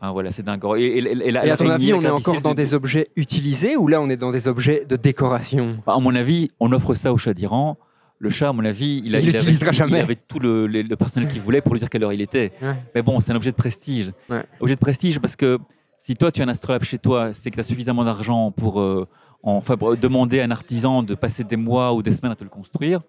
Enfin 0.00 0.12
voilà, 0.12 0.30
c'est 0.30 0.44
dingue. 0.44 0.62
Et, 0.78 0.98
et- 0.98 1.36
à 1.36 1.56
ton 1.56 1.68
avis, 1.68 1.92
on 1.92 2.02
est 2.02 2.08
encore 2.08 2.40
dans 2.40 2.54
des 2.54 2.72
objets 2.72 3.08
utilisés 3.16 3.76
ou 3.76 3.86
là 3.88 4.00
on 4.00 4.08
est 4.08 4.16
dans 4.16 4.30
des 4.30 4.46
objets 4.48 4.84
de 4.88 4.94
décoration? 4.96 5.76
À 5.86 5.98
mon 5.98 6.14
avis, 6.14 6.50
on 6.60 6.70
offre 6.72 6.94
ça 6.94 7.12
au 7.12 7.18
chat 7.18 7.34
d'Iran 7.34 7.76
Le 8.18 8.30
chat, 8.30 8.48
à 8.50 8.52
mon 8.54 8.64
avis, 8.64 9.02
il, 9.04 9.14
a, 9.16 9.18
Il 9.18 9.28
avait- 9.28 9.32
l'utilisera 9.38 9.72
jamais. 9.72 9.98
Il 9.98 10.02
avait 10.02 10.14
tout 10.14 10.38
le, 10.38 10.66
le- 10.68 10.82
le 10.82 10.96
personnel 10.96 11.28
qu'il 11.28 11.40
voulait 11.42 11.60
pour 11.60 11.74
lui 11.74 11.80
dire 11.80 11.90
quelle 11.90 12.02
heure 12.04 12.12
il 12.14 12.22
était. 12.22 12.52
Ouais. 12.62 12.74
Mais 12.94 13.02
bon, 13.02 13.18
c'est 13.20 13.32
un 13.32 13.36
objet 13.36 13.50
de 13.50 13.56
prestige. 13.56 14.12
Ouais. 14.30 14.42
Objet 14.60 14.74
de 14.76 14.80
prestige 14.80 15.18
parce 15.18 15.36
que 15.36 15.58
si 16.02 16.16
toi, 16.16 16.32
tu 16.32 16.40
as 16.40 16.44
un 16.46 16.48
astrolabe 16.48 16.82
chez 16.82 16.98
toi, 16.98 17.34
c'est 17.34 17.50
que 17.50 17.56
tu 17.56 17.60
as 17.60 17.68
suffisamment 17.72 18.04
d'argent 18.04 18.50
pour 18.52 18.80
euh, 18.80 19.06
en 19.42 19.62
demander 20.00 20.40
à 20.40 20.44
un 20.44 20.50
artisan 20.50 21.02
de 21.02 21.14
passer 21.14 21.44
des 21.44 21.56
mois 21.56 21.92
ou 21.92 22.02
des 22.02 22.14
semaines 22.14 22.32
à 22.32 22.36
te 22.36 22.42
le 22.44 22.48
construire. 22.48 23.00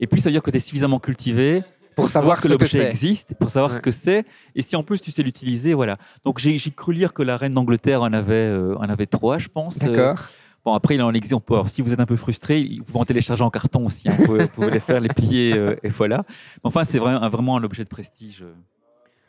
Et 0.00 0.08
puis, 0.08 0.20
ça 0.20 0.28
veut 0.28 0.32
dire 0.32 0.42
que 0.42 0.50
tu 0.50 0.56
es 0.56 0.60
suffisamment 0.60 0.98
cultivé 0.98 1.62
Pour 1.94 2.08
savoir 2.08 2.40
que 2.40 2.48
l'objet 2.48 2.84
existe, 2.84 3.34
pour 3.38 3.48
savoir 3.48 3.70
Ouais. 3.70 3.76
ce 3.76 3.80
que 3.80 3.92
c'est. 3.92 4.24
Et 4.56 4.62
si 4.62 4.74
en 4.74 4.82
plus 4.82 5.00
tu 5.00 5.12
sais 5.12 5.22
l'utiliser, 5.22 5.72
voilà. 5.72 5.96
Donc 6.24 6.38
j'ai 6.40 6.58
cru 6.72 6.92
lire 6.92 7.14
que 7.14 7.22
la 7.22 7.36
reine 7.36 7.54
d'Angleterre 7.54 8.02
en 8.02 8.12
avait, 8.12 8.34
euh, 8.34 8.76
en 8.76 8.88
avait 8.88 9.06
trois, 9.06 9.38
je 9.38 9.48
pense. 9.48 9.82
Euh, 9.84 9.94
D'accord. 9.94 10.18
Bon, 10.64 10.74
après, 10.74 10.96
il 10.96 11.02
en 11.02 11.14
existe. 11.14 11.32
Alors, 11.48 11.68
si 11.68 11.80
vous 11.80 11.92
êtes 11.92 12.00
un 12.00 12.06
peu 12.06 12.16
frustré, 12.16 12.68
vous 12.78 12.84
pouvez 12.84 12.98
en 12.98 13.04
télécharger 13.04 13.44
en 13.44 13.50
carton 13.50 13.86
aussi. 13.86 14.08
hein. 14.08 14.14
Vous, 14.18 14.24
pouvez, 14.26 14.42
vous 14.46 14.48
pouvez 14.50 14.70
les 14.72 14.80
faire, 14.80 15.00
les 15.00 15.08
plier, 15.08 15.54
euh, 15.56 15.76
et 15.84 15.90
voilà. 15.90 16.24
Mais 16.28 16.60
enfin, 16.64 16.82
c'est 16.82 16.98
vraiment 16.98 17.56
un 17.56 17.62
objet 17.62 17.84
de 17.84 17.88
prestige. 17.88 18.44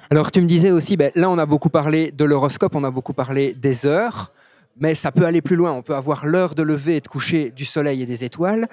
Alors, 0.09 0.31
tu 0.31 0.41
me 0.41 0.47
disais 0.47 0.71
aussi, 0.71 0.95
ben, 0.95 1.11
là, 1.15 1.29
on 1.29 1.37
a 1.37 1.45
beaucoup 1.45 1.69
parlé 1.69 2.11
de 2.11 2.23
l'horoscope, 2.23 2.75
on 2.75 2.83
a 2.83 2.91
beaucoup 2.91 3.13
parlé 3.13 3.53
des 3.53 3.85
heures, 3.85 4.31
mais 4.79 4.95
ça 4.95 5.11
peut 5.11 5.25
aller 5.25 5.41
plus 5.41 5.55
loin. 5.55 5.71
On 5.71 5.81
peut 5.81 5.95
avoir 5.95 6.25
l'heure 6.25 6.55
de 6.55 6.63
lever 6.63 6.97
et 6.97 7.01
de 7.01 7.07
coucher 7.07 7.51
du 7.51 7.65
soleil 7.65 8.03
et 8.03 8.05
des 8.05 8.23
étoiles. 8.23 8.67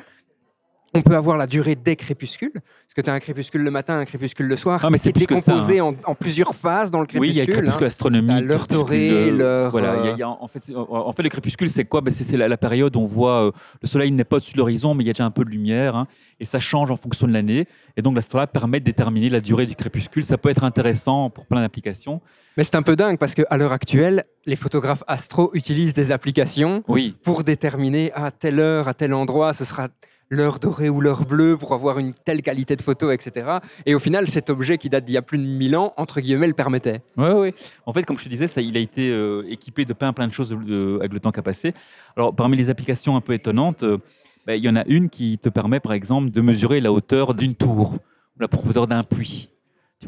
On 0.97 1.03
peut 1.03 1.17
avoir 1.17 1.37
la 1.37 1.47
durée 1.49 1.75
des 1.75 1.97
crépuscules, 1.97 2.53
parce 2.53 2.95
que 2.95 3.01
tu 3.01 3.11
as 3.11 3.15
un 3.15 3.19
crépuscule 3.19 3.63
le 3.63 3.71
matin, 3.73 3.99
un 3.99 4.05
crépuscule 4.05 4.47
le 4.47 4.57
soir. 4.57 4.81
Ah, 4.85 4.91
mais 4.91 4.99
c'est 4.99 5.13
ça, 5.13 5.19
décomposé 5.19 5.81
en, 5.81 5.95
en 6.05 6.15
plusieurs 6.15 6.55
phases 6.55 6.91
dans 6.93 7.01
le 7.01 7.07
Oui, 7.17 7.31
il 7.31 7.35
y 7.35 7.41
a 7.41 7.45
le 7.45 7.53
crépuscule. 7.53 7.63
crépuscule 7.63 7.85
hein. 7.85 7.89
astronomique. 7.89 8.45
L'heure 8.45 8.69
crépuscule, 8.69 8.77
dorée, 8.77 9.11
euh, 9.11 9.37
l'heure, 9.37 9.71
Voilà, 9.73 9.97
il 9.97 10.05
y 10.05 10.09
a- 10.09 10.11
euh, 10.11 10.15
il 10.15 10.19
y 10.21 10.23
a- 10.23 10.29
en, 10.29 10.47
fait, 10.47 10.61
en 10.77 11.13
fait, 11.13 11.23
le 11.25 11.29
crépuscule, 11.29 11.69
c'est 11.69 11.85
quoi? 11.85 12.01
Ben, 12.01 12.13
C'est 12.13 12.37
la, 12.37 12.47
la 12.47 12.57
période 12.57 12.95
où 12.97 13.01
on 13.01 13.05
voit 13.05 13.47
euh, 13.47 13.51
le 13.83 13.89
soleil 13.89 14.13
n'est 14.13 14.25
pas 14.25 14.37
au-dessus 14.37 14.53
de 14.53 14.59
l'horizon, 14.59 14.95
mais 14.95 15.03
il 15.03 15.09
y 15.09 15.11
a 15.11 15.13
déjà 15.13 15.25
un 15.25 15.31
peu 15.33 15.45
de 15.45 15.51
lumière. 15.51 15.97
hein, 15.97 16.07
et 16.39 16.45
ça 16.45 16.61
change 16.61 16.91
en 16.93 16.97
fonction 16.97 17.27
de 17.27 17.33
l'année. 17.33 17.67
Et 17.97 18.03
donc, 18.03 18.15
l'astrolabe 18.15 18.51
permet 18.53 18.79
de 18.79 18.85
déterminer 18.85 19.31
la 19.31 19.41
durée 19.41 19.67
du 19.67 19.75
crépuscule. 19.75 20.23
Ça 20.25 20.39
peut 20.39 20.49
être 20.49 20.63
intéressant 20.65 21.29
pour 21.29 21.47
plein 21.47 21.61
d'applications. 21.61 22.21
Mais 22.57 22.63
c'est 22.63 22.77
un 22.77 22.83
peu 22.83 22.95
dingue, 22.95 23.19
parce 23.19 23.35
qu'à 23.35 23.57
l'heure 23.57 23.73
actuelle, 23.73 24.25
les 24.47 24.57
photographes 24.57 25.03
astro 25.09 25.51
utilisent 25.55 25.95
des 25.95 26.13
applications 26.13 26.83
Oui, 26.87 27.17
pour 27.25 27.43
déterminer 27.43 28.13
à 28.13 28.31
telle 28.31 28.61
heure, 28.61 28.87
à 28.87 28.95
tel 28.95 29.13
endroit, 29.13 29.53
ce 29.55 29.65
sera 29.65 29.89
l'heure 30.31 30.59
dorée 30.59 30.89
ou 30.89 31.01
l'heure 31.01 31.25
bleue 31.25 31.57
pour 31.57 31.75
avoir 31.75 31.99
une 31.99 32.13
telle 32.13 32.43
qualité 32.43 32.77
de 32.77 32.83
photo, 32.83 33.11
etc. 33.11 33.59
Et 33.87 33.95
au 33.95 33.99
final, 33.99 34.27
cet 34.29 34.51
objet 34.51 34.79
qui 34.79 34.89
date 34.89 35.05
d'il 35.05 35.15
y 35.15 35.17
a 35.17 35.23
plus 35.23 35.39
de 35.39 35.45
1000 35.45 35.77
ans, 35.77 35.93
entre 35.97 36.21
guillemets, 36.21 36.47
le 36.47 36.55
permettait. 36.55 37.03
Ouais, 37.17 37.33
ouais. 37.33 37.55
En 37.87 37.93
fait, 37.93 38.05
comme 38.05 38.19
je 38.19 38.25
te 38.25 38.29
disais, 38.29 38.49
ça, 38.49 38.61
il 38.61 38.77
a 38.77 38.81
été 38.81 39.11
euh, 39.11 39.45
équipé 39.49 39.85
de 39.85 39.93
plein, 39.93 40.13
plein 40.13 40.27
de 40.27 40.33
choses 40.33 40.57
avec 41.01 41.13
le 41.13 41.21
temps 41.21 41.33
qui 41.33 41.41
a 41.41 41.43
passé. 41.43 41.75
Alors, 42.17 42.35
parmi 42.35 42.57
les 42.57 42.71
applications 42.71 43.17
un 43.17 43.21
peu 43.21 43.33
étonnantes, 43.33 43.83
euh, 43.83 43.99
ben, 44.47 44.55
il 44.55 44.65
y 44.65 44.69
en 44.69 44.77
a 44.77 44.85
une 44.87 45.09
qui 45.09 45.39
te 45.39 45.49
permet, 45.49 45.81
par 45.81 45.93
exemple, 45.93 46.31
de 46.31 46.41
mesurer 46.41 46.81
la 46.81 46.93
hauteur 46.93 47.35
d'une 47.35 47.55
tour 47.55 47.95
ou 47.95 48.41
la 48.41 48.49
profondeur 48.49 48.87
d'un 48.87 49.05
puits. 49.05 49.54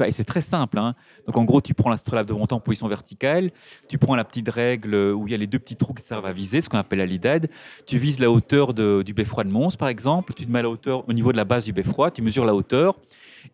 Et 0.05 0.11
c'est 0.11 0.23
très 0.25 0.41
simple. 0.41 0.77
hein. 0.79 0.93
Donc, 1.25 1.37
en 1.37 1.43
gros, 1.43 1.61
tu 1.61 1.73
prends 1.73 1.89
l'astrolabe 1.89 2.27
devant 2.27 2.45
toi 2.45 2.57
en 2.57 2.61
position 2.61 2.87
verticale, 2.87 3.51
tu 3.87 3.97
prends 3.97 4.15
la 4.15 4.23
petite 4.25 4.49
règle 4.49 4.95
où 5.13 5.27
il 5.27 5.31
y 5.31 5.33
a 5.33 5.37
les 5.37 5.47
deux 5.47 5.59
petits 5.59 5.75
trous 5.75 5.93
qui 5.93 6.03
servent 6.03 6.25
à 6.25 6.33
viser, 6.33 6.61
ce 6.61 6.69
qu'on 6.69 6.77
appelle 6.77 7.01
la. 7.01 7.49
Tu 7.85 7.97
vises 7.97 8.19
la 8.19 8.29
hauteur 8.29 8.73
de- 8.73 9.01
du 9.03 9.13
beffroi 9.13 9.43
de 9.43 9.49
Mons, 9.51 9.75
par 9.77 9.87
exemple. 9.89 10.33
Tu 10.33 10.45
te 10.45 10.51
mets 10.51 10.59
à 10.59 10.63
la 10.63 10.69
hauteur 10.69 11.07
au 11.07 11.13
niveau 11.13 11.31
de 11.31 11.37
la 11.37 11.45
base 11.45 11.65
du 11.65 11.73
beffroi, 11.73 12.11
tu 12.11 12.21
mesures 12.21 12.45
la 12.45 12.53
hauteur 12.53 12.97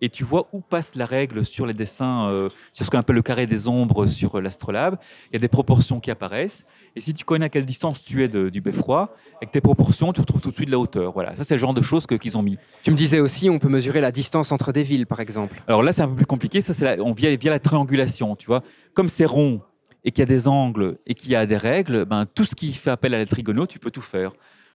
et 0.01 0.09
tu 0.09 0.23
vois 0.23 0.47
où 0.53 0.61
passe 0.61 0.95
la 0.95 1.05
règle 1.05 1.43
sur 1.45 1.65
les 1.65 1.73
dessins, 1.73 2.27
euh, 2.29 2.49
sur 2.71 2.85
ce 2.85 2.91
qu'on 2.91 2.99
appelle 2.99 3.15
le 3.15 3.21
carré 3.21 3.45
des 3.47 3.67
ombres 3.67 4.07
sur 4.07 4.35
euh, 4.37 4.41
l'astrolabe. 4.41 4.97
Il 5.31 5.33
y 5.33 5.37
a 5.37 5.39
des 5.39 5.47
proportions 5.47 5.99
qui 5.99 6.11
apparaissent. 6.11 6.65
Et 6.95 7.01
si 7.01 7.13
tu 7.13 7.25
connais 7.25 7.45
à 7.45 7.49
quelle 7.49 7.65
distance 7.65 8.03
tu 8.03 8.23
es 8.23 8.27
de- 8.27 8.49
du 8.49 8.61
beffroi, 8.61 9.13
avec 9.41 9.51
tes 9.51 9.61
proportions, 9.61 10.13
tu 10.13 10.21
retrouves 10.21 10.41
tout 10.41 10.51
de 10.51 10.55
suite 10.55 10.69
la 10.69 10.79
hauteur. 10.79 11.13
Voilà, 11.13 11.35
ça 11.35 11.43
c'est 11.43 11.55
le 11.55 11.59
genre 11.59 11.73
de 11.73 11.81
choses 11.81 12.05
que- 12.05 12.15
qu'ils 12.15 12.37
ont 12.37 12.41
mis. 12.43 12.57
Tu 12.83 12.91
me 12.91 12.95
disais 12.95 13.19
aussi, 13.19 13.49
on 13.49 13.59
peut 13.59 13.69
mesurer 13.69 14.01
la 14.01 14.11
distance 14.11 14.51
entre 14.51 14.71
des 14.71 14.83
villes, 14.83 15.07
par 15.07 15.19
exemple. 15.19 15.55
Alors 15.67 15.83
là, 15.83 15.91
c'est 15.93 16.01
un 16.01 16.07
peu 16.07 16.15
plus 16.15 16.25
compliqué. 16.25 16.61
Ça, 16.61 16.73
c'est 16.73 16.99
on 16.99 17.11
via, 17.11 17.35
via 17.35 17.51
la 17.51 17.59
triangulation, 17.59 18.35
tu 18.35 18.45
vois. 18.47 18.61
Comme 18.93 19.09
c'est 19.09 19.25
rond 19.25 19.61
et 20.05 20.11
qu'il 20.11 20.21
y 20.21 20.23
a 20.23 20.25
des 20.25 20.47
angles 20.47 20.97
et 21.07 21.13
qu'il 21.13 21.31
y 21.31 21.35
a 21.35 21.45
des 21.45 21.57
règles, 21.57 22.05
ben, 22.05 22.25
tout 22.25 22.45
ce 22.45 22.55
qui 22.55 22.73
fait 22.73 22.91
appel 22.91 23.13
à 23.13 23.17
la 23.19 23.25
trigono, 23.25 23.65
tu 23.67 23.79
peux 23.79 23.91
tout 23.91 24.01
faire. 24.01 24.31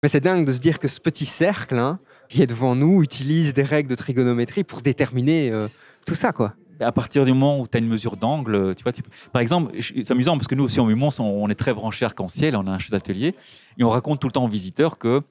Mais 0.06 0.10
c'est 0.10 0.20
dingue 0.20 0.46
de 0.46 0.54
se 0.54 0.60
dire 0.60 0.78
que 0.78 0.88
ce 0.88 1.02
petit 1.02 1.26
cercle 1.26 1.80
hein, 1.80 1.98
qui 2.30 2.44
est 2.44 2.46
devant 2.46 2.76
nous 2.76 3.02
utilise 3.02 3.56
des 3.56 3.64
règles 3.64 3.90
de 3.90 3.96
trigonométrie 3.96 4.64
pour 4.64 4.84
déterminer 4.84 5.50
euh, 5.50 5.68
tout 6.06 6.14
ça, 6.14 6.32
quoi. 6.32 6.54
à 6.80 6.92
partir 6.92 7.26
du 7.26 7.34
moment 7.34 7.60
où 7.60 7.66
tu 7.66 7.76
as 7.76 7.80
une 7.80 7.88
mesure 7.88 8.16
d'angle, 8.16 8.76
tu 8.76 8.84
vois, 8.84 8.92
par 9.34 9.42
exemple, 9.42 9.72
c'est 9.82 10.12
amusant 10.12 10.38
parce 10.38 10.48
que 10.48 10.54
nous 10.54 10.64
aussi 10.64 10.80
en 10.80 10.86
Mumons, 10.86 11.10
on, 11.18 11.50
est 11.50 11.56
très 11.56 11.74
branché 11.74 12.06
arc-en-ciel, 12.06 12.56
on 12.56 12.68
a 12.68 12.70
un 12.70 12.78
chef 12.78 12.92
d'atelier, 12.92 13.34
et 13.80 13.84
on 13.84 13.90
raconte 13.90 14.20
tout 14.20 14.28
le 14.28 14.32
temps 14.32 14.46
aux 14.46 14.48
visiteurs 14.48 15.00
que 15.00 15.24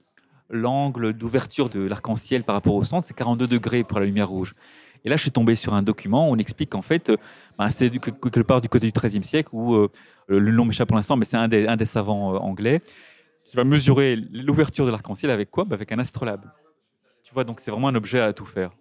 l'angle 0.51 1.13
d'ouverture 1.13 1.69
de 1.69 1.79
l'arc-en-ciel 1.79 2.43
par 2.43 2.57
rapport 2.57 2.75
au 2.75 2.83
centre, 2.83 3.07
c'est 3.07 3.15
42 3.15 3.47
degrés 3.47 3.85
pour 3.85 4.01
la 4.01 4.07
lumière 4.07 4.29
rouge. 4.29 4.57
Et 5.05 5.09
là, 5.09 5.17
je 5.17 5.23
suis 5.23 5.31
tombé 5.31 5.55
sur 5.55 5.75
un 5.75 5.83
document 5.83 6.29
où 6.29 6.33
on 6.33 6.39
explique 6.39 6.71
qu'en 6.71 6.83
fait, 6.83 7.13
ben, 7.59 7.71
c'est 7.71 7.91
quelque 7.91 8.41
part 8.41 8.61
du 8.61 8.69
côté 8.69 8.91
du 8.91 8.93
XIIIe 8.93 9.23
siècle, 9.23 9.51
où 9.53 9.77
euh, 9.77 9.89
le 10.27 10.51
nom 10.51 10.65
m'échappe 10.65 10.89
pour 10.89 10.97
l'instant, 10.97 11.17
mais 11.17 11.27
c'est 11.27 11.37
un 11.37 11.47
des, 11.47 11.69
un 11.69 11.77
des 11.77 11.87
savants 11.87 12.35
euh, 12.35 12.39
anglais 12.39 12.83
qui 13.55 13.59
va 13.59 13.63
mesurer 13.63 14.17
l'ouverture 14.33 14.85
de 14.85 14.91
l'arc-en-ciel 14.91 15.31
avec 15.31 15.49
quoi? 15.49 15.63
Ben, 15.65 15.75
Avec 15.75 15.93
un 15.93 16.01
astrolabe. 16.01 16.45
Tu 17.23 17.33
vois, 17.33 17.45
donc 17.45 17.61
c'est 17.61 17.71
vraiment 17.71 17.87
un 17.87 17.95
objet 17.95 18.21
à 18.21 18.33
tout 18.33 18.45
faire. 18.45 18.73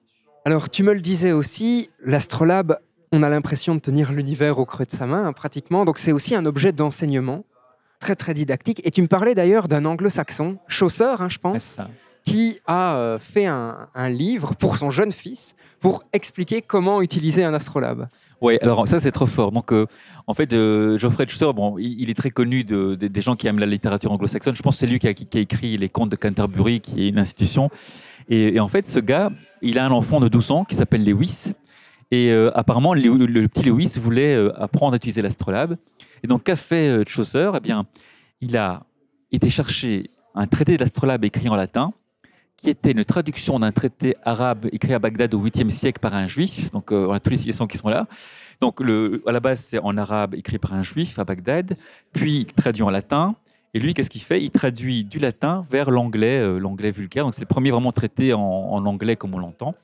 Alors, 0.46 0.68
tu 0.72 0.82
me 0.82 0.96
le 0.96 1.00
disais 1.00 1.32
aussi, 1.32 1.92
l'astrolabe, 2.00 2.80
on 3.12 3.22
a 3.22 3.30
l'impression 3.30 3.76
de 3.76 3.80
tenir 3.80 4.12
l'univers 4.12 4.58
au 4.58 4.66
creux 4.66 4.86
de 4.86 4.92
sa 4.92 5.06
main, 5.06 5.28
hein, 5.28 5.34
pratiquement. 5.34 5.86
Donc, 5.86 6.00
c'est 6.00 6.12
aussi 6.12 6.34
un 6.34 6.48
objet 6.48 6.72
d'enseignement, 6.72 7.46
très, 8.00 8.16
très 8.16 8.34
didactique. 8.34 8.82
Et 8.84 8.90
tu 8.90 9.04
me 9.04 9.08
parlais 9.08 9.36
d'ailleurs 9.36 9.68
d'un 9.68 9.86
anglo-saxon, 9.86 10.58
Chaucer, 10.68 11.18
hein, 11.20 11.30
je 11.30 11.38
pense, 11.38 11.80
qui 12.26 12.60
a 12.66 12.98
euh, 12.98 13.20
fait 13.20 13.46
un, 13.46 13.88
un 13.94 14.10
livre 14.10 14.56
pour 14.56 14.78
son 14.78 14.90
jeune 14.90 15.12
fils 15.12 15.54
pour 15.82 16.02
expliquer 16.14 16.64
comment 16.64 17.04
utiliser 17.04 17.44
un 17.44 17.54
astrolabe. 17.54 18.08
Oui, 18.44 18.58
alors 18.62 18.86
ça 18.90 19.00
c'est 19.00 19.12
trop 19.12 19.26
fort. 19.26 19.54
Donc 19.54 19.72
euh, 19.72 19.86
en 20.28 20.34
fait, 20.34 20.52
euh, 20.52 20.98
Geoffrey 20.98 21.26
Chaucer, 21.30 21.54
bon, 21.56 21.78
il, 21.80 22.10
est 22.10 22.14
très 22.14 22.30
connu 22.30 22.66
de, 22.66 22.96
de- 22.96 23.08
des 23.08 23.22
gens 23.22 23.36
qui 23.36 23.48
aiment 23.48 23.58
la 23.60 23.66
littérature 23.66 24.12
anglo-saxonne. 24.12 24.54
Je 24.54 24.62
pense 24.62 24.76
que 24.76 24.80
c'est 24.82 24.88
lui 24.88 25.00
qui 25.00 25.08
a, 25.08 25.40
écrit 25.40 25.78
les 25.78 25.88
contes 25.88 26.10
de 26.10 26.18
Canterbury, 26.18 26.82
qui 26.82 27.04
est 27.06 27.10
une 27.10 27.20
institution. 27.20 27.70
Et, 28.28 28.60
en 28.60 28.68
fait, 28.68 28.86
ce 28.86 29.00
gars, 29.00 29.30
il 29.62 29.80
a 29.80 29.86
un 29.86 29.92
enfant 29.92 30.20
de 30.20 30.28
12 30.28 30.52
ans 30.52 30.66
qui 30.66 30.76
s'appelle 30.76 31.06
Lewis. 31.06 31.54
Et 32.12 32.32
euh, 32.32 32.52
apparemment, 32.54 32.94
le, 32.94 33.02
le- 33.26 33.48
petit 33.48 33.64
Lewis 33.64 33.94
voulait 33.98 34.36
apprendre 34.58 34.94
à 34.94 34.98
utiliser 34.98 35.22
l'astrolabe. 35.22 35.78
Et 36.22 36.28
donc, 36.28 36.44
qu'a 36.44 36.58
fait 36.58 37.08
Chaucer? 37.08 37.50
Eh 37.56 37.60
bien, 37.62 37.86
il 38.42 38.58
a 38.58 38.84
été 39.32 39.50
chercher 39.50 40.10
un 40.36 40.48
traité 40.48 40.76
d'astrolabe 40.76 41.24
écrit 41.24 41.48
en 41.48 41.56
latin, 41.56 41.94
qui 42.64 42.70
était 42.70 42.92
une 42.92 43.04
traduction 43.04 43.60
d'un 43.60 43.74
traité 43.74 44.16
arabe 44.24 44.68
écrit 44.72 44.94
à 44.94 45.00
Bagdad 45.00 45.34
au 45.34 45.44
8e 45.44 45.70
siècle 45.70 46.00
par 46.00 46.16
un 46.16 46.28
juif. 46.28 46.72
Donc, 46.72 46.94
euh, 46.94 47.08
on 47.10 47.12
a 47.12 47.20
tous 47.20 47.32
les 47.32 47.38
citations 47.38 47.68
qui 47.68 47.78
sont 47.78 47.90
là. 47.90 48.08
Donc, 48.62 48.80
à 48.82 49.32
la 49.34 49.40
base, 49.42 49.60
c'est 49.60 49.80
en 49.80 49.98
arabe 49.98 50.34
écrit 50.34 50.60
par 50.60 50.74
un 50.74 50.82
juif 50.82 51.20
à 51.20 51.26
Bagdad, 51.26 51.76
puis 52.14 52.46
traduit 52.56 52.84
en 52.84 52.90
latin. 52.90 53.36
Et 53.74 53.80
lui, 53.80 53.94
qu'est-ce 53.94 54.10
qu'il 54.10 54.22
fait? 54.22 54.42
Il 54.42 54.50
traduit 54.50 55.04
du 55.04 55.20
latin 55.20 55.62
vers 55.70 55.92
l'anglais, 55.92 56.40
euh, 56.40 56.58
l'anglais 56.58 56.92
vulgaire. 56.92 57.26
Donc, 57.26 57.34
c'est 57.34 57.42
le 57.42 57.48
premier 57.48 57.72
vraiment 57.72 57.92
traité 57.92 58.34
en, 58.34 58.40
en 58.40 58.86
anglais 58.86 59.18
comme 59.18 59.34
on 59.36 59.40
l'entend. 59.40 59.76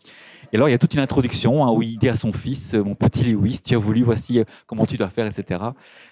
Et 0.54 0.56
alors, 0.56 0.70
il 0.70 0.72
y 0.72 0.76
a 0.76 0.78
toute 0.78 0.94
une 0.94 1.00
introduction 1.02 1.66
hein, 1.66 1.72
où 1.72 1.82
il 1.82 1.98
dit 1.98 2.08
à 2.08 2.16
son 2.16 2.32
fils, 2.32 2.76
euh, 2.76 2.84
mon 2.84 2.96
petit 2.96 3.26
Lewis, 3.26 3.62
tu 3.62 3.76
as 3.76 3.78
voulu, 3.78 4.04
voici 4.04 4.40
euh, 4.40 4.44
comment 4.68 4.86
tu 4.86 4.96
dois 4.96 5.10
faire, 5.10 5.26
etc. 5.28 5.62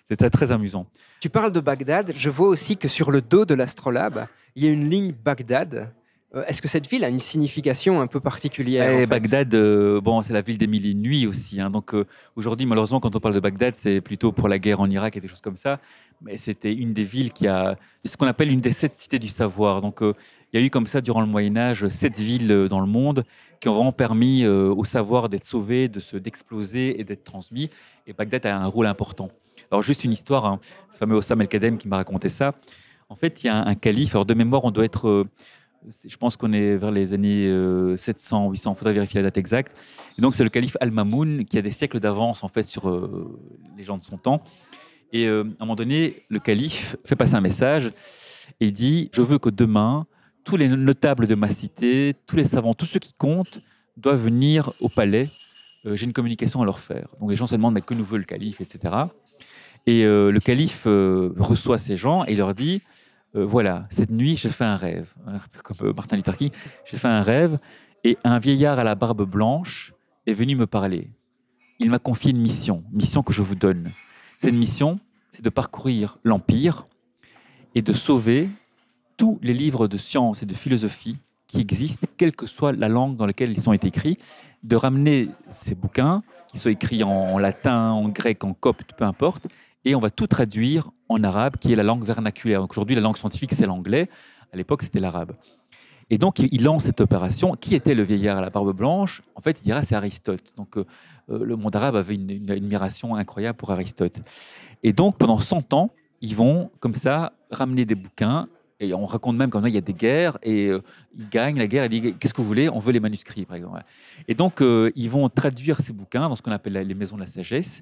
C'était 0.03 0.29
très 0.29 0.51
amusant. 0.51 0.85
Tu 1.21 1.29
parles 1.29 1.53
de 1.53 1.61
Bagdad, 1.61 2.11
je 2.13 2.29
vois 2.29 2.49
aussi 2.49 2.75
que 2.75 2.87
sur 2.87 3.09
le 3.09 3.21
dos 3.21 3.45
de 3.45 3.53
l'astrolabe, 3.53 4.25
il 4.55 4.65
y 4.65 4.67
a 4.67 4.71
une 4.71 4.89
ligne 4.89 5.13
Bagdad. 5.23 5.91
Euh, 6.37 6.43
Est-ce 6.47 6.61
que 6.61 6.67
cette 6.67 6.87
ville 6.87 7.03
a 7.03 7.09
une 7.09 7.19
signification 7.19 7.99
un 7.99 8.07
peu 8.07 8.19
particulière 8.19 8.93
en 8.93 8.97
fait 8.99 9.07
Bagdad, 9.07 9.53
euh, 9.53 9.99
bon, 10.01 10.21
c'est 10.21 10.33
la 10.33 10.41
ville 10.41 10.57
des 10.57 10.67
mille 10.67 10.85
et 10.85 10.93
nuits 10.93 11.27
aussi. 11.27 11.59
hein. 11.59 11.69
donc 11.69 11.93
euh, 11.93 12.05
aujourd'hui, 12.35 12.65
malheureusement, 12.65 12.99
quand 12.99 13.15
on 13.15 13.19
parle 13.19 13.33
de 13.35 13.39
Bagdad, 13.39 13.75
c'est 13.75 14.01
plutôt 14.01 14.31
pour 14.31 14.47
la 14.47 14.59
guerre 14.59 14.79
en 14.79 14.89
Irak 14.89 15.17
et 15.17 15.19
des 15.19 15.27
choses 15.27 15.41
comme 15.41 15.55
ça. 15.55 15.79
Mais 16.21 16.37
c'était 16.37 16.73
une 16.73 16.93
des 16.93 17.03
villes 17.03 17.31
qui 17.33 17.47
a 17.47 17.75
ce 18.05 18.17
qu'on 18.17 18.27
appelle 18.27 18.51
une 18.51 18.61
des 18.61 18.71
sept 18.71 18.95
cités 18.95 19.19
du 19.19 19.27
savoir. 19.29 19.81
Donc 19.81 20.01
euh, 20.01 20.13
il 20.53 20.59
y 20.59 20.63
a 20.63 20.65
eu 20.65 20.69
comme 20.69 20.87
ça 20.87 21.01
durant 21.01 21.21
le 21.21 21.27
Moyen 21.27 21.57
Âge 21.57 21.87
sept 21.89 22.19
villes 22.19 22.67
dans 22.69 22.79
le 22.79 22.87
monde 22.87 23.23
qui 23.59 23.69
ont 23.69 23.73
vraiment 23.73 23.91
permis 23.91 24.45
au 24.47 24.83
savoir 24.83 25.29
d'être 25.29 25.43
sauvé, 25.43 25.87
de 25.87 25.99
se 25.99 26.15
d'exploser 26.15 26.99
et 26.99 27.03
d'être 27.03 27.23
transmis. 27.23 27.69
Et 28.05 28.13
Bagdad 28.13 28.45
a 28.45 28.57
un 28.57 28.67
rôle 28.67 28.85
important. 28.87 29.29
Alors 29.71 29.81
juste 29.81 30.03
une 30.05 30.13
histoire, 30.13 30.45
hein, 30.45 30.59
ce 30.91 30.97
fameux 30.97 31.15
Ossam 31.15 31.41
El 31.41 31.47
Kadem 31.47 31.77
qui 31.77 31.87
m'a 31.87 31.97
raconté 31.97 32.29
ça. 32.29 32.53
En 33.09 33.15
fait, 33.15 33.43
il 33.43 33.47
y 33.47 33.49
a 33.49 33.55
un, 33.57 33.67
un 33.67 33.75
calife. 33.75 34.15
Alors 34.15 34.25
de 34.25 34.33
mémoire, 34.33 34.63
on 34.63 34.71
doit 34.71 34.85
être 34.85 35.25
je 36.07 36.17
pense 36.17 36.37
qu'on 36.37 36.53
est 36.53 36.77
vers 36.77 36.91
les 36.91 37.13
années 37.13 37.47
euh, 37.47 37.95
700, 37.95 38.49
800, 38.51 38.73
il 38.73 38.77
faudra 38.77 38.93
vérifier 38.93 39.19
la 39.19 39.27
date 39.27 39.37
exacte. 39.37 39.75
Et 40.17 40.21
donc 40.21 40.35
c'est 40.35 40.43
le 40.43 40.49
calife 40.49 40.77
Al-Mamoun 40.81 41.45
qui 41.45 41.57
a 41.57 41.61
des 41.61 41.71
siècles 41.71 41.99
d'avance 41.99 42.43
en 42.43 42.47
fait 42.47 42.63
sur 42.63 42.89
euh, 42.89 43.39
les 43.77 43.83
gens 43.83 43.97
de 43.97 44.03
son 44.03 44.17
temps. 44.17 44.41
Et 45.13 45.27
euh, 45.27 45.43
à 45.59 45.63
un 45.63 45.65
moment 45.65 45.75
donné, 45.75 46.15
le 46.29 46.39
calife 46.39 46.97
fait 47.05 47.15
passer 47.15 47.35
un 47.35 47.41
message 47.41 47.91
et 48.59 48.71
dit 48.71 49.09
Je 49.13 49.21
veux 49.21 49.37
que 49.37 49.49
demain, 49.49 50.05
tous 50.43 50.57
les 50.57 50.67
notables 50.67 51.27
de 51.27 51.35
ma 51.35 51.49
cité, 51.49 52.13
tous 52.25 52.35
les 52.35 52.45
savants, 52.45 52.73
tous 52.73 52.85
ceux 52.85 52.99
qui 52.99 53.13
comptent, 53.13 53.61
doivent 53.95 54.23
venir 54.23 54.71
au 54.81 54.89
palais. 54.89 55.29
Euh, 55.85 55.95
J'ai 55.95 56.05
une 56.05 56.13
communication 56.13 56.61
à 56.61 56.65
leur 56.65 56.79
faire. 56.79 57.07
Donc 57.19 57.29
les 57.29 57.35
gens 57.35 57.47
se 57.47 57.55
demandent 57.55 57.73
Mais 57.73 57.81
que 57.81 57.93
nous 57.93 58.05
veut 58.05 58.17
le 58.17 58.25
calife, 58.25 58.59
etc. 58.61 58.93
Et 59.85 60.03
le 60.03 60.39
calife 60.41 60.81
reçoit 60.83 61.77
ces 61.77 61.95
gens 61.95 62.25
et 62.25 62.35
leur 62.35 62.53
dit 62.53 62.81
euh, 63.35 63.45
voilà, 63.45 63.85
cette 63.89 64.09
nuit, 64.09 64.37
j'ai 64.37 64.49
fait 64.49 64.63
un 64.63 64.77
rêve. 64.77 65.13
Comme 65.63 65.77
euh, 65.87 65.93
Martin 65.93 66.15
Luther 66.15 66.35
King, 66.35 66.51
j'ai 66.85 66.97
fait 66.97 67.07
un 67.07 67.21
rêve. 67.21 67.59
Et 68.03 68.17
un 68.23 68.39
vieillard 68.39 68.79
à 68.79 68.83
la 68.83 68.95
barbe 68.95 69.29
blanche 69.29 69.93
est 70.25 70.33
venu 70.33 70.55
me 70.55 70.67
parler. 70.67 71.09
Il 71.79 71.89
m'a 71.89 71.99
confié 71.99 72.31
une 72.31 72.41
mission, 72.41 72.83
mission 72.91 73.21
que 73.21 73.33
je 73.33 73.41
vous 73.41 73.55
donne. 73.55 73.91
Cette 74.37 74.53
mission, 74.53 74.99
c'est 75.29 75.43
de 75.43 75.49
parcourir 75.49 76.17
l'Empire 76.23 76.85
et 77.75 77.81
de 77.81 77.93
sauver 77.93 78.49
tous 79.17 79.39
les 79.41 79.53
livres 79.53 79.87
de 79.87 79.97
science 79.97 80.43
et 80.43 80.45
de 80.45 80.53
philosophie 80.53 81.17
qui 81.47 81.59
existent, 81.61 82.07
quelle 82.17 82.35
que 82.35 82.45
soit 82.45 82.73
la 82.73 82.89
langue 82.89 83.15
dans 83.15 83.25
laquelle 83.25 83.51
ils 83.51 83.69
ont 83.69 83.73
été 83.73 83.87
écrits, 83.87 84.17
de 84.63 84.75
ramener 84.75 85.29
ces 85.49 85.75
bouquins, 85.75 86.23
qu'ils 86.47 86.59
soient 86.59 86.71
écrits 86.71 87.03
en 87.03 87.37
latin, 87.37 87.91
en 87.91 88.09
grec, 88.09 88.43
en 88.43 88.53
copte, 88.53 88.93
peu 88.97 89.05
importe, 89.05 89.47
et 89.85 89.95
on 89.95 89.99
va 89.99 90.09
tout 90.09 90.27
traduire 90.27 90.91
en 91.09 91.23
arabe, 91.23 91.57
qui 91.57 91.73
est 91.73 91.75
la 91.75 91.83
langue 91.83 92.03
vernaculaire. 92.03 92.65
Aujourd'hui, 92.69 92.95
la 92.95 93.01
langue 93.01 93.17
scientifique, 93.17 93.53
c'est 93.53 93.65
l'anglais. 93.65 94.09
À 94.53 94.57
l'époque, 94.57 94.81
c'était 94.81 94.99
l'arabe. 94.99 95.33
Et 96.09 96.17
donc, 96.17 96.39
il 96.39 96.63
lance 96.63 96.85
cette 96.85 97.01
opération. 97.01 97.53
Qui 97.53 97.75
était 97.75 97.93
le 97.93 98.03
vieillard 98.03 98.37
à 98.37 98.41
la 98.41 98.49
barbe 98.49 98.75
blanche? 98.75 99.21
En 99.35 99.41
fait, 99.41 99.59
il 99.59 99.63
dira 99.63 99.81
c'est 99.83 99.95
Aristote. 99.95 100.53
Donc, 100.55 100.77
euh, 100.77 100.85
euh, 101.29 101.43
le 101.43 101.55
monde 101.57 101.75
arabe 101.75 101.95
avait 101.97 102.15
une, 102.15 102.49
admiration 102.49 103.15
incroyable 103.15 103.57
pour 103.57 103.71
Aristote. 103.71 104.19
Et 104.83 104.93
donc, 104.93 105.17
pendant 105.17 105.39
100 105.39 105.73
ans, 105.73 105.91
ils 106.21 106.35
vont, 106.35 106.71
comme 106.79 106.95
ça, 106.95 107.33
ramener 107.51 107.85
des 107.85 107.95
bouquins. 107.95 108.47
Et 108.79 108.93
on 108.93 109.05
raconte 109.05 109.35
même 109.35 109.49
quand 109.49 109.65
il 109.65 109.73
y 109.73 109.77
a 109.77 109.81
des 109.81 109.93
guerres 109.93 110.37
et 110.43 110.67
euh, 110.67 110.81
ils 111.17 111.27
gagnent 111.29 111.57
la 111.57 111.65
guerre 111.65 111.83
et 111.83 111.89
disent 111.89 112.13
qu'est-ce 112.19 112.33
que 112.33 112.41
vous 112.41 112.47
voulez? 112.47 112.69
On 112.69 112.79
veut 112.79 112.93
les 112.93 112.99
manuscrits, 112.99 113.45
par 113.45 113.57
exemple. 113.57 113.81
Et 114.27 114.35
donc, 114.35 114.61
ils 114.61 115.09
vont 115.09 115.27
traduire 115.29 115.81
ces 115.81 115.93
bouquins 115.93 116.29
dans 116.29 116.35
ce 116.35 116.41
qu'on 116.41 116.51
appelle 116.51 116.73
les 116.73 116.93
maisons 116.93 117.15
de 117.15 117.21
la 117.21 117.27
sagesse. 117.27 117.81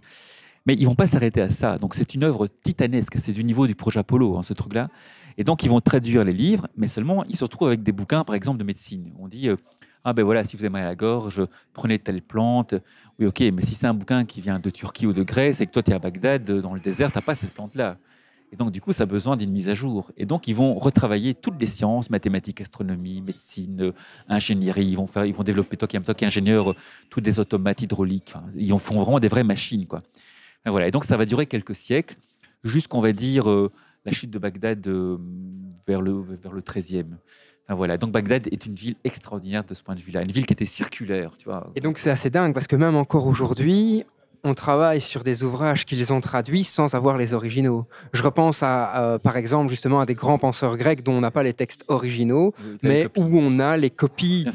Mais 0.66 0.74
ils 0.74 0.86
vont 0.86 0.96
pas 0.96 1.08
s'arrêter 1.08 1.42
à 1.42 1.50
ça. 1.50 1.78
Donc 1.78 1.96
c'est 1.96 2.16
une 2.16 2.24
œuvre 2.24 2.48
titanesque. 2.48 3.18
C'est 3.18 3.34
du 3.34 3.44
niveau 3.44 3.68
du 3.68 3.76
projet 3.76 4.00
Apollo, 4.00 4.38
hein, 4.38 4.44
ce 4.44 4.54
truc-là. 4.54 4.88
Et 5.38 5.44
donc 5.44 5.64
ils 5.64 5.70
vont 5.70 5.82
traduire 5.82 6.24
les 6.24 6.32
livres, 6.32 6.68
mais 6.78 6.88
seulement 6.88 7.24
ils 7.26 7.36
se 7.36 7.44
retrouvent 7.44 7.68
avec 7.68 7.84
des 7.84 7.92
bouquins, 7.92 8.24
par 8.24 8.36
exemple, 8.36 8.58
de 8.58 8.64
médecine. 8.64 9.14
On 9.20 9.28
dit 9.28 9.50
euh, 9.50 9.56
ah 10.04 10.14
ben 10.14 10.24
voilà, 10.24 10.44
si 10.44 10.56
vous 10.56 10.64
avez 10.64 10.70
mal 10.70 10.84
à 10.84 10.86
la 10.86 10.96
gorge, 10.96 11.42
prenez 11.74 12.00
telle 12.00 12.22
plante. 12.22 12.76
Oui, 13.20 13.26
ok, 13.26 13.42
mais 13.54 13.62
si 13.62 13.76
c'est 13.76 13.88
un 13.88 13.94
bouquin 13.94 14.26
qui 14.26 14.42
vient 14.42 14.60
de 14.60 14.70
Turquie 14.70 15.08
ou 15.08 15.14
de 15.14 15.24
Grèce 15.24 15.62
et 15.62 15.66
que 15.66 15.72
toi 15.72 15.84
tu 15.84 15.92
es 15.92 15.94
à 15.94 16.00
Bagdad, 16.00 16.50
dans 16.62 16.74
le 16.74 16.80
désert, 16.80 17.12
t'as 17.12 17.22
pas 17.22 17.36
cette 17.36 17.54
plante-là. 17.54 17.98
Et 18.54 18.56
donc, 18.56 18.72
du 18.72 18.80
coup, 18.80 18.94
ça 18.94 19.04
a 19.04 19.06
besoin 19.06 19.36
d'une 19.36 19.52
mise 19.52 19.70
à 19.70 19.74
jour. 19.74 20.12
Et 20.18 20.26
donc, 20.26 20.48
ils 20.48 20.56
vont 20.56 20.76
retravailler 20.76 21.34
toutes 21.34 21.60
les 21.60 21.66
sciences, 21.66 22.10
mathématiques, 22.10 22.62
astronomie, 22.62 23.22
médecine, 23.22 23.92
ingénierie. 24.30 24.86
Ils 24.86 24.96
vont, 24.96 25.08
faire, 25.08 25.26
ils 25.26 25.34
vont 25.34 25.44
développer, 25.44 25.76
toi 25.76 25.88
qui 25.88 25.98
es 25.98 26.26
ingénieur, 26.26 26.74
tous 27.10 27.22
des 27.22 27.40
automates 27.40 27.82
hydrauliques. 27.82 28.34
ils 28.56 28.78
font 28.80 29.02
vraiment 29.02 29.20
des 29.20 29.28
vraies 29.28 29.44
machines, 29.44 29.88
quoi. 29.88 30.04
Et 30.66 30.70
voilà. 30.70 30.88
Et 30.88 30.92
donc, 30.92 31.06
ça 31.06 31.18
va 31.18 31.26
durer 31.26 31.46
quelques 31.46 31.76
siècles, 31.76 32.16
jusqu'on 32.64 33.02
va 33.02 33.12
dire 33.12 33.50
euh, 33.50 33.72
la 34.06 34.12
chute 34.12 34.32
de 34.32 34.40
Bagdad 34.40 34.86
euh, 34.88 35.18
vers, 35.88 36.02
le, 36.02 36.14
vers 36.42 36.54
le 36.54 36.62
13e. 36.62 37.06
voilà. 37.70 37.98
Donc 37.98 38.12
Bagdad 38.12 38.48
est 38.48 38.66
une 38.66 38.76
ville 38.76 38.96
extraordinaire 39.04 39.64
de 39.64 39.74
ce 39.74 39.84
point 39.84 39.96
de 39.96 40.02
vue-là, 40.02 40.22
une 40.22 40.32
ville 40.32 40.46
qui 40.46 40.54
était 40.54 40.66
circulaire, 40.66 41.38
tu 41.38 41.46
vois. 41.46 41.68
Et 41.76 41.80
donc 41.80 41.98
c'est 41.98 42.10
assez 42.10 42.30
dingue 42.30 42.54
parce 42.54 42.68
que 42.68 42.76
même 42.76 42.96
encore 42.96 43.28
aujourd'hui, 43.28 44.04
on 44.44 44.54
travaille 44.54 45.02
sur 45.02 45.24
des 45.24 45.44
ouvrages 45.44 45.86
qu'ils 45.86 46.14
ont 46.14 46.22
traduits 46.22 46.64
sans 46.64 46.94
avoir 46.94 47.18
les 47.18 47.34
originaux. 47.34 47.88
Je 48.14 48.22
repense 48.22 48.62
à, 48.62 49.18
par 49.24 49.38
exemple, 49.38 49.72
justement, 49.72 50.00
à 50.00 50.06
des 50.06 50.14
grands 50.14 50.38
penseurs 50.38 50.78
grecs 50.78 51.02
dont 51.02 51.14
on 51.14 51.22
n'a 51.22 51.32
pas 51.32 51.42
les 51.42 51.54
textes 51.54 51.84
originaux, 51.88 52.54
mais 52.84 53.08
où 53.18 53.40
on 53.40 53.58
a 53.58 53.76
les 53.76 53.90
copies 53.90 54.46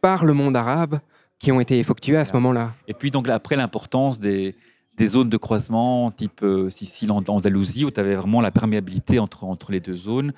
par 0.00 0.24
le 0.24 0.34
monde 0.34 0.56
arabe 0.56 0.98
qui 1.38 1.52
ont 1.52 1.60
été 1.60 1.78
effectuées 1.78 2.16
à 2.16 2.24
ce 2.24 2.32
moment-là. 2.32 2.72
Et 2.88 2.94
puis 2.94 3.12
donc 3.12 3.28
après 3.28 3.54
l'importance 3.54 4.18
des, 4.18 4.56
des 4.96 5.08
zones 5.08 5.28
de 5.28 5.36
croisement 5.36 6.10
type 6.10 6.42
euh, 6.42 6.70
Sicile, 6.70 7.10
Andalousie, 7.10 7.84
où 7.84 7.90
tu 7.90 8.00
avais 8.00 8.14
vraiment 8.14 8.40
la 8.40 8.50
perméabilité 8.50 9.18
entre, 9.18 9.44
entre 9.44 9.72
les 9.72 9.80
deux 9.80 9.96
zones. 9.96 10.32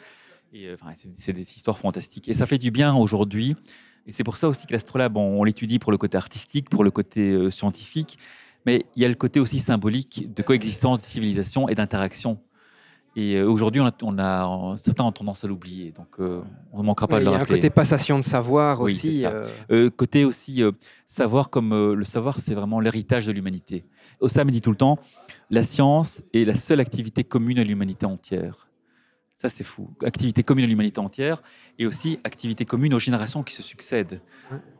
Et 0.53 0.69
euh, 0.69 0.77
c'est 1.15 1.33
des 1.33 1.43
histoires 1.43 1.79
fantastiques. 1.79 2.29
Et 2.29 2.35
ça 2.35 2.47
fait 2.47 2.59
du 2.59 2.71
bien 2.71 2.95
aujourd'hui. 2.95 3.55
Et 4.07 4.13
c'est 4.13 4.25
pour 4.25 4.37
ça 4.37 4.49
aussi 4.49 4.67
que 4.67 4.73
l'astrolabe, 4.73 5.17
on, 5.17 5.45
l'étudie 5.45 5.79
pour 5.79 5.93
le 5.93 5.99
côté 5.99 6.17
artistique, 6.17 6.71
pour 6.71 6.85
le 6.85 6.91
côté 6.91 7.33
euh, 7.33 7.51
scientifique. 7.51 8.19
Mais 8.65 8.83
il 8.97 9.03
y 9.03 9.05
a 9.05 9.09
le 9.09 9.15
côté 9.15 9.41
aussi 9.41 9.59
symbolique 9.61 10.33
de 10.33 10.43
coexistence, 10.43 11.01
de 11.01 11.07
civilisation 11.07 11.69
et 11.69 11.75
d'interaction. 11.75 12.39
Et 13.19 13.41
aujourd'hui, 13.41 13.81
on 13.81 14.19
a, 14.19 14.77
certains 14.77 15.05
ont 15.05 15.13
tendance 15.13 15.43
à 15.43 15.49
l'oublier, 15.49 15.91
donc 15.91 16.19
on 16.19 16.81
ne 16.81 16.83
manquera 16.83 17.09
pas 17.09 17.19
de 17.19 17.25
le 17.25 17.31
rappeler. 17.31 17.45
Il 17.45 17.49
y 17.49 17.51
a 17.51 17.55
un 17.55 17.57
côté 17.57 17.71
passation 17.71 18.19
de 18.19 18.25
savoir 18.25 18.83
aussi. 18.83 19.25
côté 19.97 20.27
aussi 20.27 20.63
savoir 21.07 21.49
comme 21.49 21.95
le 21.95 22.05
savoir, 22.05 22.39
c'est 22.39 22.53
vraiment 22.53 22.79
l'héritage 22.79 23.27
de 23.27 23.33
l'humanité. 23.33 23.87
Osam 24.21 24.51
dit 24.51 24.61
tout 24.61 24.71
le 24.71 24.77
temps, 24.77 24.99
la 25.51 25.63
science 25.63 26.23
est 26.33 26.45
la 26.45 26.55
seule 26.55 26.81
activité 26.81 27.25
commune 27.25 27.59
à 27.59 27.65
l'humanité 27.65 28.07
entière. 28.07 28.67
Ça, 29.37 29.51
c'est 29.51 29.65
fou. 29.65 29.91
Activité 30.03 30.43
commune 30.43 30.65
à 30.65 30.67
l'humanité 30.67 30.99
entière 30.99 31.43
et 31.79 31.87
aussi 31.87 32.19
activité 32.25 32.65
commune 32.65 32.95
aux 32.95 32.99
générations 32.99 33.43
qui 33.43 33.53
se 33.53 33.63
succèdent. 33.63 34.23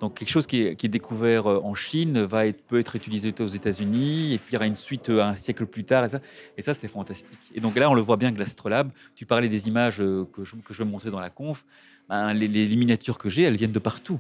Donc, 0.01 0.15
quelque 0.15 0.31
chose 0.31 0.47
qui 0.47 0.63
est, 0.63 0.89
découvert 0.89 1.47
euh, 1.47 1.61
en 1.63 1.75
Chine 1.75 2.23
va 2.23 2.47
être, 2.47 2.63
peut 2.63 2.79
être 2.79 2.97
utilisé 2.97 3.35
aux 3.39 3.47
États-Unis 3.47 4.33
et 4.33 4.39
puis 4.39 4.53
il 4.53 4.55
y 4.55 4.57
aura 4.57 4.65
une 4.65 4.75
suite 4.75 5.11
euh, 5.11 5.23
un 5.23 5.35
siècle 5.35 5.67
plus 5.67 5.85
tard. 5.85 6.07
Et 6.07 6.09
ça, 6.09 6.21
et 6.57 6.63
ça 6.63 6.73
c'est 6.73 6.89
fantastique. 6.89 7.39
Et 7.55 7.61
donc 7.61 7.77
là, 7.77 7.91
on 7.91 7.95
le 7.95 8.01
voit 8.01 8.17
bien 8.17 8.33
que 8.33 8.39
l'Astrolabe, 8.39 8.93
tu 9.15 9.27
parlais 9.27 9.51
des 9.51 9.69
images 9.69 10.01
euh, 10.01 10.25
que 10.25 10.43
je, 10.43 10.57
que 10.57 10.73
je 10.73 10.83
vais 10.83 10.89
montrer 10.89 11.11
dans 11.11 11.21
la 11.21 11.29
conf, 11.29 11.67
ben, 12.09 12.33
les, 12.33 12.49
les 12.49 12.77
miniatures 12.77 13.19
que 13.19 13.29
j'ai, 13.29 13.43
elles 13.43 13.57
viennent 13.57 13.73
de 13.73 13.79
partout. 13.79 14.19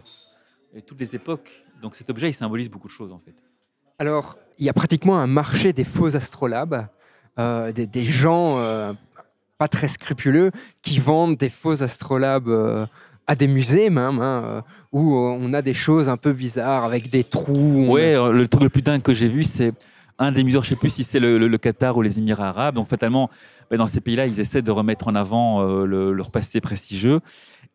Et 0.74 0.82
toutes 0.82 1.00
les 1.00 1.16
époques. 1.16 1.64
Donc 1.80 1.96
cet 1.96 2.10
objet, 2.10 2.28
il 2.28 2.34
symbolise 2.34 2.68
beaucoup 2.68 2.88
de 2.88 2.92
choses 2.92 3.10
en 3.10 3.18
fait. 3.18 3.42
Alors, 3.98 4.36
y 4.64 4.68
a 4.68 4.72
pratiquement 4.72 5.18
un 5.18 5.26
marché 5.26 5.72
des 5.72 5.84
faux 5.84 6.16
astrolabes, 6.16 6.86
euh, 7.38 7.70
des, 7.70 8.04
gens 8.04 8.58
euh, 8.58 8.92
pas 9.58 9.68
très 9.68 9.88
scrupuleux 9.88 10.50
qui 10.82 10.98
vendent 10.98 11.36
des 11.36 11.50
faux 11.50 11.82
astrolabes 11.82 12.48
euh, 12.48 12.86
à 13.26 13.34
des 13.34 13.48
musées 13.48 13.90
même, 13.90 14.20
hein, 14.20 14.62
où 14.92 15.14
on 15.14 15.52
a 15.52 15.60
des 15.60 15.74
choses 15.74 16.08
un 16.08 16.16
peu 16.16 16.32
bizarres 16.32 16.84
avec 16.84 17.10
des 17.10 17.24
trous. 17.24 17.86
Ouais, 17.88 18.14
le 18.14 18.48
truc 18.48 18.62
le 18.62 18.68
plus 18.70 18.82
dingue 18.82 19.02
que 19.02 19.12
j'ai 19.12 19.28
vu, 19.28 19.44
c'est 19.44 19.72
un 20.18 20.32
des 20.32 20.44
musées, 20.44 20.60
je 20.62 20.66
ne 20.66 20.68
sais 20.70 20.76
plus 20.76 20.90
si 20.90 21.04
c'est 21.04 21.20
le, 21.20 21.58
Qatar 21.58 21.96
ou 21.96 22.02
les 22.02 22.18
Émirats 22.18 22.48
arabes. 22.48 22.76
Donc 22.76 22.88
fatalement, 22.88 23.28
ben, 23.70 23.76
dans 23.76 23.88
ces 23.88 24.00
pays-là, 24.00 24.26
ils 24.26 24.40
essaient 24.40 24.62
de 24.62 24.70
remettre 24.70 25.08
en 25.08 25.14
avant 25.14 25.62
leur 25.84 26.30
passé 26.30 26.60
prestigieux. 26.60 27.20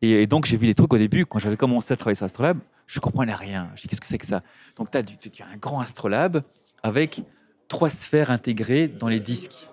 Et, 0.02 0.26
donc, 0.26 0.46
j'ai 0.46 0.58
vu 0.58 0.66
des 0.66 0.74
trucs 0.74 0.92
au 0.94 0.98
début, 0.98 1.26
quand 1.26 1.38
j'avais 1.38 1.58
commencé 1.58 1.94
à 1.94 1.98
travailler 1.98 2.16
sur 2.16 2.26
Astrolabe, 2.26 2.60
je 2.88 2.98
ne 2.98 3.02
comprenais 3.02 3.36
rien. 3.36 3.70
Je 3.76 3.84
dis, 3.84 3.88
qu'est-ce 3.88 4.02
que 4.02 4.08
c'est 4.08 4.18
que 4.18 4.26
ça? 4.26 4.42
Donc, 4.76 4.90
tu 4.90 4.98
as, 4.98 5.46
un 5.46 5.58
grand 5.58 5.80
Astrolabe 5.80 6.42
avec 6.84 7.24
trois 7.68 7.90
sphères 7.90 8.32
intégrées 8.32 8.88
dans 8.88 9.08
les 9.08 9.20
disques. 9.20 9.70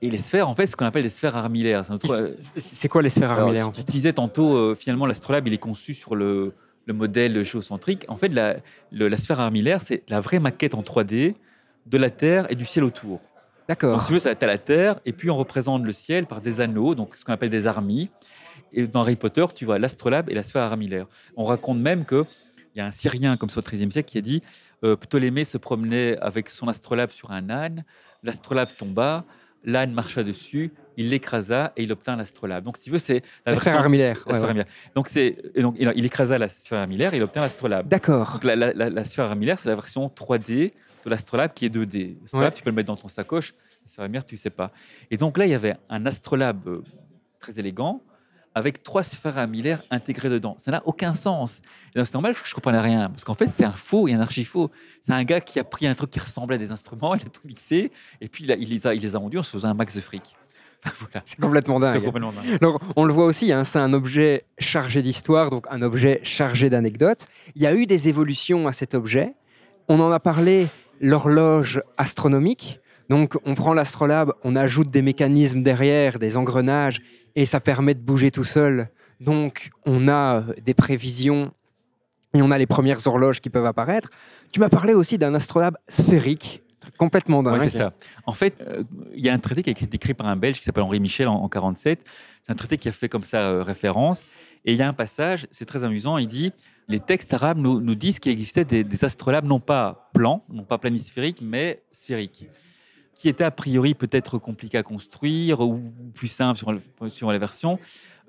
Et 0.00 0.10
les 0.10 0.18
sphères, 0.18 0.48
en 0.48 0.54
fait, 0.54 0.66
c'est 0.66 0.72
ce 0.72 0.76
qu'on 0.76 0.84
appelle 0.84 1.02
des 1.02 1.10
sphères 1.10 1.36
armillaires. 1.36 1.82
C'est 2.56 2.88
quoi 2.88 3.02
les 3.02 3.08
sphères 3.08 3.32
armillaires 3.32 3.72
Tu 3.72 3.80
utilisais 3.80 4.12
tantôt, 4.12 4.56
euh, 4.56 4.74
finalement, 4.76 5.06
l'astrolabe, 5.06 5.48
il 5.48 5.54
est 5.54 5.58
conçu 5.58 5.94
sur 5.94 6.14
le, 6.14 6.52
modèle 6.86 7.42
géocentrique. 7.42 8.04
En 8.08 8.16
fait, 8.16 8.28
la, 8.28 8.56
la 8.92 9.16
sphère 9.16 9.40
armillaire, 9.40 9.82
c'est 9.82 10.04
la 10.08 10.20
vraie 10.20 10.38
maquette 10.38 10.74
en 10.74 10.82
3D 10.82 11.34
de 11.86 11.98
la 11.98 12.10
Terre 12.10 12.46
et 12.50 12.54
du 12.54 12.64
ciel 12.64 12.84
autour. 12.84 13.20
D'accord. 13.68 14.00
Si 14.00 14.06
tu 14.06 14.12
veux, 14.14 14.18
ça 14.18 14.32
la 14.40 14.58
Terre, 14.58 14.98
et 15.04 15.12
puis 15.12 15.30
on 15.30 15.36
représente 15.36 15.84
le 15.84 15.92
ciel 15.92 16.24
par 16.26 16.40
des 16.40 16.62
anneaux, 16.62 16.94
donc 16.94 17.16
ce 17.16 17.24
qu'on 17.24 17.32
appelle 17.34 17.50
des 17.50 17.66
armies. 17.66 18.10
Et 18.72 18.86
dans 18.86 19.00
Harry 19.00 19.16
Potter, 19.16 19.44
tu 19.54 19.64
vois 19.66 19.78
l'astrolabe 19.78 20.30
et 20.30 20.34
la 20.34 20.42
sphère 20.42 20.62
armillaire. 20.62 21.06
On 21.36 21.44
raconte 21.44 21.78
même 21.78 22.04
que 22.04 22.24
il 22.78 22.82
y 22.82 22.84
a 22.84 22.86
un 22.86 22.92
Syrien 22.92 23.36
comme 23.36 23.50
ça 23.50 23.58
au 23.58 23.62
XIIIe 23.62 23.90
siècle 23.90 24.08
qui 24.08 24.18
a 24.18 24.20
dit 24.20 24.40
euh, 24.84 24.94
Ptolémée 24.94 25.44
se 25.44 25.58
promenait 25.58 26.16
avec 26.18 26.48
son 26.48 26.68
astrolabe 26.68 27.10
sur 27.10 27.32
un 27.32 27.50
âne, 27.50 27.84
l'astrolabe 28.22 28.68
tomba, 28.78 29.24
l'âne 29.64 29.92
marcha 29.92 30.22
dessus, 30.22 30.72
il 30.96 31.10
l'écrasa 31.10 31.72
et 31.76 31.82
il 31.82 31.90
obtint 31.92 32.14
l'astrolabe. 32.14 32.62
Donc, 32.62 32.76
si 32.76 32.84
tu 32.84 32.90
veux, 32.90 33.00
c'est 33.00 33.22
la, 33.44 33.56
sphère 33.56 33.78
armillaire. 33.78 34.22
Donc, 34.94 35.08
c'est 35.08 35.36
donc 35.60 35.74
il 35.78 36.04
écrasa 36.04 36.38
la 36.38 36.48
sphère 36.48 36.78
armillaire 36.78 37.12
et 37.14 37.16
il 37.16 37.22
obtint 37.24 37.40
l'astrolabe. 37.40 37.88
D'accord. 37.88 38.38
La, 38.44 39.04
sphère 39.04 39.24
armillaire, 39.24 39.58
c'est 39.58 39.68
la 39.68 39.74
version 39.74 40.06
3D 40.06 40.72
de 41.04 41.10
l'astrolabe 41.10 41.52
qui 41.54 41.66
est 41.66 41.74
2D. 41.74 42.16
L'astrolabe, 42.22 42.54
tu 42.54 42.62
peux 42.62 42.70
le 42.70 42.76
mettre 42.76 42.86
dans 42.86 42.96
ton 42.96 43.08
sacoche. 43.08 43.54
La 43.82 43.88
sphère 43.88 44.04
armillaire, 44.04 44.24
tu 44.24 44.36
sais 44.36 44.50
pas. 44.50 44.70
Et 45.10 45.16
donc 45.16 45.36
là, 45.36 45.46
il 45.46 45.50
y 45.50 45.54
avait 45.54 45.76
un 45.88 46.06
astrolabe 46.06 46.68
euh, 46.68 46.82
très 47.40 47.58
élégant 47.58 48.02
avec 48.58 48.82
trois 48.82 49.02
sphères 49.02 49.38
armillaires 49.38 49.82
intégrées 49.90 50.28
dedans. 50.28 50.54
Ça 50.58 50.70
n'a 50.70 50.82
aucun 50.86 51.14
sens. 51.14 51.62
c'est 51.94 52.14
normal 52.14 52.34
que 52.34 52.40
je 52.44 52.50
ne 52.50 52.54
comprenais 52.54 52.80
rien, 52.80 53.08
parce 53.08 53.24
qu'en 53.24 53.34
fait, 53.34 53.48
c'est 53.50 53.64
un 53.64 53.72
faux 53.72 54.08
et 54.08 54.14
un 54.14 54.20
archi-faux. 54.20 54.70
C'est 55.00 55.12
un 55.12 55.24
gars 55.24 55.40
qui 55.40 55.58
a 55.58 55.64
pris 55.64 55.86
un 55.86 55.94
truc 55.94 56.10
qui 56.10 56.20
ressemblait 56.20 56.56
à 56.56 56.58
des 56.58 56.72
instruments, 56.72 57.14
il 57.16 57.22
a 57.22 57.30
tout 57.30 57.46
mixé, 57.46 57.90
et 58.20 58.28
puis 58.28 58.44
il, 58.44 58.48
les, 58.48 58.86
a, 58.86 58.94
il 58.94 59.02
les 59.02 59.16
a 59.16 59.18
vendus 59.18 59.38
en 59.38 59.42
se 59.42 59.50
faisant 59.50 59.68
un 59.68 59.74
max 59.74 59.94
de 59.94 60.00
fric. 60.00 60.36
C'est 61.24 61.40
complètement 61.40 61.80
dingue. 61.80 62.02
On 62.96 63.04
le 63.04 63.12
voit 63.12 63.24
aussi, 63.24 63.52
hein, 63.52 63.64
c'est 63.64 63.80
un 63.80 63.92
objet 63.92 64.44
chargé 64.58 65.02
d'histoire, 65.02 65.50
donc 65.50 65.66
un 65.70 65.82
objet 65.82 66.20
chargé 66.22 66.70
d'anecdotes. 66.70 67.26
Il 67.56 67.62
y 67.62 67.66
a 67.66 67.74
eu 67.74 67.86
des 67.86 68.08
évolutions 68.08 68.68
à 68.68 68.72
cet 68.72 68.94
objet. 68.94 69.34
On 69.88 69.98
en 69.98 70.12
a 70.12 70.20
parlé, 70.20 70.68
l'horloge 71.00 71.82
astronomique. 71.96 72.78
Donc, 73.08 73.36
on 73.44 73.54
prend 73.54 73.74
l'astrolabe, 73.74 74.32
on 74.44 74.54
ajoute 74.54 74.90
des 74.90 75.02
mécanismes 75.02 75.62
derrière, 75.62 76.18
des 76.18 76.36
engrenages, 76.36 77.00
et 77.36 77.46
ça 77.46 77.60
permet 77.60 77.94
de 77.94 78.00
bouger 78.00 78.30
tout 78.30 78.44
seul. 78.44 78.90
Donc, 79.20 79.70
on 79.86 80.08
a 80.08 80.40
euh, 80.40 80.54
des 80.64 80.74
prévisions 80.74 81.50
et 82.34 82.42
on 82.42 82.50
a 82.50 82.58
les 82.58 82.66
premières 82.66 83.06
horloges 83.06 83.40
qui 83.40 83.50
peuvent 83.50 83.64
apparaître. 83.64 84.10
Tu 84.52 84.60
m'as 84.60 84.68
parlé 84.68 84.92
aussi 84.92 85.18
d'un 85.18 85.34
astrolabe 85.34 85.76
sphérique 85.88 86.62
Complètement 86.96 87.42
dingue. 87.42 87.60
Ouais, 87.60 87.68
c'est 87.68 87.78
ça. 87.78 87.92
En 88.26 88.32
fait, 88.32 88.60
euh, 88.60 88.82
il 89.14 89.24
y 89.24 89.28
a 89.28 89.34
un 89.34 89.38
traité 89.38 89.62
qui 89.62 89.70
a 89.70 89.72
été 89.72 89.86
écrit 89.94 90.14
par 90.14 90.26
un 90.26 90.36
Belge 90.36 90.58
qui 90.58 90.64
s'appelle 90.64 90.84
Henri 90.84 91.00
Michel 91.00 91.28
en, 91.28 91.34
en 91.34 91.48
47. 91.48 92.00
C'est 92.42 92.52
un 92.52 92.54
traité 92.54 92.76
qui 92.76 92.88
a 92.88 92.92
fait 92.92 93.08
comme 93.08 93.24
ça 93.24 93.48
euh, 93.48 93.62
référence. 93.62 94.24
Et 94.64 94.72
il 94.72 94.78
y 94.78 94.82
a 94.82 94.88
un 94.88 94.92
passage, 94.92 95.46
c'est 95.50 95.64
très 95.64 95.84
amusant, 95.84 96.18
il 96.18 96.26
dit 96.26 96.52
les 96.88 97.00
textes 97.00 97.34
arabes 97.34 97.58
nous, 97.58 97.80
nous 97.80 97.94
disent 97.94 98.18
qu'il 98.18 98.32
existait 98.32 98.64
des, 98.64 98.82
des 98.82 99.04
astrolabes 99.04 99.44
non 99.44 99.60
pas 99.60 100.10
plans, 100.14 100.42
non 100.48 100.64
pas 100.64 100.78
planisphériques, 100.78 101.40
mais 101.42 101.82
sphériques, 101.92 102.48
qui 103.18 103.28
étaient 103.28 103.44
a 103.44 103.50
priori 103.50 103.94
peut-être 103.94 104.38
compliqués 104.38 104.78
à 104.78 104.84
construire 104.84 105.60
ou 105.60 105.82
plus 106.14 106.28
simples 106.28 106.60
sur, 107.08 107.32
les 107.32 107.38
versions, 107.38 107.80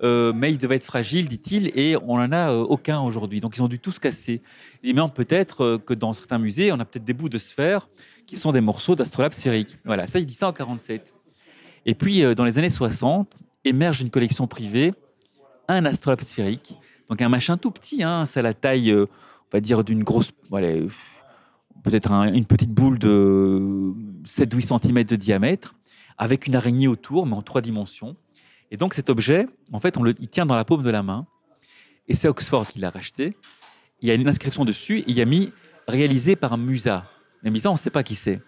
euh, 0.02 0.32
mais 0.34 0.50
ils 0.50 0.58
devaient 0.58 0.76
être 0.76 0.84
fragiles, 0.84 1.28
dit-il, 1.28 1.70
et 1.78 1.96
on 2.08 2.16
n'en 2.18 2.32
a 2.32 2.50
euh, 2.50 2.62
aucun 2.62 3.00
aujourd'hui. 3.00 3.40
Donc 3.40 3.56
ils 3.56 3.62
ont 3.62 3.68
dû 3.68 3.78
tous 3.78 4.00
casser. 4.00 4.42
Il 4.82 4.92
dit, 4.92 5.00
mais 5.00 5.08
peut-être 5.14 5.64
euh, 5.64 5.78
que 5.78 5.94
dans 5.94 6.12
certains 6.12 6.40
musées, 6.40 6.72
on 6.72 6.80
a 6.80 6.84
peut-être 6.84 7.04
des 7.04 7.14
bouts 7.14 7.28
de 7.28 7.38
sphères 7.38 7.88
qui 8.26 8.36
sont 8.36 8.50
des 8.50 8.60
morceaux 8.60 8.96
d'astrolabes 8.96 9.32
sphériques. 9.32 9.76
Voilà, 9.84 10.08
ça, 10.08 10.18
il 10.18 10.26
dit 10.26 10.34
ça 10.34 10.48
en 10.48 10.52
47. 10.52 11.14
Et 11.86 11.94
puis, 11.94 12.22
dans 12.34 12.44
les 12.44 12.58
années 12.58 12.68
60, 12.68 13.30
émerge 13.64 14.00
une 14.00 14.10
collection 14.10 14.48
privée, 14.48 14.92
un 15.68 15.84
astrolabe 15.84 16.20
sphérique, 16.20 16.76
donc 17.08 17.22
un 17.22 17.28
machin 17.28 17.56
tout 17.56 17.70
petit, 17.70 18.02
hein, 18.02 18.26
c'est 18.26 18.42
la 18.42 18.54
taille, 18.54 18.92
on 18.92 19.06
va 19.52 19.60
dire, 19.60 19.84
d'une 19.84 20.02
grosse, 20.02 20.32
voilà, 20.50 20.68
peut-être 21.82 22.12
un- 22.12 22.32
une 22.32 22.44
petite 22.44 22.70
boule 22.70 22.98
de 22.98 23.94
7-8 24.24 24.80
cm 24.80 25.04
de 25.04 25.16
diamètre, 25.16 25.74
avec 26.18 26.46
une 26.46 26.54
araignée 26.54 26.88
autour, 26.88 27.26
mais 27.26 27.34
en 27.34 27.42
trois 27.42 27.60
dimensions. 27.60 28.16
Et 28.70 28.76
donc 28.76 28.94
cet 28.94 29.10
objet, 29.10 29.46
en 29.72 29.80
fait, 29.80 29.96
on 29.96 30.02
le, 30.02 30.14
il 30.20 30.28
tient 30.28 30.46
dans 30.46 30.56
la 30.56 30.64
paume 30.64 30.82
de 30.82 30.90
la 30.90 31.02
main, 31.02 31.26
et 32.08 32.14
c'est 32.14 32.28
Oxford 32.28 32.66
qui 32.66 32.78
l'a 32.78 32.90
racheté. 32.90 33.36
Il 34.00 34.08
y 34.08 34.10
a 34.10 34.14
une 34.14 34.28
inscription 34.28 34.64
dessus, 34.64 35.04
il 35.06 35.14
y 35.14 35.20
a 35.20 35.24
mis 35.24 35.52
réalisé 35.86 36.36
par 36.36 36.58
Musa. 36.58 37.06
Mais 37.42 37.50
Musa, 37.50 37.70
on 37.70 37.74
ne 37.74 37.78
sait 37.78 37.90
pas 37.90 38.02
qui 38.02 38.14
c'est. 38.14 38.40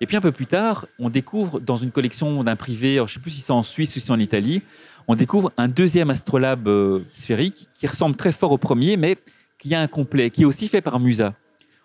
Et 0.00 0.06
puis 0.06 0.16
un 0.16 0.20
peu 0.20 0.32
plus 0.32 0.46
tard, 0.46 0.86
on 0.98 1.10
découvre 1.10 1.60
dans 1.60 1.76
une 1.76 1.90
collection 1.90 2.44
d'un 2.44 2.56
privé, 2.56 2.96
je 2.96 3.00
ne 3.02 3.06
sais 3.06 3.20
plus 3.20 3.30
si 3.30 3.40
c'est 3.40 3.52
en 3.52 3.62
Suisse 3.62 3.90
ou 3.90 4.00
si 4.00 4.00
c'est 4.00 4.12
en 4.12 4.18
Italie, 4.20 4.62
on 5.08 5.14
découvre 5.14 5.52
un 5.56 5.68
deuxième 5.68 6.10
astrolabe 6.10 6.68
euh, 6.68 7.00
sphérique 7.12 7.68
qui 7.74 7.86
ressemble 7.86 8.14
très 8.14 8.30
fort 8.30 8.52
au 8.52 8.58
premier, 8.58 8.96
mais 8.96 9.16
qui 9.58 9.74
a 9.74 9.80
un 9.80 9.88
complet, 9.88 10.30
qui 10.30 10.42
est 10.42 10.44
aussi 10.44 10.68
fait 10.68 10.82
par 10.82 11.00
Musa. 11.00 11.28
On 11.28 11.32
ne 11.32 11.34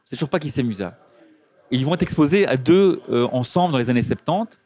sait 0.06 0.16
toujours 0.16 0.30
pas 0.30 0.40
qui 0.40 0.50
c'est 0.50 0.64
Musa. 0.64 0.98
Ils 1.74 1.86
vont 1.86 1.96
être 1.96 2.04
exposés 2.04 2.48
à 2.48 2.56
deux 2.56 3.02
euh, 3.10 3.28
ensemble 3.32 3.72
dans 3.72 3.80
les 3.80 3.90
années 3.90 4.04
70. 4.04 4.58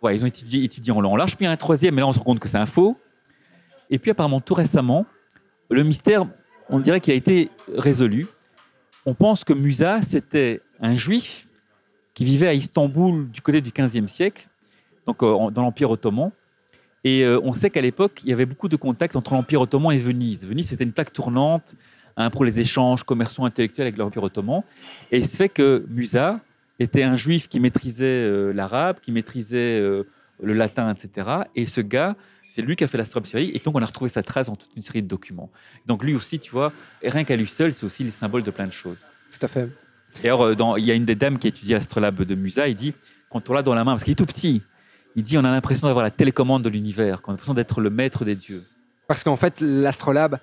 Voilà, 0.00 0.16
ils 0.16 0.22
ont 0.22 0.26
étudié, 0.26 0.64
étudié 0.64 0.92
en 0.92 1.00
long 1.00 1.16
large. 1.16 1.36
Puis 1.36 1.44
il 1.44 1.46
y 1.46 1.48
a 1.48 1.52
un 1.52 1.56
troisième, 1.56 1.94
mais 1.94 2.02
là 2.02 2.08
on 2.08 2.12
se 2.12 2.18
rend 2.18 2.24
compte 2.24 2.40
que 2.40 2.48
c'est 2.48 2.58
un 2.58 2.66
faux. 2.66 2.98
Et 3.88 3.98
puis 3.98 4.10
apparemment, 4.10 4.40
tout 4.40 4.54
récemment, 4.54 5.06
le 5.70 5.82
mystère, 5.82 6.24
on 6.68 6.80
dirait 6.80 7.00
qu'il 7.00 7.12
a 7.12 7.16
été 7.16 7.48
résolu. 7.74 8.26
On 9.06 9.14
pense 9.14 9.44
que 9.44 9.52
Musa, 9.52 10.02
c'était 10.02 10.60
un 10.80 10.94
juif 10.94 11.48
qui 12.14 12.24
vivait 12.24 12.48
à 12.48 12.54
Istanbul 12.54 13.30
du 13.30 13.40
côté 13.40 13.60
du 13.60 13.70
15e 13.70 14.06
siècle, 14.06 14.46
donc 15.06 15.22
euh, 15.22 15.50
dans 15.50 15.62
l'Empire 15.62 15.90
ottoman. 15.90 16.30
Et 17.04 17.24
euh, 17.24 17.40
on 17.42 17.52
sait 17.52 17.70
qu'à 17.70 17.80
l'époque, 17.80 18.20
il 18.24 18.30
y 18.30 18.32
avait 18.32 18.46
beaucoup 18.46 18.68
de 18.68 18.76
contacts 18.76 19.16
entre 19.16 19.34
l'Empire 19.34 19.62
ottoman 19.62 19.94
et 19.94 19.98
Venise. 19.98 20.46
Venise, 20.46 20.68
c'était 20.68 20.84
une 20.84 20.92
plaque 20.92 21.12
tournante 21.12 21.74
hein, 22.22 22.30
pour 22.30 22.44
les 22.44 22.60
échanges 22.60 23.02
commerciaux 23.04 23.44
intellectuels 23.44 23.86
avec 23.86 23.98
l'Empire 23.98 24.22
ottoman. 24.22 24.62
Et 25.10 25.18
il 25.18 25.26
se 25.26 25.36
fait 25.36 25.48
que 25.48 25.84
Musa 25.90 26.40
était 26.78 27.02
un 27.02 27.16
juif 27.16 27.48
qui 27.48 27.60
maîtrisait 27.60 28.04
euh, 28.06 28.52
l'arabe, 28.52 28.96
qui 29.00 29.12
maîtrisait 29.12 29.78
euh, 29.80 30.04
le 30.42 30.52
latin, 30.54 30.92
etc. 30.92 31.30
Et 31.54 31.66
ce 31.66 31.80
gars, 31.80 32.16
c'est 32.48 32.62
lui 32.62 32.76
qui 32.76 32.84
a 32.84 32.86
fait 32.86 32.98
l'astrobe 32.98 33.26
sphérique. 33.26 33.54
Et 33.54 33.58
donc, 33.60 33.76
on 33.76 33.82
a 33.82 33.86
retrouvé 33.86 34.08
sa 34.10 34.22
trace 34.22 34.46
dans 34.48 34.56
toute 34.56 34.70
une 34.76 34.82
série 34.82 35.02
de 35.02 35.08
documents. 35.08 35.50
Donc, 35.86 36.02
lui 36.04 36.14
aussi, 36.14 36.38
tu 36.38 36.50
vois, 36.50 36.72
rien 37.02 37.24
qu'à 37.24 37.36
lui 37.36 37.46
seul, 37.46 37.72
c'est 37.72 37.86
aussi 37.86 38.04
le 38.04 38.10
symbole 38.10 38.42
de 38.42 38.50
plein 38.50 38.66
de 38.66 38.72
choses. 38.72 39.04
Tout 39.30 39.44
à 39.46 39.48
fait. 39.48 39.68
Et 40.22 40.26
alors, 40.28 40.42
euh, 40.46 40.54
dans- 40.54 40.76
il 40.76 40.84
y 40.84 40.90
a 40.90 40.94
une 40.94 41.04
des 41.04 41.14
dames 41.14 41.38
qui 41.38 41.46
a 41.46 41.50
étudié 41.50 41.74
l'astrolabe 41.74 42.22
de 42.24 42.34
Musa, 42.34 42.68
il 42.68 42.74
dit, 42.74 42.92
quand 43.30 43.48
on 43.48 43.54
l'a 43.54 43.62
dans 43.62 43.74
la 43.74 43.84
main, 43.84 43.92
parce 43.92 44.04
qu'il 44.04 44.12
est 44.12 44.16
tout 44.16 44.26
petit, 44.26 44.60
il 45.16 45.22
dit, 45.22 45.38
on 45.38 45.44
a 45.44 45.50
l'impression 45.50 45.86
d'avoir 45.86 46.02
la 46.02 46.10
télécommande 46.10 46.62
de 46.62 46.68
l'univers, 46.68 47.22
qu'on 47.22 47.30
a 47.30 47.34
l'impression 47.34 47.54
d'être 47.54 47.80
le 47.80 47.88
maître 47.90 48.24
des 48.24 48.34
dieux. 48.34 48.64
Parce 49.08 49.24
qu'en 49.24 49.36
fait, 49.36 49.60
l'astrolabe 49.60 50.38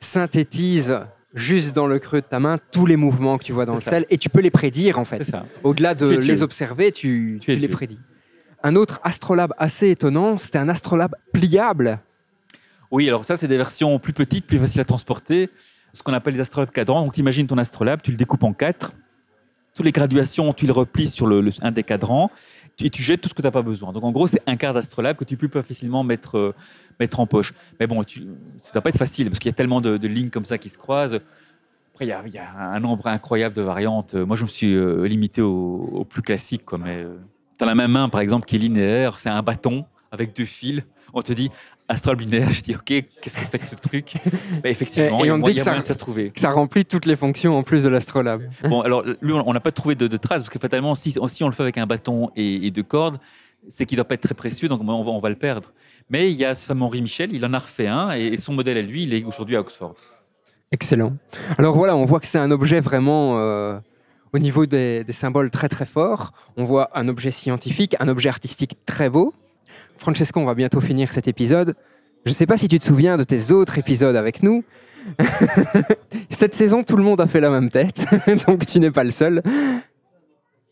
synthétise 0.00 0.98
juste 1.34 1.74
dans 1.76 1.86
le 1.86 1.98
creux 1.98 2.20
de 2.20 2.26
ta 2.26 2.40
main 2.40 2.58
tous 2.72 2.86
les 2.86 2.96
mouvements 2.96 3.38
que 3.38 3.44
tu 3.44 3.52
vois 3.52 3.66
dans 3.66 3.74
le 3.74 3.80
ça. 3.80 3.90
ciel 3.90 4.06
et 4.10 4.18
tu 4.18 4.28
peux 4.28 4.40
les 4.40 4.50
prédire 4.50 4.98
en 4.98 5.04
fait. 5.04 5.30
Au-delà 5.62 5.94
de 5.94 6.16
Tu 6.16 6.22
les 6.22 6.42
observer, 6.42 6.90
tu, 6.90 7.38
Tu 7.40 7.46
tu 7.46 7.52
es 7.52 7.56
les 7.56 7.68
prédis. 7.68 8.00
Un 8.62 8.76
autre 8.76 8.98
astrolabe 9.02 9.52
assez 9.56 9.90
étonnant, 9.90 10.36
c'était 10.36 10.58
un 10.58 10.68
astrolabe 10.68 11.14
pliable. 11.32 11.98
Oui, 12.90 13.06
alors 13.06 13.24
ça, 13.24 13.36
c'est 13.36 13.46
des 13.48 13.56
versions 13.56 13.98
plus 14.00 14.12
petites, 14.12 14.46
plus 14.46 14.58
faciles 14.58 14.80
à 14.80 14.84
transporter, 14.84 15.48
ce 15.92 16.02
qu'on 16.02 16.12
appelle 16.12 16.34
les 16.34 16.40
astrolabes 16.40 16.70
cadrans. 16.72 17.02
Donc, 17.02 17.14
tu 17.14 17.20
imagines 17.20 17.46
ton 17.46 17.56
astrolabe, 17.56 18.00
tu 18.02 18.10
le 18.10 18.16
découpes 18.16 18.42
en 18.42 18.52
quatre. 18.52 18.94
Toutes 19.74 19.86
les 19.86 19.92
graduations, 19.92 20.52
tu 20.52 20.66
les 20.66 20.72
replies 20.72 21.06
sur 21.06 21.26
le, 21.28 21.40
le- 21.40 21.52
un 21.62 21.70
des 21.70 21.84
cadrans 21.84 22.30
et 22.82 22.90
tu 22.90 23.02
jettes 23.02 23.20
tout 23.20 23.28
ce 23.28 23.34
que 23.34 23.42
tu 23.42 23.46
n'as 23.46 23.52
pas 23.52 23.62
besoin. 23.62 23.92
Donc, 23.92 24.04
en 24.04 24.12
gros, 24.12 24.26
c'est 24.26 24.42
un 24.46 24.56
quart 24.56 24.74
d'astrolabe 24.74 25.16
que 25.16 25.24
tu 25.24 25.36
peux 25.36 25.48
pas 25.48 25.62
facilement 25.62 26.04
mettre, 26.04 26.38
euh, 26.38 26.54
mettre 26.98 27.20
en 27.20 27.26
poche. 27.26 27.54
Mais 27.78 27.86
bon, 27.86 28.02
tu, 28.02 28.26
ça 28.56 28.70
ne 28.70 28.72
doit 28.74 28.82
pas 28.82 28.90
être 28.90 28.98
facile 28.98 29.28
parce 29.28 29.38
qu'il 29.38 29.48
y 29.48 29.54
a 29.54 29.56
tellement 29.56 29.80
de, 29.80 30.06
lignes 30.06 30.30
comme 30.30 30.44
ça 30.44 30.58
qui 30.58 30.68
se 30.68 30.78
croisent. 30.78 31.20
Après, 31.92 32.06
il 32.06 32.08
y 32.08 32.38
a, 32.38 32.56
un 32.58 32.80
nombre 32.80 33.06
incroyable 33.06 33.54
de 33.54 33.62
variantes. 33.62 34.14
Moi, 34.14 34.36
je 34.36 34.44
me 34.44 34.48
suis 34.48 34.74
euh, 34.74 35.06
limité 35.06 35.42
au, 35.42 36.06
plus 36.08 36.22
classique. 36.22 36.64
Quoi, 36.64 36.78
mais, 36.78 37.06
dans 37.58 37.66
la 37.66 37.74
même 37.74 37.92
main, 37.92 38.08
par 38.08 38.20
exemple, 38.20 38.46
qui 38.46 38.56
est 38.56 38.60
linéaire, 38.60 39.18
c'est 39.18 39.28
un 39.28 39.42
bâton 39.42 39.84
avec 40.10 40.34
deux 40.34 40.44
fils. 40.44 40.82
On 41.12 41.22
te 41.22 41.32
dit 41.32 41.50
astrolabe 41.90 42.20
linéaire. 42.20 42.50
Je 42.50 42.62
dis, 42.62 42.74
OK, 42.74 42.84
qu'est-ce 42.84 43.36
que 43.38 43.44
c'est 43.44 43.58
que 43.58 43.66
ce 43.66 43.74
truc 43.74 44.14
Bah, 44.62 44.70
Effectivement, 44.70 45.20
Et- 45.20 45.24
et 45.24 45.26
il 45.26 45.32
on 45.32 45.38
mo- 45.38 45.46
dit 45.46 45.52
il 45.52 45.56
y 45.58 45.60
a 45.60 45.64
ça- 45.64 45.70
moyen 45.70 45.80
de 45.82 45.86
se 45.86 45.92
retrouver. 45.92 46.32
Ça 46.36 46.50
remplit 46.50 46.84
toutes 46.84 47.06
les 47.06 47.16
fonctions 47.16 47.56
en 47.56 47.62
plus 47.62 47.82
de 47.84 47.88
l'astrolabe. 47.88 48.42
Bon, 48.68 48.80
alors, 48.80 49.04
lui, 49.20 49.32
on 49.32 49.52
n'a 49.52 49.60
pas 49.60 49.72
trouvé 49.72 49.94
de, 49.94 50.06
de 50.06 50.16
traces, 50.16 50.42
parce 50.42 50.50
que 50.50 50.58
fatalement, 50.58 50.94
si, 50.94 51.12
si 51.28 51.44
on 51.44 51.48
le 51.48 51.52
fait 51.54 51.62
avec 51.62 51.78
un 51.78 51.86
bâton 51.86 52.30
et, 52.36 52.66
et 52.66 52.70
deux 52.70 52.82
cordes, 52.82 53.18
c'est 53.68 53.84
qu'il 53.84 53.96
ne 53.96 54.02
doit 54.02 54.08
pas 54.08 54.14
être 54.14 54.22
très 54.22 54.34
précieux, 54.34 54.68
donc 54.68 54.80
on 54.80 54.84
va, 54.86 54.92
on 54.94 55.20
va 55.20 55.28
le 55.28 55.34
perdre. 55.36 55.72
Mais 56.08 56.30
il 56.30 56.36
y 56.36 56.44
a 56.46 56.54
ce 56.54 56.66
fameux 56.66 56.82
Henri 56.84 57.02
Michel, 57.02 57.30
il 57.34 57.44
en 57.44 57.52
a 57.52 57.58
refait 57.58 57.86
un, 57.88 58.16
et, 58.16 58.24
et 58.28 58.40
son 58.40 58.54
modèle 58.54 58.78
à 58.78 58.82
lui, 58.82 59.02
il 59.04 59.12
est 59.12 59.22
aujourd'hui 59.24 59.56
à 59.56 59.60
Oxford. 59.60 59.94
Excellent. 60.72 61.12
Alors 61.58 61.76
voilà, 61.76 61.96
on 61.96 62.04
voit 62.04 62.20
que 62.20 62.26
c'est 62.26 62.38
un 62.38 62.50
objet 62.52 62.80
vraiment 62.80 63.38
euh, 63.38 63.78
au 64.32 64.38
niveau 64.38 64.66
des, 64.66 65.02
des 65.04 65.12
symboles 65.12 65.50
très 65.50 65.68
très 65.68 65.84
fort. 65.86 66.32
On 66.56 66.64
voit 66.64 66.88
un 66.96 67.08
objet 67.08 67.30
scientifique, 67.32 67.96
un 68.00 68.08
objet 68.08 68.28
artistique 68.28 68.74
très 68.86 69.10
beau. 69.10 69.32
Francesco, 69.96 70.40
on 70.40 70.44
va 70.44 70.54
bientôt 70.54 70.80
finir 70.80 71.12
cet 71.12 71.28
épisode. 71.28 71.74
Je 72.24 72.30
ne 72.30 72.34
sais 72.34 72.46
pas 72.46 72.58
si 72.58 72.68
tu 72.68 72.78
te 72.78 72.84
souviens 72.84 73.16
de 73.16 73.24
tes 73.24 73.50
autres 73.50 73.78
épisodes 73.78 74.16
avec 74.16 74.42
nous. 74.42 74.62
Cette 76.30 76.54
saison, 76.54 76.82
tout 76.82 76.96
le 76.96 77.02
monde 77.02 77.20
a 77.20 77.26
fait 77.26 77.40
la 77.40 77.50
même 77.50 77.70
tête, 77.70 78.06
donc 78.46 78.66
tu 78.66 78.78
n'es 78.80 78.90
pas 78.90 79.04
le 79.04 79.10
seul. 79.10 79.42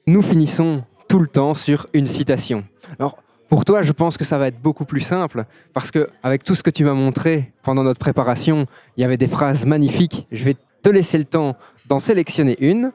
Nous 0.07 0.23
finissons 0.23 0.83
tout 1.09 1.21
le 1.21 1.27
temps 1.27 1.55
sur 1.55 1.87
une 1.95 2.07
citation. 2.07 2.65
Alors, 2.99 3.17
pour 3.49 3.65
toi, 3.65 3.83
je 3.83 3.93
pense 3.93 4.19
que 4.19 4.25
ça 4.25 4.37
va 4.37 4.49
être 4.49 4.61
beaucoup 4.61 4.85
plus 4.85 5.01
simple, 5.01 5.47
parce 5.73 5.91
que 5.91 6.11
avec 6.23 6.45
tout 6.45 6.55
ce 6.55 6.63
que 6.63 6.71
tu 6.71 6.85
m'as 6.85 6.93
montré 6.93 7.51
pendant 7.63 7.83
notre 7.83 7.99
préparation, 7.99 8.67
il 8.97 9.01
y 9.01 9.05
avait 9.05 9.17
des 9.17 9.27
phrases 9.27 9.65
magnifiques. 9.65 10.27
Je 10.31 10.45
vais 10.45 10.55
te 10.83 10.91
laisser 10.91 11.17
le 11.17 11.25
temps 11.25 11.57
d'en 11.89 11.99
sélectionner 11.99 12.57
une. 12.61 12.93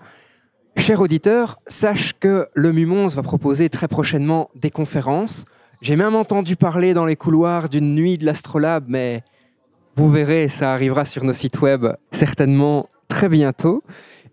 Cher 0.77 1.01
auditeur, 1.01 1.59
sache 1.67 2.13
que 2.19 2.47
le 2.53 2.71
Mumons 2.71 3.07
va 3.07 3.23
proposer 3.23 3.69
très 3.69 3.87
prochainement 3.87 4.49
des 4.55 4.69
conférences. 4.69 5.45
J'ai 5.83 5.97
même 5.97 6.15
entendu 6.15 6.55
parler 6.55 6.93
dans 6.93 7.03
les 7.03 7.17
couloirs 7.17 7.67
d'une 7.67 7.93
nuit 7.93 8.17
de 8.17 8.25
l'astrolabe, 8.25 8.85
mais 8.87 9.21
vous 9.97 10.09
verrez, 10.09 10.47
ça 10.47 10.71
arrivera 10.71 11.03
sur 11.03 11.25
nos 11.25 11.33
sites 11.33 11.59
web 11.59 11.87
certainement 12.09 12.87
très 13.09 13.27
bientôt. 13.27 13.81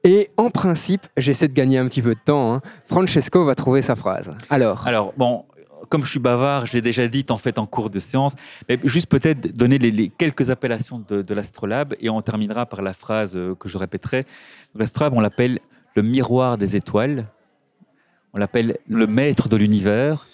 Et 0.04 0.28
en 0.36 0.50
principe, 0.50 1.08
j'essaie 1.16 1.48
de 1.48 1.52
gagner 1.52 1.78
un 1.78 1.88
petit 1.88 2.02
peu 2.02 2.14
de 2.14 2.20
temps. 2.24 2.54
hein. 2.54 2.60
Francesco 2.84 3.44
va 3.44 3.56
trouver 3.56 3.82
sa 3.82 3.96
phrase. 3.96 4.38
Alors, 4.48 4.86
Alors, 4.86 5.12
bon, 5.16 5.44
comme 5.88 6.04
je 6.04 6.10
suis 6.10 6.20
bavard, 6.20 6.66
je 6.66 6.74
l'ai 6.74 6.82
déjà 6.82 7.08
dit 7.08 7.26
en 7.30 7.36
fait 7.36 7.58
en 7.58 7.66
cours 7.66 7.90
de 7.90 7.98
séance, 7.98 8.36
mais 8.68 8.78
juste 8.84 9.08
peut-être 9.08 9.52
donner 9.52 9.78
les, 9.78 10.08
quelques 10.08 10.50
appellations 10.50 11.04
de, 11.08 11.34
l'astrolabe, 11.34 11.94
et 11.98 12.10
on 12.10 12.22
terminera 12.22 12.64
par 12.64 12.80
la 12.80 12.92
phrase 12.92 13.34
euh, 13.34 13.56
que 13.56 13.68
je 13.68 13.76
répéterai. 13.76 14.24
L'astrolabe, 14.76 15.14
on 15.16 15.20
l'appelle 15.20 15.58
le 15.96 16.02
miroir 16.02 16.58
des 16.58 16.76
étoiles, 16.76 17.26
on 18.34 18.38
l'appelle 18.38 18.78
le 18.86 19.08
maître 19.08 19.48
de 19.48 19.56
l'univers. 19.56 20.28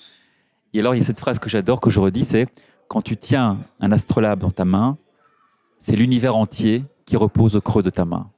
Et 0.76 0.80
alors, 0.80 0.94
il 0.94 0.98
y 0.98 1.00
a 1.00 1.04
cette 1.04 1.20
phrase 1.20 1.38
que 1.38 1.48
j'adore, 1.48 1.80
que 1.80 1.88
je 1.88 1.98
redis, 1.98 2.24
c'est 2.24 2.46
quand 2.86 3.00
tu 3.00 3.16
tiens 3.16 3.60
un 3.80 3.92
astrolabe 3.92 4.40
dans 4.40 4.50
ta 4.50 4.66
main, 4.66 4.98
c'est 5.78 5.96
l'univers 5.96 6.36
entier 6.36 6.84
qui 7.06 7.16
repose 7.16 7.56
au 7.56 7.62
creux 7.62 7.82
de 7.82 7.88
ta 7.88 8.04
main. 8.04 8.28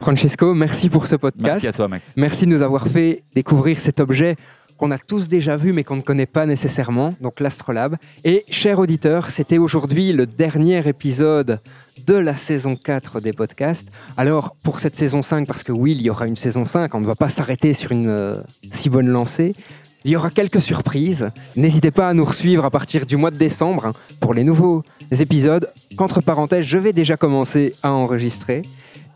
Francesco, 0.00 0.54
merci 0.54 0.88
pour 0.88 1.08
ce 1.08 1.16
podcast. 1.16 1.44
Merci 1.44 1.66
à 1.66 1.72
toi, 1.72 1.88
Max. 1.88 2.12
Merci 2.16 2.44
de 2.46 2.50
nous 2.50 2.62
avoir 2.62 2.86
fait 2.86 3.24
découvrir 3.34 3.80
cet 3.80 3.98
objet 3.98 4.36
qu'on 4.76 4.92
a 4.92 4.98
tous 4.98 5.28
déjà 5.28 5.56
vu 5.56 5.72
mais 5.72 5.82
qu'on 5.82 5.96
ne 5.96 6.02
connaît 6.02 6.26
pas 6.26 6.46
nécessairement, 6.46 7.12
donc 7.20 7.40
l'astrolabe. 7.40 7.96
Et 8.22 8.44
chers 8.48 8.78
auditeurs, 8.78 9.30
c'était 9.30 9.58
aujourd'hui 9.58 10.12
le 10.12 10.26
dernier 10.26 10.86
épisode 10.86 11.58
de 12.06 12.14
la 12.14 12.36
saison 12.36 12.76
4 12.76 13.20
des 13.20 13.32
podcasts. 13.32 13.88
Alors 14.16 14.54
pour 14.62 14.78
cette 14.78 14.94
saison 14.94 15.22
5, 15.22 15.48
parce 15.48 15.64
que 15.64 15.72
oui, 15.72 15.96
il 15.96 16.02
y 16.02 16.10
aura 16.10 16.26
une 16.28 16.36
saison 16.36 16.64
5, 16.64 16.94
on 16.94 17.00
ne 17.00 17.06
va 17.06 17.16
pas 17.16 17.28
s'arrêter 17.28 17.72
sur 17.72 17.90
une 17.90 18.08
euh, 18.08 18.40
si 18.70 18.88
bonne 18.88 19.08
lancée. 19.08 19.54
Il 20.04 20.10
y 20.10 20.16
aura 20.16 20.30
quelques 20.30 20.60
surprises. 20.60 21.30
N'hésitez 21.56 21.90
pas 21.90 22.08
à 22.08 22.14
nous 22.14 22.30
suivre 22.30 22.66
à 22.66 22.70
partir 22.70 23.06
du 23.06 23.16
mois 23.16 23.30
de 23.30 23.38
décembre 23.38 23.92
pour 24.20 24.34
les 24.34 24.44
nouveaux 24.44 24.82
épisodes. 25.10 25.70
Qu'entre 25.96 26.20
parenthèses, 26.20 26.66
je 26.66 26.76
vais 26.76 26.92
déjà 26.92 27.16
commencer 27.16 27.74
à 27.82 27.92
enregistrer. 27.92 28.62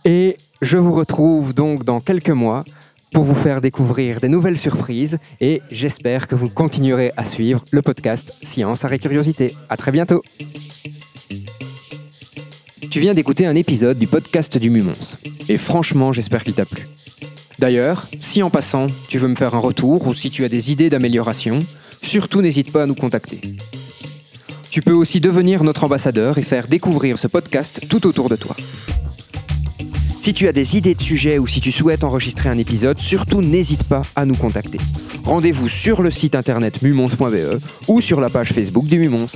Et 0.06 0.36
je 0.62 0.78
vous 0.78 0.92
retrouve 0.92 1.52
donc 1.52 1.84
dans 1.84 2.00
quelques 2.00 2.30
mois 2.30 2.64
pour 3.12 3.24
vous 3.24 3.34
faire 3.34 3.60
découvrir 3.60 4.20
des 4.20 4.28
nouvelles 4.28 4.58
surprises 4.58 5.18
et 5.40 5.60
j'espère 5.70 6.26
que 6.26 6.34
vous 6.34 6.48
continuerez 6.48 7.12
à 7.16 7.24
suivre 7.24 7.64
le 7.70 7.82
podcast 7.82 8.34
Science, 8.42 8.84
Art 8.84 8.92
et 8.92 8.98
Curiosité. 8.98 9.54
À 9.68 9.76
très 9.76 9.92
bientôt. 9.92 10.22
Tu 12.90 13.00
viens 13.00 13.12
d'écouter 13.12 13.46
un 13.46 13.56
épisode 13.56 13.98
du 13.98 14.06
podcast 14.06 14.56
du 14.56 14.70
Mumons 14.70 15.16
et 15.48 15.58
franchement, 15.58 16.12
j'espère 16.12 16.44
qu'il 16.44 16.54
t'a 16.54 16.64
plu. 16.64 16.86
D'ailleurs, 17.58 18.06
si 18.20 18.42
en 18.42 18.50
passant, 18.50 18.86
tu 19.08 19.18
veux 19.18 19.28
me 19.28 19.34
faire 19.34 19.54
un 19.54 19.58
retour 19.58 20.06
ou 20.06 20.14
si 20.14 20.30
tu 20.30 20.44
as 20.44 20.48
des 20.48 20.70
idées 20.70 20.90
d'amélioration, 20.90 21.58
surtout 22.02 22.40
n'hésite 22.40 22.72
pas 22.72 22.84
à 22.84 22.86
nous 22.86 22.94
contacter. 22.94 23.40
Tu 24.70 24.80
peux 24.80 24.92
aussi 24.92 25.20
devenir 25.20 25.64
notre 25.64 25.84
ambassadeur 25.84 26.38
et 26.38 26.42
faire 26.42 26.68
découvrir 26.68 27.18
ce 27.18 27.26
podcast 27.26 27.80
tout 27.88 28.06
autour 28.06 28.28
de 28.28 28.36
toi. 28.36 28.54
Si 30.22 30.34
tu 30.34 30.46
as 30.46 30.52
des 30.52 30.76
idées 30.76 30.94
de 30.94 31.02
sujets 31.02 31.38
ou 31.38 31.46
si 31.46 31.60
tu 31.60 31.72
souhaites 31.72 32.04
enregistrer 32.04 32.48
un 32.48 32.58
épisode, 32.58 33.00
surtout 33.00 33.42
n'hésite 33.42 33.84
pas 33.84 34.02
à 34.14 34.24
nous 34.24 34.36
contacter. 34.36 34.78
Rendez-vous 35.24 35.68
sur 35.68 36.02
le 36.02 36.10
site 36.10 36.34
internet 36.36 36.82
mumons.be 36.82 37.60
ou 37.88 38.00
sur 38.00 38.20
la 38.20 38.28
page 38.28 38.52
Facebook 38.52 38.86
du 38.86 38.98
Mumons. 38.98 39.26